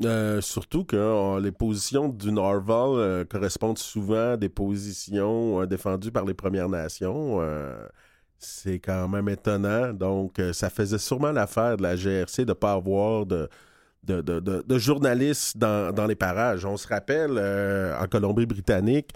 Euh, 0.04 0.40
surtout 0.40 0.84
que 0.84 1.40
les 1.40 1.50
positions 1.50 2.08
du 2.08 2.30
Norval 2.30 2.90
euh, 2.98 3.24
correspondent 3.24 3.78
souvent 3.78 4.32
à 4.32 4.36
des 4.36 4.50
positions 4.50 5.62
euh, 5.62 5.66
défendues 5.66 6.12
par 6.12 6.24
les 6.24 6.34
Premières 6.34 6.68
Nations. 6.68 7.40
c'est 8.38 8.78
quand 8.78 9.08
même 9.08 9.28
étonnant. 9.28 9.92
Donc, 9.92 10.40
ça 10.52 10.70
faisait 10.70 10.98
sûrement 10.98 11.32
l'affaire 11.32 11.76
de 11.76 11.82
la 11.82 11.96
GRC 11.96 12.44
de 12.44 12.50
ne 12.50 12.54
pas 12.54 12.74
avoir 12.74 13.26
de, 13.26 13.48
de, 14.04 14.78
journalistes 14.78 15.56
dans, 15.58 15.92
dans, 15.92 16.06
les 16.06 16.14
parages. 16.14 16.64
On 16.64 16.76
se 16.76 16.86
rappelle, 16.86 17.32
en 18.00 18.06
Colombie-Britannique, 18.06 19.10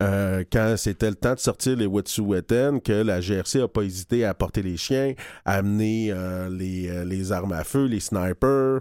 euh, 0.00 0.44
quand 0.52 0.74
c'était 0.76 1.10
le 1.10 1.16
temps 1.16 1.34
de 1.34 1.40
sortir 1.40 1.76
les 1.76 1.86
Wet'suwet'en, 1.86 2.78
que 2.78 2.92
la 2.92 3.20
GRC 3.20 3.58
n'a 3.58 3.68
pas 3.68 3.82
hésité 3.82 4.24
à 4.24 4.32
porter 4.32 4.62
les 4.62 4.76
chiens, 4.76 5.14
à 5.44 5.54
amener 5.54 6.12
euh, 6.12 6.48
euh, 6.50 7.04
les, 7.04 7.32
armes 7.32 7.52
à 7.52 7.64
feu, 7.64 7.86
les 7.86 8.00
snipers. 8.00 8.80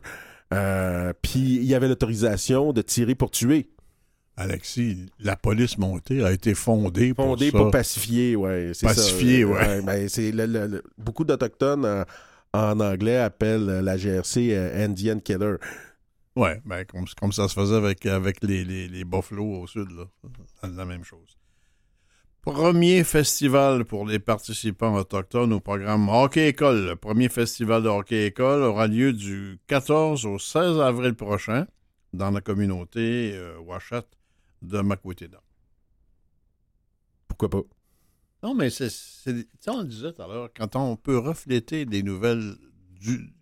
Puis 1.22 1.56
il 1.56 1.64
y 1.64 1.74
avait 1.74 1.88
l'autorisation 1.88 2.72
de 2.72 2.82
tirer 2.82 3.16
pour 3.16 3.32
tuer. 3.32 3.70
Alexis, 4.40 5.08
la 5.20 5.36
police 5.36 5.80
montée 5.80 6.24
a 6.24 6.32
été 6.32 6.54
fondée 6.54 7.16
pour 7.16 7.26
Fondée 7.26 7.52
pour 7.52 7.72
pacifier, 7.72 8.36
oui. 8.36 8.72
Pacifier, 8.80 9.44
oui. 9.44 9.58
Ben, 9.84 10.08
c'est 10.08 10.32
beaucoup 11.00 11.24
d'Autochtones 11.24 12.06
en, 12.54 12.80
anglais 12.80 13.18
appellent 13.18 13.80
la 13.80 13.98
GRC 13.98 14.56
Indian 14.76 15.18
Killer. 15.20 15.56
Oui, 16.38 16.50
ben, 16.66 16.86
comme, 16.86 17.32
ça 17.32 17.48
se 17.48 17.56
faisait 17.56 17.78
avec, 17.78 18.06
avec 18.06 18.44
les, 18.44 18.64
les, 18.64 19.04
Buffalo 19.06 19.44
au 19.44 19.66
sud, 19.66 19.90
là. 19.90 20.06
La 20.62 20.86
même 20.86 21.04
chose. 21.04 21.36
Premier 22.44 23.04
festival 23.04 23.86
pour 23.86 24.06
les 24.06 24.20
participants 24.20 24.94
autochtones 24.94 25.52
au 25.52 25.60
programme 25.60 26.08
Hockey 26.10 26.50
École. 26.50 26.90
Le 26.90 26.96
premier 26.96 27.28
festival 27.30 27.82
de 27.82 27.90
Hockey 27.90 28.28
École 28.28 28.62
aura 28.62 28.86
lieu 28.86 29.14
du 29.14 29.58
14 29.66 30.28
au 30.28 30.38
16 30.38 30.80
avril 30.80 31.16
prochain 31.16 31.66
dans 32.14 32.30
la 32.30 32.42
communauté 32.42 33.32
euh, 33.34 33.58
Washat 33.66 34.06
de 34.62 34.80
Makwetida. 34.82 35.42
Pourquoi 37.28 37.50
pas? 37.50 37.64
Non, 38.44 38.54
mais 38.54 38.70
c'est. 38.70 38.92
On 39.68 39.80
le 39.80 39.88
disait 39.88 40.14
tout 40.14 40.22
à 40.22 40.28
l'heure, 40.28 40.50
quand 40.56 40.76
on 40.76 40.98
peut 40.98 41.18
refléter 41.18 41.86
des 41.88 42.04
nouvelles 42.04 42.58
du, 42.92 43.34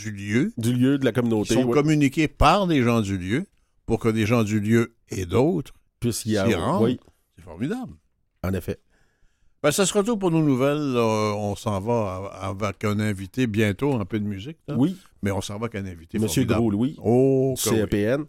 du 0.00 0.10
lieu. 0.12 0.52
Du 0.56 0.72
lieu, 0.72 0.98
de 0.98 1.04
la 1.04 1.12
communauté. 1.12 1.54
Sont 1.54 1.68
communiqués 1.68 2.28
par 2.28 2.66
des 2.66 2.82
gens 2.82 3.00
du 3.00 3.18
lieu 3.18 3.46
pour 3.86 3.98
que 3.98 4.08
des 4.08 4.26
gens 4.26 4.44
du 4.44 4.60
lieu 4.60 4.94
et 5.08 5.26
d'autres 5.26 5.74
puissent 5.98 6.24
y 6.26 6.36
aller. 6.36 6.56
Oui. 6.80 6.98
C'est 7.36 7.44
formidable. 7.44 7.92
En 8.42 8.52
effet. 8.54 8.78
Ben, 9.62 9.70
ça 9.70 9.84
sera 9.84 10.02
tout 10.02 10.16
pour 10.16 10.30
nos 10.30 10.42
nouvelles. 10.42 10.96
on 10.96 11.54
s'en 11.54 11.80
va 11.80 12.30
avec 12.40 12.82
un 12.84 12.98
invité 12.98 13.46
bientôt, 13.46 13.94
un 13.94 14.04
peu 14.06 14.18
de 14.18 14.24
musique. 14.24 14.56
Oui. 14.68 14.96
Mais 15.22 15.30
on 15.30 15.42
s'en 15.42 15.58
va 15.58 15.66
avec 15.66 15.74
un 15.74 15.86
invité. 15.86 16.18
Monsieur 16.18 16.44
Gros 16.44 16.70
Louis. 16.70 16.96
Oh, 17.02 17.54
CAPN. 17.62 17.90
chemin, 17.90 18.26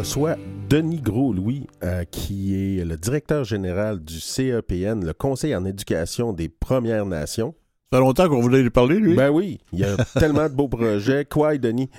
reçoit 0.00 0.36
Denis 0.70 1.02
Gros-Louis, 1.02 1.66
euh, 1.82 2.04
qui 2.04 2.54
est 2.54 2.86
le 2.86 2.96
directeur 2.96 3.44
général 3.44 4.00
du 4.00 4.18
CEPN, 4.18 5.04
le 5.04 5.12
Conseil 5.12 5.54
en 5.54 5.66
éducation 5.66 6.32
des 6.32 6.48
Premières 6.48 7.04
Nations. 7.04 7.54
Ça 7.92 7.98
fait 7.98 8.02
longtemps 8.02 8.26
qu'on 8.30 8.40
voulait 8.40 8.62
lui 8.62 8.70
parler, 8.70 8.98
lui. 8.98 9.14
Ben 9.14 9.28
oui, 9.28 9.60
il 9.74 9.80
y 9.80 9.84
a 9.84 9.98
tellement 10.18 10.48
de 10.48 10.54
beaux 10.54 10.68
projets. 10.68 11.26
Quoi, 11.26 11.58
Denis? 11.58 11.90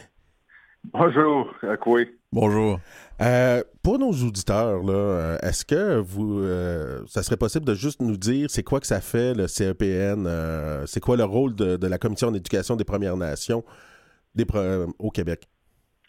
Bonjour, 0.91 1.53
quoi? 1.79 2.01
Bonjour. 2.31 2.79
Euh, 3.21 3.61
pour 3.83 3.99
nos 3.99 4.13
auditeurs, 4.13 4.81
là, 4.81 4.93
euh, 4.93 5.37
est-ce 5.43 5.63
que 5.63 5.99
vous, 5.99 6.41
ça 7.07 7.21
serait 7.21 7.37
possible 7.37 7.65
de 7.65 7.75
juste 7.75 8.01
nous 8.01 8.17
dire 8.17 8.49
c'est 8.49 8.63
quoi 8.63 8.79
que 8.79 8.87
ça 8.87 8.99
fait 8.99 9.35
le 9.35 9.47
CEPN, 9.47 10.27
c'est 10.87 11.01
quoi 11.01 11.17
le 11.17 11.23
rôle 11.23 11.53
de, 11.53 11.85
la 11.85 11.99
Commission 11.99 12.29
en 12.29 12.33
éducation 12.33 12.75
des 12.75 12.83
Premières 12.83 13.17
Nations 13.17 13.63
des, 14.33 14.47
au 14.97 15.11
Québec? 15.11 15.47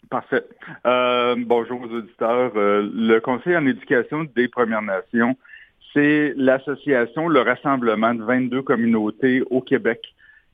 Parfait. 0.09 0.43
Euh, 0.85 1.35
bonjour 1.37 1.81
aux 1.81 1.93
auditeurs. 1.95 2.51
Euh, 2.55 2.89
le 2.93 3.19
Conseil 3.19 3.55
en 3.55 3.65
éducation 3.65 4.25
des 4.35 4.47
Premières 4.47 4.81
Nations, 4.81 5.35
c'est 5.93 6.33
l'association, 6.35 7.27
le 7.27 7.41
rassemblement 7.41 8.13
de 8.13 8.23
22 8.23 8.61
communautés 8.61 9.43
au 9.49 9.61
Québec 9.61 10.01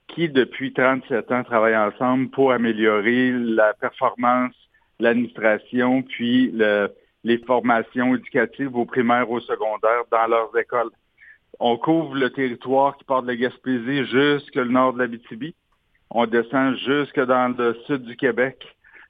qui, 0.07 0.29
depuis 0.29 0.73
37 0.73 1.31
ans, 1.31 1.43
travaillent 1.43 1.77
ensemble 1.77 2.29
pour 2.29 2.51
améliorer 2.51 3.31
la 3.31 3.73
performance, 3.73 4.53
l'administration, 4.99 6.03
puis 6.03 6.53
les 7.23 7.37
formations 7.39 8.15
éducatives 8.15 8.75
aux 8.75 8.85
primaires, 8.85 9.29
aux 9.29 9.39
secondaires 9.41 10.03
dans 10.11 10.27
leurs 10.27 10.57
écoles. 10.57 10.89
On 11.59 11.77
couvre 11.77 12.15
le 12.15 12.29
territoire 12.31 12.97
qui 12.97 13.03
part 13.03 13.23
de 13.23 13.27
la 13.27 13.35
Gaspésie 13.35 14.05
jusque 14.05 14.55
le 14.55 14.65
nord 14.65 14.93
de 14.93 14.99
la 14.99 15.07
BTB. 15.07 15.53
On 16.11 16.25
descend 16.25 16.75
jusque 16.77 17.19
dans 17.19 17.55
le 17.55 17.75
sud 17.85 18.03
du 18.03 18.15
Québec 18.15 18.65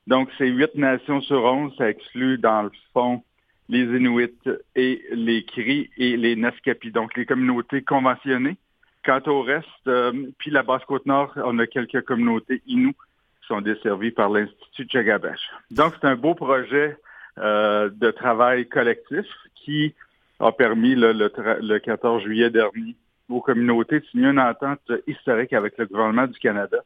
donc, 0.09 0.29
c'est 0.39 0.47
huit 0.47 0.73
nations 0.73 1.21
sur 1.21 1.43
onze. 1.43 1.71
Ça 1.77 1.87
exclut, 1.87 2.39
dans 2.39 2.63
le 2.63 2.71
fond, 2.93 3.21
les 3.69 3.83
Inuits 3.83 4.41
et 4.75 5.03
les 5.11 5.43
Cris 5.43 5.91
et 5.97 6.17
les 6.17 6.35
Naskapi, 6.35 6.89
donc 6.89 7.15
les 7.15 7.27
communautés 7.27 7.83
conventionnées. 7.83 8.57
Quant 9.05 9.21
au 9.27 9.43
reste, 9.43 9.67
euh, 9.87 10.11
puis 10.39 10.49
la 10.49 10.63
Basse-Côte-Nord, 10.63 11.33
on 11.35 11.59
a 11.59 11.67
quelques 11.67 12.01
communautés 12.05 12.63
Inuits 12.65 12.95
qui 13.41 13.47
sont 13.47 13.61
desservies 13.61 14.09
par 14.09 14.31
l'Institut 14.31 14.85
Tchagabash. 14.85 15.41
Donc, 15.69 15.93
c'est 16.01 16.07
un 16.07 16.15
beau 16.15 16.33
projet 16.33 16.97
euh, 17.37 17.91
de 17.93 18.09
travail 18.09 18.67
collectif 18.67 19.27
qui 19.53 19.93
a 20.39 20.51
permis 20.51 20.95
le 20.95 21.77
14 21.77 22.23
juillet 22.23 22.49
dernier 22.49 22.95
aux 23.29 23.41
communautés 23.41 23.99
de 23.99 24.05
signer 24.05 24.29
une 24.29 24.39
entente 24.39 24.91
historique 25.05 25.53
avec 25.53 25.77
le 25.77 25.85
gouvernement 25.85 26.25
du 26.25 26.39
Canada 26.39 26.79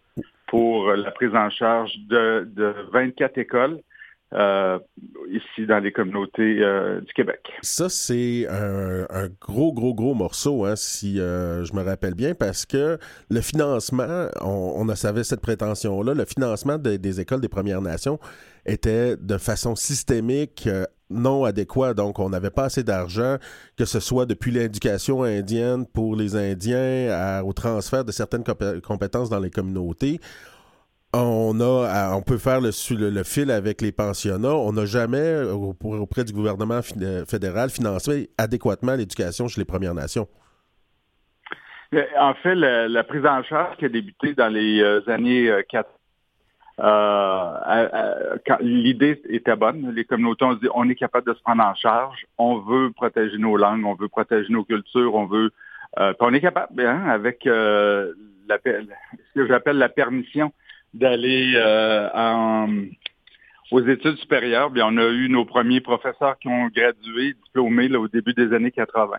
pour 0.53 0.91
la 0.91 1.09
prise 1.09 1.33
en 1.33 1.49
charge 1.49 1.91
de, 2.07 2.75
24 2.93 3.39
écoles 3.39 3.79
euh, 4.33 4.77
ici 5.31 5.65
dans 5.65 5.79
les 5.79 5.91
communautés 5.91 6.59
euh, 6.61 7.01
du 7.01 7.11
Québec. 7.13 7.39
Ça, 7.63 7.89
c'est 7.89 8.45
un, 8.47 9.29
gros, 9.41 9.73
gros, 9.73 9.95
gros 9.95 10.13
morceau, 10.13 10.65
hein, 10.65 10.75
si 10.75 11.19
euh, 11.19 11.63
je 11.63 11.73
me 11.73 11.81
rappelle 11.81 12.13
bien, 12.13 12.35
parce 12.35 12.67
que 12.67 12.99
le 13.31 13.41
financement, 13.41 14.27
on, 14.41 14.87
a 14.89 14.95
savait 14.95 15.23
cette 15.23 15.41
prétention-là, 15.41 16.13
le 16.13 16.25
financement 16.25 16.77
des 16.77 17.19
écoles 17.19 17.41
des 17.41 17.49
Premières 17.49 17.81
Nations 17.81 18.19
était 18.67 19.17
de 19.17 19.39
façon 19.39 19.75
systémique 19.75 20.69
non 21.09 21.45
adéquat. 21.45 21.93
Donc, 21.93 22.19
on 22.19 22.29
n'avait 22.29 22.49
pas 22.49 22.65
assez 22.65 22.83
d'argent, 22.83 23.37
que 23.77 23.85
ce 23.85 23.99
soit 23.99 24.25
depuis 24.25 24.51
l'éducation 24.51 25.23
indienne 25.23 25.85
pour 25.85 26.15
les 26.15 26.35
Indiens 26.35 27.41
au 27.43 27.53
transfert 27.53 28.03
de 28.05 28.11
certaines 28.11 28.43
compétences 28.81 29.29
dans 29.29 29.39
les 29.39 29.49
communautés. 29.51 30.19
On, 31.15 32.23
peut 32.25 32.39
faire 32.39 32.59
le, 32.59 32.71
fil 33.23 33.51
avec 33.51 33.81
les 33.81 33.91
pensionnats. 33.91 34.55
On 34.55 34.73
n'a 34.73 34.85
jamais, 34.85 35.43
auprès 35.43 36.23
du 36.23 36.33
gouvernement 36.33 36.81
fédéral, 36.81 37.69
financé 37.69 38.31
adéquatement 38.37 38.95
l'éducation 38.95 39.47
chez 39.47 39.61
les 39.61 39.65
Premières 39.65 39.93
Nations. 39.93 40.27
En 42.19 42.33
fait, 42.33 42.55
la, 42.55 43.03
prise 43.03 43.25
en 43.25 43.43
charge 43.43 43.77
qui 43.77 43.85
a 43.85 43.89
débuté 43.89 44.33
dans 44.33 44.47
les 44.47 44.81
euh, 44.81 45.07
années 45.07 45.51
4 45.69 45.87
euh, 46.79 47.53
euh, 47.67 48.37
l'idée 48.61 49.21
était 49.29 49.55
bonne. 49.55 49.91
Les 49.95 50.05
communautés 50.05 50.45
ont 50.45 50.55
dit 50.55 50.67
on 50.73 50.89
est 50.89 50.95
capable 50.95 51.27
de 51.27 51.37
se 51.37 51.41
prendre 51.41 51.63
en 51.63 51.75
charge, 51.75 52.25
on 52.37 52.59
veut 52.59 52.91
protéger 52.91 53.37
nos 53.37 53.57
langues, 53.57 53.85
on 53.85 53.93
veut 53.93 54.07
protéger 54.07 54.51
nos 54.51 54.63
cultures, 54.63 55.13
on 55.13 55.25
veut. 55.25 55.51
Euh, 55.99 56.13
on 56.19 56.33
est 56.33 56.41
capable, 56.41 56.81
hein, 56.81 57.05
avec 57.07 57.45
euh, 57.45 58.13
la, 58.47 58.57
ce 58.57 59.33
que 59.35 59.47
j'appelle 59.47 59.77
la 59.77 59.89
permission 59.89 60.51
d'aller 60.95 61.53
euh, 61.55 62.67
aux 63.69 63.81
études 63.81 64.17
supérieures. 64.17 64.71
Bien, 64.71 64.87
on 64.87 64.97
a 64.97 65.09
eu 65.09 65.29
nos 65.29 65.45
premiers 65.45 65.81
professeurs 65.81 66.39
qui 66.39 66.47
ont 66.47 66.67
gradué, 66.69 67.35
diplômés 67.45 67.87
là, 67.87 67.99
au 67.99 68.07
début 68.07 68.33
des 68.33 68.51
années 68.53 68.71
80 68.71 69.17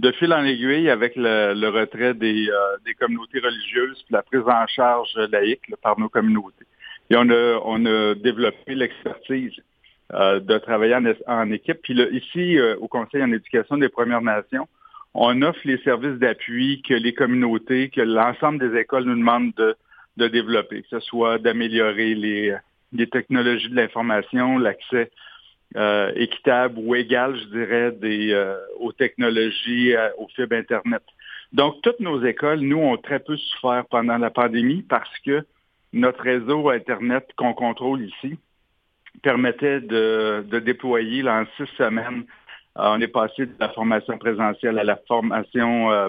de 0.00 0.12
fil 0.12 0.32
en 0.32 0.44
aiguille 0.44 0.90
avec 0.90 1.14
le, 1.16 1.68
retrait 1.70 2.14
des, 2.14 2.48
des, 2.84 2.94
communautés 2.94 3.40
religieuses, 3.40 4.00
puis 4.04 4.12
la 4.12 4.22
prise 4.22 4.46
en 4.46 4.64
charge 4.68 5.12
laïque 5.32 5.74
par 5.82 5.98
nos 5.98 6.08
communautés. 6.08 6.66
Et 7.10 7.16
on 7.16 7.28
a, 7.30 7.60
on 7.64 7.86
a 7.86 8.14
développé 8.14 8.74
l'expertise 8.74 9.54
euh, 10.14 10.40
de 10.40 10.58
travailler 10.58 10.96
en, 11.26 11.50
équipe. 11.50 11.80
Puis 11.82 11.94
ici, 12.12 12.58
euh, 12.58 12.76
au 12.80 12.88
Conseil 12.88 13.22
en 13.22 13.32
éducation 13.32 13.76
des 13.76 13.88
Premières 13.88 14.22
Nations, 14.22 14.68
on 15.14 15.42
offre 15.42 15.60
les 15.64 15.78
services 15.78 16.18
d'appui 16.18 16.82
que 16.86 16.94
les 16.94 17.14
communautés, 17.14 17.88
que 17.90 18.02
l'ensemble 18.02 18.58
des 18.58 18.78
écoles 18.78 19.04
nous 19.04 19.16
demandent 19.16 19.54
de, 19.56 19.76
de 20.16 20.28
développer, 20.28 20.82
que 20.82 20.88
ce 20.88 21.00
soit 21.00 21.38
d'améliorer 21.38 22.14
les, 22.14 22.56
les 22.92 23.06
technologies 23.06 23.70
de 23.70 23.76
l'information, 23.76 24.58
l'accès 24.58 25.10
euh, 25.76 26.12
équitable 26.14 26.78
ou 26.78 26.94
égal, 26.94 27.36
je 27.36 27.44
dirais, 27.46 27.92
des, 27.92 28.54
aux 28.80 28.92
technologies, 28.92 29.94
aux 30.18 30.28
fibres 30.28 30.56
Internet. 30.56 31.02
Donc, 31.52 31.82
toutes 31.82 32.00
nos 32.00 32.22
écoles, 32.24 32.60
nous, 32.60 32.78
ont 32.78 32.98
très 32.98 33.18
peu 33.18 33.36
souffert 33.36 33.84
pendant 33.90 34.18
la 34.18 34.30
pandémie 34.30 34.82
parce 34.88 35.18
que 35.24 35.44
notre 35.92 36.22
réseau 36.22 36.68
Internet 36.70 37.28
qu'on 37.36 37.54
contrôle 37.54 38.02
ici 38.02 38.38
permettait 39.22 39.80
de, 39.80 40.44
déployer 40.60 41.28
en 41.28 41.44
six 41.56 41.66
semaines. 41.76 42.24
Euh, 42.78 42.90
on 42.90 43.00
est 43.00 43.08
passé 43.08 43.46
de 43.46 43.54
la 43.58 43.68
formation 43.70 44.18
présentielle 44.18 44.78
à 44.78 44.84
la 44.84 44.96
formation 45.08 45.90
euh, 45.90 46.08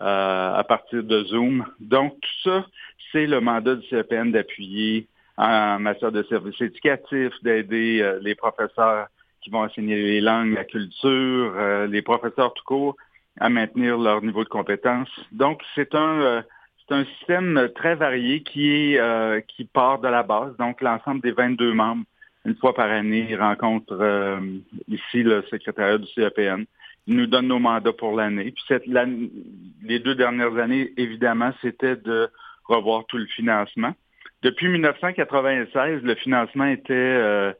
euh, 0.00 0.54
à 0.54 0.64
partir 0.64 1.02
de 1.02 1.24
Zoom. 1.24 1.64
Donc, 1.80 2.14
tout 2.20 2.50
ça, 2.50 2.66
c'est 3.12 3.26
le 3.26 3.40
mandat 3.40 3.76
du 3.76 3.86
CEPN 3.88 4.32
d'appuyer 4.32 5.06
en 5.36 5.78
matière 5.78 6.10
de 6.10 6.22
services 6.24 6.60
éducatifs, 6.60 7.32
d'aider 7.42 8.18
les 8.22 8.34
professeurs 8.34 9.06
qui 9.40 9.50
vont 9.50 9.62
enseigner 9.62 9.96
les 9.96 10.20
langues, 10.20 10.52
la 10.52 10.64
culture, 10.64 11.86
les 11.86 12.02
professeurs 12.02 12.52
tout 12.54 12.64
court 12.64 12.96
à 13.38 13.48
maintenir 13.48 13.98
leur 13.98 14.20
niveau 14.20 14.42
de 14.42 14.48
compétence. 14.48 15.08
Donc, 15.30 15.62
c'est 15.76 15.94
un 15.94 16.42
c'est 16.88 16.94
un 16.94 17.04
système 17.04 17.68
très 17.74 17.94
varié 17.94 18.42
qui 18.42 18.98
euh, 18.98 19.40
qui 19.40 19.64
part 19.64 20.00
de 20.00 20.08
la 20.08 20.22
base. 20.22 20.56
Donc, 20.56 20.80
l'ensemble 20.80 21.20
des 21.20 21.32
22 21.32 21.74
membres, 21.74 22.04
une 22.44 22.56
fois 22.56 22.74
par 22.74 22.90
année, 22.90 23.36
rencontrent 23.36 24.00
euh, 24.00 24.40
ici 24.88 25.22
le 25.22 25.42
secrétariat 25.50 25.98
du 25.98 26.06
CEPN. 26.14 26.64
Ils 27.06 27.16
nous 27.16 27.26
donnent 27.26 27.48
nos 27.48 27.58
mandats 27.58 27.92
pour 27.92 28.16
l'année. 28.16 28.52
Puis 28.52 28.64
cette, 28.68 28.86
les 28.86 29.98
deux 29.98 30.14
dernières 30.14 30.56
années, 30.56 30.92
évidemment, 30.96 31.52
c'était 31.62 31.96
de 31.96 32.28
revoir 32.64 33.04
tout 33.06 33.18
le 33.18 33.26
financement. 33.26 33.94
Depuis 34.42 34.68
1996, 34.68 36.02
le 36.02 36.14
financement 36.14 36.66
était 36.66 36.94
euh, 36.94 37.52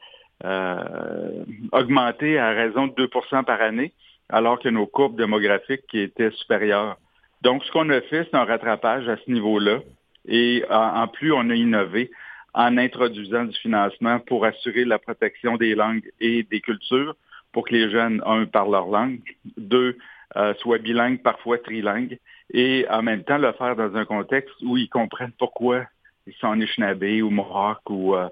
augmenté 1.73 2.39
à 2.39 2.51
raison 2.51 2.87
de 2.87 3.07
2% 3.07 3.45
par 3.45 3.61
année, 3.61 3.93
alors 4.29 4.61
que 4.61 4.69
nos 4.69 4.87
courbes 4.87 5.17
démographiques 5.17 5.95
étaient 5.95 6.31
supérieures. 6.33 6.97
Donc, 7.43 7.65
ce 7.65 7.71
qu'on 7.71 7.89
a 7.91 8.01
fait, 8.01 8.25
c'est 8.25 8.37
un 8.37 8.45
rattrapage 8.45 9.09
à 9.09 9.17
ce 9.17 9.31
niveau-là. 9.31 9.81
Et 10.27 10.65
en, 10.71 11.09
plus, 11.09 11.33
on 11.33 11.49
a 11.51 11.55
innové 11.55 12.11
en 12.55 12.77
introduisant 12.77 13.45
du 13.45 13.57
financement 13.59 14.19
pour 14.21 14.45
assurer 14.45 14.85
la 14.85 14.99
protection 14.99 15.57
des 15.57 15.75
langues 15.75 16.11
et 16.21 16.43
des 16.43 16.61
cultures 16.61 17.15
pour 17.53 17.67
que 17.67 17.75
les 17.75 17.91
jeunes, 17.91 18.23
un, 18.27 18.45
parlent 18.45 18.73
leur 18.73 18.89
langue, 18.89 19.21
deux, 19.57 19.97
euh, 20.37 20.53
soient 20.55 20.79
bilingues, 20.79 21.23
parfois 21.23 21.59
trilingues, 21.59 22.19
et 22.53 22.87
en 22.91 23.03
même 23.03 23.25
temps 23.25 23.39
le 23.39 23.53
faire 23.53 23.77
dans 23.77 23.95
un 23.97 24.05
contexte 24.05 24.55
où 24.63 24.77
ils 24.77 24.89
comprennent 24.89 25.33
pourquoi 25.39 25.85
ils 26.27 26.35
sont 26.35 26.51
Anishinaabe 26.51 27.23
ou 27.23 27.31
Mohawk 27.31 27.89
ou, 27.89 28.15
euh, 28.15 28.29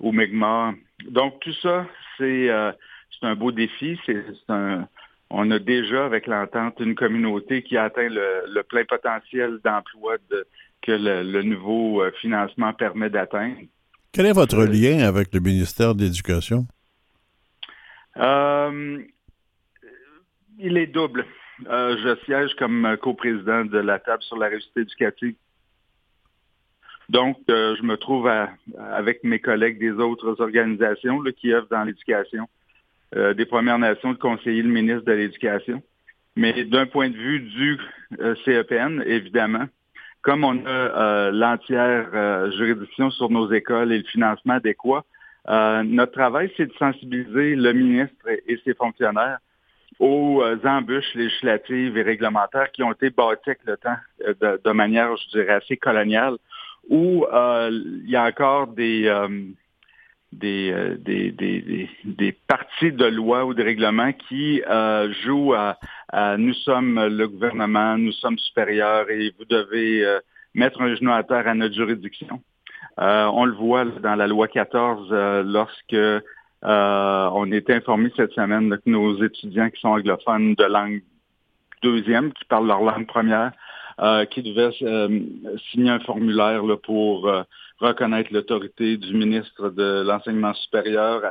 ou 0.00 0.12
Mi'kmaq. 0.12 0.76
Donc, 1.06 1.40
tout 1.40 1.54
ça, 1.54 1.86
c'est 2.18 2.50
euh, 2.50 2.72
un 3.22 3.34
beau 3.34 3.52
défi, 3.52 3.98
c'est 4.04 4.22
un, 4.48 4.86
on 5.30 5.50
a 5.50 5.58
déjà, 5.58 6.06
avec 6.06 6.26
l'entente, 6.26 6.80
une 6.80 6.94
communauté 6.94 7.62
qui 7.62 7.76
a 7.76 7.84
atteint 7.84 8.08
le, 8.08 8.62
plein 8.62 8.84
potentiel 8.84 9.58
d'emploi 9.62 10.16
que 10.82 10.92
le, 10.92 11.42
nouveau 11.42 12.02
euh, 12.02 12.10
financement 12.20 12.72
permet 12.72 13.10
d'atteindre. 13.10 13.58
Quel 14.12 14.26
est 14.26 14.32
votre 14.32 14.64
lien 14.64 15.06
avec 15.06 15.34
le 15.34 15.40
ministère 15.40 15.94
de 15.94 16.04
l'Éducation? 16.04 16.66
Euh, 18.16 19.02
il 20.58 20.78
est 20.78 20.86
double. 20.86 21.26
Euh, 21.68 21.96
je 22.02 22.24
siège 22.24 22.54
comme 22.58 22.96
coprésident 23.02 23.64
de 23.66 23.78
la 23.78 23.98
table 23.98 24.22
sur 24.22 24.38
la 24.38 24.48
réussite 24.48 24.76
éducative. 24.76 25.34
Donc, 27.10 27.38
je 27.48 27.82
me 27.82 27.96
trouve 27.96 28.30
avec 28.78 29.24
mes 29.24 29.38
collègues 29.40 29.78
des 29.78 29.92
autres 29.92 30.42
organisations 30.42 31.22
qui 31.38 31.54
œuvrent 31.54 31.68
dans 31.70 31.84
l'éducation 31.84 32.46
des 33.14 33.46
Premières 33.46 33.78
Nations 33.78 34.12
de 34.12 34.18
conseiller 34.18 34.62
le 34.62 34.68
ministre 34.68 35.04
de 35.04 35.12
l'Éducation. 35.12 35.82
Mais 36.36 36.64
d'un 36.64 36.86
point 36.86 37.08
de 37.08 37.16
vue 37.16 37.40
du 37.40 37.78
CEPN, 38.44 39.02
évidemment, 39.06 39.66
comme 40.22 40.44
on 40.44 40.64
a 40.66 41.30
l'entière 41.30 42.50
juridiction 42.52 43.10
sur 43.10 43.30
nos 43.30 43.50
écoles 43.52 43.92
et 43.92 43.98
le 43.98 44.04
financement 44.04 44.54
adéquat, 44.54 45.04
notre 45.48 46.12
travail, 46.12 46.52
c'est 46.56 46.66
de 46.66 46.74
sensibiliser 46.78 47.56
le 47.56 47.72
ministre 47.72 48.28
et 48.46 48.60
ses 48.64 48.74
fonctionnaires 48.74 49.38
aux 49.98 50.42
euh, 50.42 50.56
embûches 50.64 51.14
législatives 51.14 51.96
et 51.96 52.02
réglementaires 52.02 52.70
qui 52.72 52.82
ont 52.82 52.92
été 52.92 53.10
bâties 53.10 53.50
avec 53.50 53.60
le 53.64 53.76
temps 53.76 53.96
euh, 54.26 54.58
de, 54.64 54.70
manière, 54.70 55.16
je 55.16 55.38
dirais, 55.38 55.54
assez 55.54 55.76
coloniale, 55.76 56.36
où 56.88 57.24
euh, 57.24 57.70
il 57.70 58.08
y 58.08 58.16
a 58.16 58.24
encore 58.24 58.68
des, 58.68 59.12
des, 60.32 60.74
des, 60.98 61.32
des, 62.04 62.32
parties 62.46 62.92
de 62.92 63.06
loi 63.06 63.46
ou 63.46 63.54
de 63.54 63.62
règlements 63.62 64.12
qui 64.12 64.62
jouent 65.24 65.54
à, 65.54 65.78
nous 66.36 66.54
sommes 66.54 67.06
le 67.06 67.28
gouvernement, 67.28 67.96
nous 67.96 68.12
sommes 68.12 68.38
supérieurs 68.38 69.10
et 69.10 69.32
vous 69.38 69.46
devez 69.46 70.18
mettre 70.54 70.80
un 70.82 70.94
genou 70.94 71.12
à 71.12 71.22
terre 71.22 71.48
à 71.48 71.54
notre 71.54 71.74
juridiction. 71.74 72.42
on 72.98 73.44
le 73.44 73.54
voit 73.54 73.86
dans 73.86 74.16
la 74.16 74.26
loi 74.26 74.48
14 74.48 75.10
lorsque 75.46 75.96
euh, 76.64 77.30
on 77.32 77.52
est 77.52 77.70
informé 77.70 78.10
cette 78.16 78.32
semaine 78.32 78.70
que 78.70 78.90
nos 78.90 79.22
étudiants 79.22 79.70
qui 79.70 79.80
sont 79.80 79.88
anglophones 79.88 80.54
de 80.54 80.64
langue 80.64 81.02
deuxième, 81.82 82.32
qui 82.32 82.44
parlent 82.46 82.66
leur 82.66 82.82
langue 82.82 83.06
première, 83.06 83.52
euh, 84.00 84.24
qui 84.24 84.42
devaient 84.42 84.74
euh, 84.82 85.20
signer 85.70 85.90
un 85.90 86.00
formulaire 86.00 86.62
pour 86.82 87.30
reconnaître 87.78 88.32
l'autorité 88.32 88.96
du 88.96 89.14
ministre 89.14 89.70
de 89.70 90.02
l'enseignement 90.06 90.54
supérieur 90.54 91.22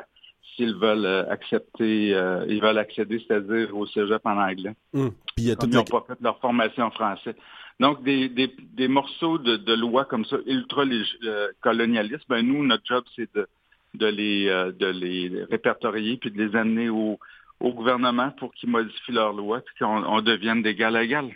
s'ils 0.55 0.75
veulent 0.75 1.27
accepter, 1.29 2.09
ils 2.47 2.61
veulent 2.61 2.79
accéder, 2.79 3.23
c'est-à-dire 3.27 3.75
au 3.77 3.85
cégep 3.85 4.25
en 4.25 4.37
anglais. 4.37 4.73
Hum. 4.93 5.11
Puis 5.35 5.45
ils 5.45 5.69
n'ont 5.69 5.83
pas 5.83 6.03
fait 6.07 6.17
leur 6.21 6.39
formation 6.39 6.85
en 6.85 6.91
français. 6.91 7.35
Donc, 7.79 8.01
des, 8.01 8.29
des, 8.29 8.87
morceaux 8.87 9.37
de, 9.37 9.57
de 9.57 9.73
loi 9.75 10.05
comme 10.05 10.25
ça, 10.25 10.37
ultra-colonialistes, 10.47 12.25
ben 12.27 12.41
nous, 12.41 12.65
notre 12.65 12.83
job, 12.87 13.03
c'est 13.15 13.31
de 13.35 13.47
de 13.97 14.07
les, 14.07 14.47
euh, 14.47 14.71
de 14.71 14.87
les 14.87 15.43
répertorier 15.49 16.17
puis 16.17 16.31
de 16.31 16.41
les 16.41 16.55
amener 16.55 16.89
au, 16.89 17.19
gouvernement 17.59 18.31
pour 18.31 18.53
qu'ils 18.53 18.69
modifient 18.69 19.11
leur 19.11 19.33
loi 19.33 19.61
puis 19.61 19.75
qu'on 19.79 20.21
devienne 20.21 20.61
d'égal 20.61 20.95
à 20.95 21.03
égal. 21.03 21.31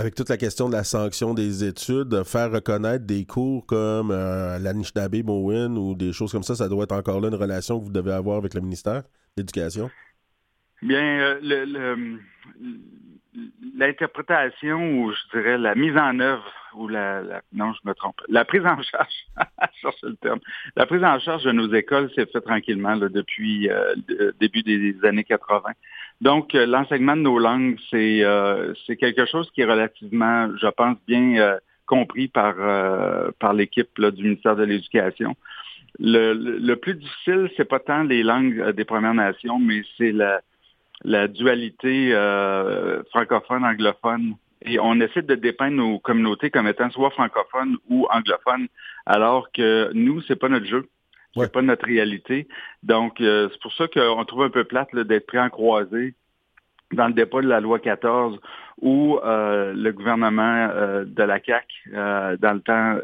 Avec 0.00 0.14
toute 0.14 0.30
la 0.30 0.38
question 0.38 0.70
de 0.70 0.72
la 0.72 0.82
sanction 0.82 1.34
des 1.34 1.62
études, 1.62 2.24
faire 2.24 2.50
reconnaître 2.50 3.04
des 3.04 3.26
cours 3.26 3.66
comme 3.66 4.10
euh, 4.10 4.58
l'Anishinaabe 4.58 5.22
Mowen 5.26 5.76
ou 5.76 5.94
des 5.94 6.14
choses 6.14 6.32
comme 6.32 6.42
ça, 6.42 6.54
ça 6.54 6.70
doit 6.70 6.84
être 6.84 6.92
encore 6.92 7.20
là 7.20 7.28
une 7.28 7.34
relation 7.34 7.78
que 7.78 7.84
vous 7.84 7.92
devez 7.92 8.12
avoir 8.12 8.38
avec 8.38 8.54
le 8.54 8.62
ministère 8.62 9.02
de 9.02 9.42
l'Éducation? 9.42 9.90
Bien, 10.80 11.02
euh, 11.02 11.38
le, 11.42 12.18
l'interprétation 13.76 15.02
ou 15.02 15.12
je 15.12 15.38
dirais 15.38 15.58
la 15.58 15.74
mise 15.74 15.96
en 15.96 16.18
œuvre 16.18 16.44
ou 16.74 16.88
la, 16.88 17.22
non 17.52 17.72
je 17.72 17.88
me 17.88 17.94
trompe 17.94 18.20
la 18.28 18.44
prise 18.44 18.64
en 18.66 18.80
charge 18.82 19.14
je 19.82 20.06
le 20.06 20.16
terme 20.16 20.40
la 20.76 20.86
prise 20.86 21.04
en 21.04 21.18
charge 21.20 21.44
de 21.44 21.52
nos 21.52 21.72
écoles 21.72 22.10
s'est 22.14 22.26
fait 22.26 22.40
tranquillement 22.40 22.96
depuis 22.96 23.68
euh, 23.68 23.94
le 24.08 24.34
début 24.40 24.62
des 24.62 24.96
années 25.04 25.24
80 25.24 25.70
donc 26.20 26.54
euh, 26.54 26.66
l'enseignement 26.66 27.16
de 27.16 27.22
nos 27.22 27.38
langues 27.38 27.78
c'est 27.90 28.24
euh, 28.24 28.74
c'est 28.86 28.96
quelque 28.96 29.26
chose 29.26 29.48
qui 29.52 29.60
est 29.60 29.66
relativement 29.66 30.50
je 30.56 30.68
pense 30.68 30.96
bien 31.06 31.58
compris 31.86 32.28
par 32.28 32.54
par 33.38 33.52
l'équipe 33.52 34.00
du 34.00 34.22
ministère 34.22 34.54
de 34.54 34.62
l'Éducation. 34.62 35.36
Le, 35.98 36.34
le, 36.34 36.76
plus 36.76 36.94
difficile 36.94 37.50
c'est 37.56 37.64
pas 37.64 37.80
tant 37.80 38.04
les 38.04 38.22
langues 38.22 38.70
des 38.70 38.84
Premières 38.84 39.14
Nations 39.14 39.58
mais 39.58 39.82
c'est 39.98 40.12
la 40.12 40.40
la 41.04 41.28
dualité 41.28 42.12
euh, 42.12 43.02
francophone-anglophone. 43.10 44.34
Et 44.62 44.78
on 44.78 45.00
essaie 45.00 45.22
de 45.22 45.34
dépeindre 45.34 45.76
nos 45.76 45.98
communautés 45.98 46.50
comme 46.50 46.66
étant 46.66 46.90
soit 46.90 47.10
francophones 47.10 47.76
ou 47.88 48.06
anglophones, 48.10 48.68
alors 49.06 49.50
que 49.52 49.90
nous, 49.94 50.20
c'est 50.22 50.36
pas 50.36 50.48
notre 50.48 50.66
jeu. 50.66 50.86
C'est 51.36 51.52
pas 51.52 51.62
notre 51.62 51.86
réalité. 51.86 52.48
Donc, 52.82 53.20
euh, 53.20 53.48
c'est 53.52 53.62
pour 53.62 53.72
ça 53.74 53.86
qu'on 53.86 54.24
trouve 54.24 54.42
un 54.42 54.50
peu 54.50 54.64
plate 54.64 54.94
d'être 54.94 55.26
pris 55.26 55.38
en 55.38 55.48
croisé 55.48 56.14
dans 56.92 57.06
le 57.06 57.12
dépôt 57.12 57.40
de 57.40 57.46
la 57.46 57.60
loi 57.60 57.78
14 57.78 58.36
où 58.82 59.18
euh, 59.22 59.72
le 59.72 59.92
gouvernement 59.92 60.68
de 61.06 61.22
la 61.22 61.38
CAC, 61.38 61.66
dans 61.92 62.52
le 62.52 62.60
temps 62.60 62.98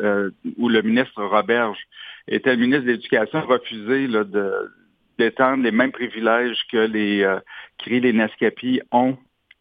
où 0.59 0.69
le 0.69 0.83
ministre 0.83 1.23
Roberge 1.23 1.79
était 2.27 2.57
le 2.57 2.61
ministre 2.61 2.85
de 2.85 2.91
l'Éducation, 2.93 3.43
refusé 3.43 4.09
là, 4.09 4.25
de 4.25 4.73
d'étendre 5.19 5.63
les 5.63 5.73
mêmes 5.73 5.93
privilèges 5.93 6.59
que 6.71 6.79
les 6.79 7.23
euh, 7.23 7.39
les 7.87 8.13
Nescapi 8.13 8.81
ont 8.93 9.17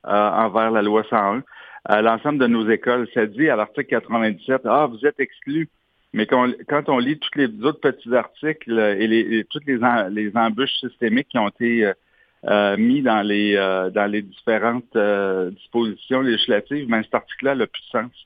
euh, 0.06 0.30
envers 0.30 0.72
la 0.72 0.82
loi 0.82 1.04
101 1.10 1.44
à 1.86 2.02
l'ensemble 2.02 2.40
de 2.40 2.48
nos 2.48 2.70
écoles. 2.70 3.08
Ça 3.14 3.26
dit 3.26 3.50
à 3.50 3.56
l'article 3.56 3.90
97, 3.90 4.62
ah, 4.66 4.88
vous 4.88 5.06
êtes 5.06 5.20
exclus. 5.20 5.70
Mais 6.14 6.26
quand, 6.26 6.50
on 6.88 6.98
lit 6.98 7.20
tous 7.20 7.38
les 7.38 7.48
autres 7.64 7.82
petits 7.82 8.16
articles 8.16 8.72
et, 8.72 9.06
les, 9.06 9.44
toutes 9.50 9.66
les, 9.66 9.78
les 10.12 10.32
embûches 10.36 10.78
systémiques 10.80 11.28
qui 11.28 11.38
ont 11.38 11.50
été 11.50 11.92
euh, 12.46 12.78
mis 12.78 13.02
dans 13.02 13.22
les 13.22 13.56
dans 13.94 14.10
les 14.10 14.22
différentes 14.22 14.98
dispositions 15.52 16.22
législatives, 16.22 16.86
mais 16.88 17.00
ben, 17.00 17.04
cet 17.04 17.16
article-là 17.16 17.56
n'a 17.56 17.68
plus 17.68 17.84
de. 17.92 18.26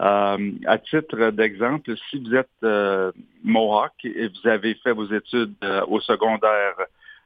Euh, 0.00 0.52
à 0.66 0.78
titre 0.78 1.30
d'exemple, 1.30 1.94
si 2.10 2.18
vous 2.18 2.34
êtes 2.34 2.48
euh, 2.64 3.12
Mohawk 3.44 3.92
et 4.04 4.28
vous 4.28 4.48
avez 4.48 4.74
fait 4.76 4.92
vos 4.92 5.06
études 5.06 5.54
euh, 5.62 5.84
au 5.86 6.00
secondaire 6.00 6.74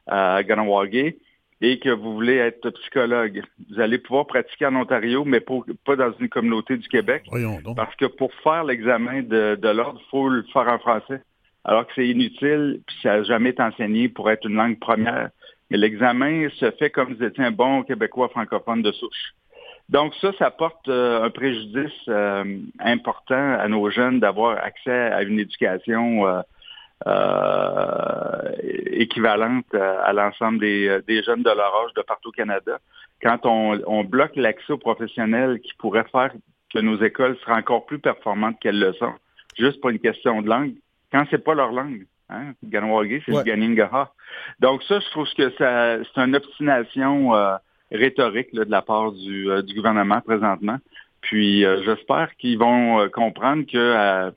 à 0.07 0.43
Ganawagé 0.43 1.17
et 1.61 1.79
que 1.79 1.89
vous 1.89 2.13
voulez 2.13 2.37
être 2.37 2.71
psychologue, 2.71 3.43
vous 3.71 3.81
allez 3.81 3.99
pouvoir 3.99 4.27
pratiquer 4.27 4.67
en 4.67 4.77
Ontario, 4.77 5.25
mais 5.25 5.41
pas 5.41 5.97
dans 5.97 6.13
une 6.21 6.29
communauté 6.29 6.77
du 6.77 6.89
Québec. 6.89 7.25
Parce 7.75 7.95
que 7.97 8.05
pour 8.05 8.33
faire 8.45 8.65
l'examen 8.65 9.23
de, 9.23 9.69
l'ordre, 9.69 10.01
il 10.05 10.11
faut 10.11 10.29
le 10.29 10.43
faire 10.53 10.69
en 10.69 10.79
français. 10.79 11.23
Alors 11.65 11.87
que 11.87 11.93
c'est 11.97 12.07
inutile, 12.07 12.81
puis 12.87 12.97
ça 13.03 13.17
n'a 13.17 13.23
jamais 13.25 13.51
été 13.51 13.63
enseigné 13.63 14.09
pour 14.09 14.31
être 14.31 14.47
une 14.47 14.55
langue 14.55 14.79
première. 14.79 15.31
Mais 15.71 15.77
l'examen 15.77 16.49
se 16.51 16.71
fait 16.73 16.91
comme 16.91 17.15
vous 17.15 17.25
étiez 17.25 17.45
un 17.45 17.51
bon 17.51 17.83
Québécois 17.83 18.29
francophone 18.29 18.83
de 18.83 18.93
souche. 18.93 19.35
Donc 19.89 20.15
ça, 20.21 20.33
ça 20.39 20.51
porte 20.51 20.89
euh, 20.89 21.23
un 21.23 21.31
préjudice 21.31 21.93
euh, 22.09 22.45
important 22.79 23.55
à 23.59 23.69
nos 23.69 23.89
jeunes 23.91 24.21
d'avoir 24.21 24.63
accès 24.63 24.91
à 24.91 25.23
une 25.23 25.41
éducation 25.41 26.43
euh, 27.07 28.53
équivalente 28.93 29.75
à, 29.75 30.13
l'ensemble 30.13 30.59
des, 30.59 31.23
jeunes 31.25 31.43
de 31.43 31.51
leur 31.51 31.75
âge 31.85 31.95
de 31.97 32.03
partout 32.03 32.29
au 32.29 32.33
Canada. 32.33 32.79
Quand 33.23 33.47
on, 33.47 34.05
bloque 34.05 34.37
l'accès 34.37 34.73
aux 34.75 34.79
professionnels 34.79 35.61
qui 35.61 35.73
pourrait 35.79 36.07
faire 36.13 36.33
que 36.73 36.79
nos 36.81 37.03
écoles 37.03 37.39
seraient 37.39 37.55
encore 37.55 37.87
plus 37.87 37.99
performantes 37.99 38.61
qu'elles 38.61 38.79
le 38.79 38.93
sont, 38.95 39.15
juste 39.59 39.81
pour 39.81 39.91
une 39.91 39.99
question 39.99 40.43
de 40.43 40.49
langue, 40.49 40.75
quand 41.11 41.25
c'est 41.31 41.43
pas 41.43 41.55
leur 41.55 41.73
langue. 41.73 42.07
Hein? 42.29 42.53
c'est 42.61 42.71
le 42.71 43.43
Ganingaha. 43.43 44.13
Donc 44.61 44.83
ça, 44.83 45.01
je 45.01 45.11
trouve 45.11 45.27
que 45.35 45.51
ça, 45.57 45.97
c'est 46.05 46.21
une 46.21 46.37
obstination 46.37 47.33
rhétorique 47.91 48.55
de 48.55 48.65
la 48.69 48.83
part 48.83 49.13
du, 49.13 49.51
euh, 49.51 49.63
du, 49.63 49.75
gouvernement 49.75 50.21
présentement. 50.21 50.79
Puis 51.21 51.65
euh, 51.65 51.83
j'espère 51.85 52.37
qu'ils 52.37 52.59
vont 52.59 53.01
euh, 53.01 53.09
comprendre 53.09 53.65
que 53.71 54.31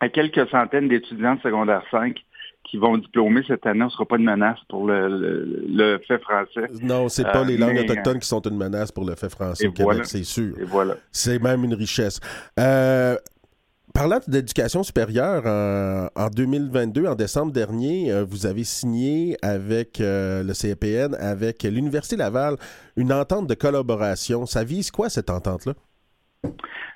à, 0.00 0.08
quelques 0.08 0.48
centaines 0.50 0.88
d'étudiants 0.88 1.36
de 1.36 1.40
secondaire 1.40 1.82
5 1.90 2.16
qui 2.64 2.76
vont 2.76 2.98
diplômer 2.98 3.42
cette 3.48 3.66
année, 3.66 3.82
on 3.82 3.86
ne 3.86 3.90
sera 3.90 4.04
pas 4.04 4.16
une 4.16 4.24
menace 4.24 4.58
pour 4.68 4.86
le, 4.86 5.64
le, 5.68 5.98
fait 6.06 6.20
français. 6.20 6.68
Non, 6.82 7.08
c'est 7.08 7.24
pas 7.24 7.42
les 7.42 7.56
langues 7.56 7.78
autochtones 7.78 8.18
qui 8.18 8.28
sont 8.28 8.40
une 8.42 8.56
menace 8.56 8.92
pour 8.92 9.04
le 9.04 9.14
fait 9.16 9.30
français 9.30 9.66
au 9.66 9.72
Québec, 9.72 10.02
c'est 10.04 10.24
sûr. 10.24 10.54
Voilà. 10.66 10.96
C'est 11.10 11.42
même 11.42 11.64
une 11.64 11.74
richesse. 11.74 12.20
Euh, 12.58 13.16
Parlant 13.94 14.20
d'éducation 14.28 14.82
supérieure, 14.82 15.42
en, 16.14 16.28
2022, 16.28 17.06
en 17.06 17.14
décembre 17.14 17.52
dernier, 17.52 18.12
euh, 18.12 18.24
vous 18.24 18.46
avez 18.46 18.62
signé 18.62 19.36
avec 19.42 20.00
euh, 20.00 20.44
le 20.44 20.54
CEPN, 20.54 21.14
avec 21.18 21.64
l'Université 21.64 22.16
Laval, 22.16 22.56
une 22.96 23.12
entente 23.12 23.48
de 23.48 23.54
collaboration. 23.54 24.46
Ça 24.46 24.62
vise 24.64 24.90
quoi 24.90 25.08
cette 25.08 25.28
entente-là? 25.28 25.72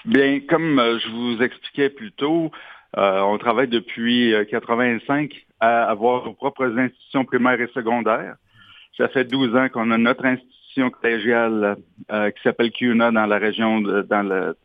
Bien, 0.04 0.40
comme 0.48 0.78
euh, 0.78 0.98
je 0.98 1.08
vous 1.08 1.42
expliquais 1.42 1.90
plus 1.90 2.12
tôt, 2.12 2.50
on 2.96 3.38
travaille 3.38 3.66
depuis 3.66 4.32
85 4.48 5.34
à 5.58 5.84
avoir 5.90 6.26
nos 6.26 6.34
propres 6.34 6.78
institutions 6.78 7.24
primaires 7.24 7.60
et 7.60 7.68
secondaires. 7.74 8.36
Ça 8.96 9.08
fait 9.08 9.24
12 9.24 9.56
ans 9.56 9.68
qu'on 9.68 9.90
a 9.90 9.98
notre 9.98 10.24
institution 10.24 10.53
collégiale 10.90 11.76
euh, 12.10 12.30
qui 12.30 12.42
s'appelle 12.42 12.70
CUNA 12.70 13.10
dans 13.10 13.26
la 13.26 13.38
région 13.38 13.80
de, 13.80 14.02
dans 14.02 14.22
le 14.22 14.56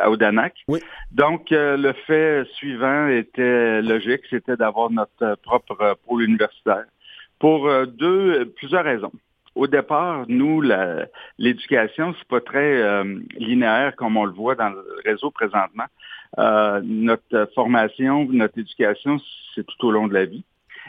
à 0.00 0.10
Odanak. 0.10 0.54
Oui. 0.68 0.80
Donc 1.12 1.52
euh, 1.52 1.76
le 1.76 1.92
fait 2.06 2.44
suivant 2.54 3.08
était 3.08 3.82
logique, 3.82 4.22
c'était 4.30 4.56
d'avoir 4.56 4.90
notre 4.90 5.36
propre 5.42 5.96
pôle 6.06 6.22
universitaire 6.22 6.84
pour 7.38 7.68
euh, 7.68 7.86
deux 7.86 8.46
plusieurs 8.56 8.84
raisons. 8.84 9.12
Au 9.54 9.66
départ, 9.66 10.24
nous, 10.28 10.62
l'éducation, 11.38 12.14
c'est 12.18 12.28
pas 12.28 12.42
très 12.42 13.02
linéaire 13.38 13.96
comme 13.96 14.18
on 14.18 14.26
le 14.26 14.32
voit 14.32 14.54
dans 14.54 14.68
le 14.68 14.84
réseau 15.02 15.30
présentement. 15.30 15.86
notre 16.36 17.48
formation, 17.54 18.28
notre 18.30 18.58
éducation, 18.58 19.18
c'est 19.54 19.66
tout 19.66 19.86
au 19.86 19.90
long 19.90 20.08
de 20.08 20.12
la 20.12 20.26
vie. 20.26 20.44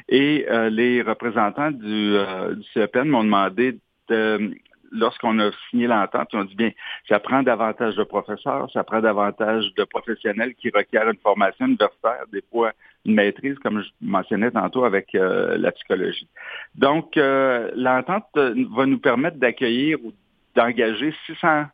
Et 0.09 0.45
les 0.69 1.01
représentants 1.01 1.71
du, 1.71 2.17
du 2.57 2.63
CEPN 2.73 3.07
m'ont 3.07 3.23
demandé 3.23 3.79
de, 4.09 4.51
lorsqu'on 4.91 5.39
a 5.39 5.51
signé 5.69 5.87
l'entente, 5.87 6.29
on 6.33 6.43
dit 6.43 6.55
bien, 6.55 6.71
ça 7.07 7.19
prend 7.19 7.43
davantage 7.43 7.95
de 7.95 8.03
professeurs, 8.03 8.69
ça 8.71 8.83
prend 8.83 9.01
davantage 9.01 9.73
de 9.75 9.83
professionnels 9.83 10.53
qui 10.55 10.69
requièrent 10.69 11.09
une 11.09 11.19
formation 11.19 11.65
universitaire, 11.65 12.23
des 12.31 12.43
fois 12.51 12.71
une 13.05 13.15
maîtrise, 13.15 13.57
comme 13.59 13.81
je 13.81 13.89
mentionnais 14.01 14.51
tantôt 14.51 14.83
avec 14.83 15.15
euh, 15.15 15.57
la 15.57 15.71
psychologie. 15.71 16.27
Donc, 16.75 17.17
euh, 17.17 17.71
l'entente 17.75 18.25
va 18.35 18.85
nous 18.85 18.99
permettre 18.99 19.37
d'accueillir 19.37 19.97
ou 20.03 20.13
d'engager 20.55 21.13
600 21.25 21.65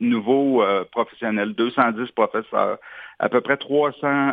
nouveaux 0.00 0.62
euh, 0.62 0.84
professionnels, 0.90 1.54
210 1.54 2.10
professeurs, 2.10 2.78
à 3.18 3.28
peu 3.28 3.40
près 3.40 3.56
300 3.56 4.32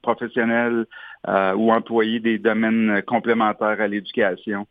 professionnels 0.00 0.86
ou 1.28 1.72
employés 1.72 2.20
des 2.20 2.38
domaines 2.38 3.02
complémentaires 3.02 3.80
à 3.80 3.86
l'éducation 3.86 4.66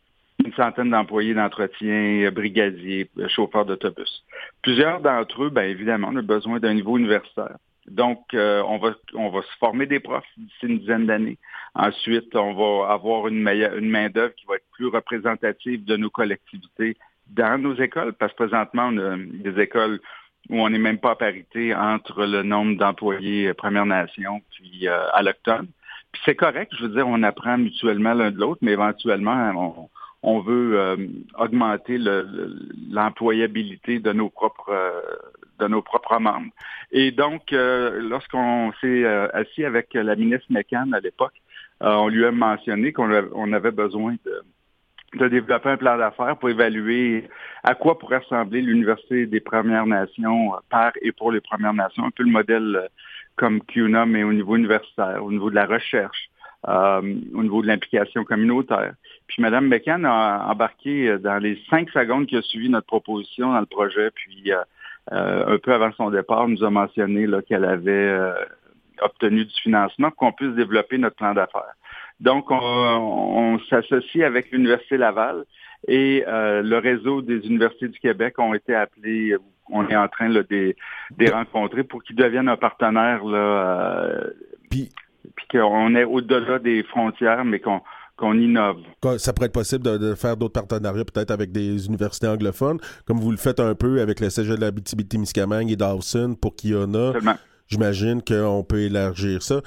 une 0.46 0.54
centaine 0.54 0.90
d'employés 0.90 1.34
d'entretien, 1.34 2.30
brigadiers, 2.32 3.10
chauffeurs 3.28 3.66
d'autobus. 3.66 4.24
Plusieurs 4.62 5.02
d'entre 5.02 5.44
eux, 5.44 5.50
bien 5.50 5.64
évidemment, 5.64 6.10
ont 6.10 6.24
besoin 6.24 6.60
d'un 6.60 6.74
niveau 6.74 6.98
universitaire. 6.98 7.58
Donc, 7.88 8.34
euh, 8.34 8.64
on, 8.66 8.78
va, 8.78 8.96
on 9.14 9.30
va 9.30 9.42
se 9.42 9.58
former 9.60 9.86
des 9.86 10.00
profs 10.00 10.24
d'ici 10.38 10.56
une 10.64 10.80
dizaine 10.80 11.06
d'années. 11.06 11.38
Ensuite, 11.76 12.34
on 12.36 12.54
va 12.54 12.94
avoir 12.94 13.28
une, 13.28 13.48
une 13.48 13.90
main-d'œuvre 13.90 14.34
qui 14.36 14.46
va 14.46 14.56
être 14.56 14.66
plus 14.72 14.88
représentative 14.88 15.84
de 15.84 15.98
nos 15.98 16.10
collectivités 16.10 16.96
dans 17.28 17.62
nos 17.62 17.76
écoles, 17.76 18.14
parce 18.14 18.32
que 18.34 18.44
présentement, 18.44 18.90
on 18.92 18.98
a 18.98 19.18
des 19.18 19.62
écoles 19.62 20.00
où 20.50 20.62
on 20.62 20.70
n'est 20.70 20.80
même 20.80 20.98
pas 20.98 21.12
à 21.12 21.16
parité 21.16 21.74
entre 21.74 22.26
le 22.26 22.44
nombre 22.44 22.78
d'employés 22.78 23.54
Première 23.54 23.86
Nation 23.86 24.42
puis 24.52 24.88
euh, 24.88 25.10
allochtones. 25.14 25.68
Puis 26.12 26.22
c'est 26.26 26.36
correct, 26.36 26.72
je 26.78 26.86
veux 26.86 26.96
dire, 26.96 27.08
on 27.08 27.24
apprend 27.24 27.58
mutuellement 27.58 28.14
l'un 28.14 28.30
de 28.32 28.40
l'autre, 28.40 28.60
mais 28.62 28.74
éventuellement, 28.74 29.52
on, 29.56 29.90
on 30.24 30.40
veut 30.40 30.80
euh, 30.80 30.96
augmenter 31.38 32.00
l'employabilité 32.90 34.00
de 34.00 34.14
nos 34.14 34.30
propres 34.30 34.70
euh, 34.70 35.02
de 35.60 35.68
nos 35.68 35.82
propres 35.82 36.18
membres. 36.18 36.52
Et 36.92 37.12
donc, 37.12 37.54
euh, 37.54 38.02
lorsqu'on 38.02 38.72
s'est 38.82 39.06
assis 39.06 39.64
avec 39.66 39.94
la 39.94 40.16
ministre 40.16 40.48
McCann 40.50 40.94
à 40.94 41.00
l'époque, 41.00 41.34
on 41.82 42.08
lui 42.08 42.26
a 42.26 42.32
mentionné 42.32 42.94
qu'on 42.94 43.54
avait 43.54 43.72
besoin 43.72 44.16
de, 44.26 45.28
développer 45.28 45.70
un 45.70 45.78
plan 45.78 45.98
d'affaires 45.98 46.38
pour 46.38 46.50
évaluer 46.50 47.28
à 47.64 47.76
quoi 47.76 48.00
pourrait 48.00 48.20
ressembler 48.20 48.62
l'Université 48.62 49.26
des 49.28 49.42
Premières 49.42 49.86
Nations 49.86 50.54
par 50.70 50.94
et 51.02 51.12
pour 51.12 51.32
les 51.32 51.42
Premières 51.42 51.74
Nations, 51.74 52.06
un 52.06 52.12
peu 52.12 52.24
le 52.24 52.32
modèle 52.32 52.90
comme 53.36 53.62
CUNA, 53.62 54.06
mais 54.06 54.24
au 54.24 54.34
niveau 54.34 54.56
universitaire, 54.56 55.24
au 55.24 55.32
niveau 55.32 55.50
de 55.50 55.56
la 55.56 55.66
recherche, 55.66 56.30
au 56.68 57.44
niveau 57.44 57.62
de 57.62 57.68
l'implication 57.68 58.24
communautaire. 58.24 58.94
Puis 59.28 59.42
Mme 59.42 59.68
McCann 59.68 60.06
a 60.06 60.48
embarqué 60.50 61.08
euh, 61.08 61.18
dans 61.18 61.38
les 61.38 61.60
cinq 61.70 61.90
secondes 61.90 62.28
qui 62.28 62.38
a 62.38 62.42
suivi 62.42 62.70
notre 62.70 62.88
proposition 62.88 63.52
dans 63.52 63.60
le 63.60 63.66
projet, 63.66 64.12
puis 64.12 64.52
euh, 64.52 64.58
euh, 65.12 65.56
un 65.56 65.58
peu 65.58 65.74
avant 65.74 65.92
son 65.94 66.10
départ, 66.10 66.48
nous 66.48 66.64
a 66.64 66.70
mentionné 66.70 67.28
qu'elle 67.48 67.66
avait 67.66 68.34
obtenu 69.02 69.46
du 69.46 69.54
financement 69.62 70.10
pour 70.10 70.18
qu'on 70.18 70.32
puisse 70.32 70.56
développer 70.56 70.98
notre 70.98 71.16
plan 71.18 71.34
d'affaires. 71.34 71.76
Donc, 72.20 72.46
on, 72.52 73.60
s'associe 73.70 74.24
avec 74.24 74.52
l'Université 74.52 74.96
Laval 74.96 75.44
et 75.90 76.24
le 76.26 76.78
réseau 76.78 77.22
des 77.22 77.46
universités 77.46 77.90
du 77.90 78.00
Québec 78.00 78.40
ont 78.40 78.54
été 78.54 78.74
appelés, 78.74 79.36
on 79.70 79.86
est 79.90 79.96
en 79.96 80.08
train 80.08 80.30
de 80.30 80.46
les 80.50 81.30
rencontrer 81.30 81.84
pour 81.84 82.02
qu'ils 82.04 82.16
deviennent 82.16 82.48
un 82.48 82.56
partenaire, 82.56 83.26
là, 83.26 84.10
puis 84.70 84.90
qu'on 85.52 85.96
est 85.96 86.06
au-delà 86.06 86.60
des 86.60 86.84
frontières, 86.84 87.44
mais 87.44 87.60
qu'on 87.60 87.82
qu'on 88.24 88.38
innove. 88.38 88.78
Ça 89.18 89.34
pourrait 89.34 89.48
être 89.48 89.54
possible 89.54 89.84
de, 89.84 90.16
faire 90.16 90.38
d'autres 90.38 90.54
partenariats, 90.54 91.04
peut-être 91.04 91.32
avec 91.32 91.52
des 91.52 91.88
universités 91.88 92.28
anglophones, 92.28 92.80
comme 93.06 93.20
vous 93.20 93.32
le 93.32 93.38
faites 93.38 93.60
un 93.60 93.76
peu 93.76 94.02
avec 94.02 94.22
le 94.22 94.30
Cégep 94.30 94.56
de 94.56 94.62
la 94.62 94.72
BTB-Témiscamingue 94.72 95.72
et 95.72 95.76
Dawson 95.76 96.36
pour 96.40 96.56
Kiona. 96.56 97.12
J'imagine 97.68 98.22
qu'on 98.22 98.64
peut 98.64 98.82
élargir 98.82 99.42
ça. 99.42 99.62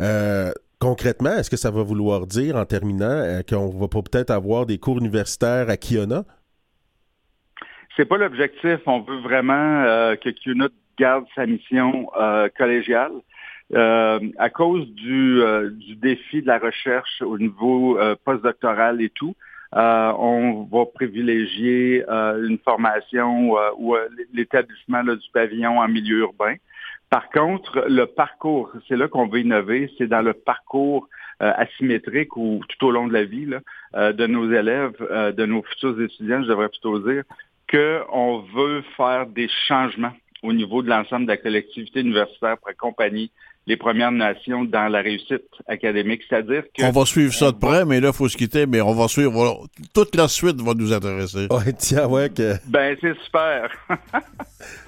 Euh, 0.00 0.52
concrètement, 0.78 1.30
est-ce 1.30 1.48
que 1.48 1.56
ça 1.56 1.70
va 1.70 1.82
vouloir 1.82 2.26
dire, 2.26 2.56
en 2.56 2.66
terminant, 2.66 3.06
euh, 3.06 3.40
qu'on 3.48 3.68
va 3.68 3.88
peut-être 3.88 4.30
avoir 4.30 4.66
des 4.66 4.78
cours 4.78 4.98
universitaires 4.98 5.70
à 5.70 5.76
Kiona? 5.76 6.24
C'est 7.96 8.06
pas 8.06 8.18
l'objectif. 8.18 8.78
On 8.86 9.00
veut 9.00 9.20
vraiment 9.20 9.84
euh, 9.84 10.16
que 10.16 10.28
Kiona 10.30 10.68
garde 10.98 11.24
sa 11.34 11.46
mission 11.46 12.08
collégiale. 12.58 13.12
Euh, 13.74 14.20
à 14.38 14.50
cause 14.50 14.86
du, 14.88 15.40
euh, 15.40 15.70
du, 15.70 15.96
défi 15.96 16.42
de 16.42 16.46
la 16.46 16.58
recherche 16.58 17.22
au 17.22 17.38
niveau 17.38 17.98
euh, 17.98 18.14
postdoctoral 18.22 19.00
et 19.00 19.08
tout, 19.08 19.34
on 19.74 20.68
va 20.70 20.84
privilégier 20.84 22.04
une 22.06 22.58
formation 22.62 23.56
ou 23.78 23.96
l'établissement 24.34 25.02
du 25.02 25.30
pavillon 25.32 25.80
en 25.80 25.88
milieu 25.88 26.18
urbain. 26.18 26.56
Par 27.08 27.30
contre, 27.30 27.86
le 27.88 28.04
parcours, 28.04 28.70
c'est 28.86 28.96
là 28.96 29.08
qu'on 29.08 29.28
veut 29.28 29.40
innover, 29.40 29.90
c'est 29.96 30.08
dans 30.08 30.20
le 30.20 30.34
parcours 30.34 31.08
asymétrique 31.40 32.36
ou 32.36 32.60
tout 32.68 32.86
au 32.86 32.90
long 32.90 33.06
de 33.06 33.14
la 33.14 33.24
vie 33.24 33.46
là, 33.46 34.12
de 34.12 34.26
nos 34.26 34.52
élèves, 34.52 34.98
de 35.34 35.46
nos 35.46 35.62
futurs 35.62 35.98
étudiants, 36.02 36.42
je 36.42 36.48
devrais 36.48 36.68
plutôt 36.68 36.98
dire, 36.98 37.22
qu'on 37.70 38.44
veut 38.54 38.82
faire 38.98 39.26
des 39.26 39.48
changements 39.66 40.12
au 40.42 40.52
niveau 40.52 40.82
de 40.82 40.90
l'ensemble 40.90 41.24
de 41.24 41.30
la 41.30 41.38
collectivité 41.38 42.00
universitaire 42.00 42.58
pour 42.58 42.68
accompagner 42.68 43.30
les 43.66 43.76
Premières 43.76 44.10
Nations 44.10 44.64
dans 44.64 44.88
la 44.88 45.00
réussite 45.00 45.44
académique. 45.68 46.22
C'est-à-dire 46.28 46.64
que. 46.76 46.82
On 46.84 46.90
va 46.90 47.06
suivre 47.06 47.32
ça 47.32 47.52
de 47.52 47.56
près, 47.56 47.84
mais 47.84 48.00
là, 48.00 48.08
il 48.08 48.14
faut 48.14 48.28
se 48.28 48.36
quitter, 48.36 48.66
mais 48.66 48.80
on 48.80 48.92
va 48.92 49.08
suivre. 49.08 49.66
toute 49.94 50.16
la 50.16 50.28
suite 50.28 50.60
va 50.60 50.74
nous 50.74 50.92
intéresser. 50.92 51.46
Ouais, 51.50 51.72
tiens, 51.78 52.06
ouais. 52.06 52.28
Que... 52.30 52.54
Ben, 52.66 52.96
c'est 53.00 53.16
super. 53.24 53.70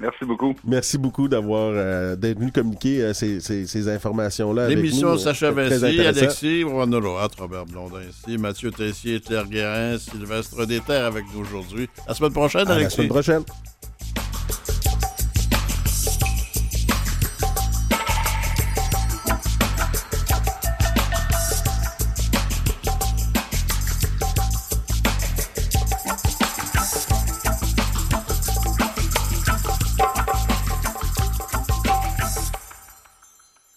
Merci 0.01 0.25
beaucoup. 0.25 0.55
Merci 0.65 0.99
beaucoup 0.99 1.29
d'avoir 1.29 1.73
euh, 1.75 2.17
d'être 2.17 2.39
venu 2.39 2.53
communiquer 2.53 3.03
euh, 3.03 3.13
ces, 3.13 3.41
ces, 3.41 3.89
informations-là. 3.89 4.69
L'émission 4.69 5.17
s'achève 5.17 5.59
ainsi. 5.59 6.01
Alexis 6.01 6.65
Robert 6.65 7.67
Blondin 7.67 8.01
ici, 8.09 8.39
Mathieu 8.39 8.71
Tessier, 8.71 9.21
Claire 9.21 9.47
Guérin, 9.47 9.99
Sylvestre 9.99 10.67
Déterre 10.67 11.07
avec 11.07 11.25
nous 11.35 11.43
aujourd'hui. 11.43 11.89
La 12.07 12.15
semaine 12.15 12.33
prochaine, 12.33 12.69
Alexis. 12.69 12.85
la 12.85 12.91
semaine 12.91 13.09
prochaine. 13.09 13.43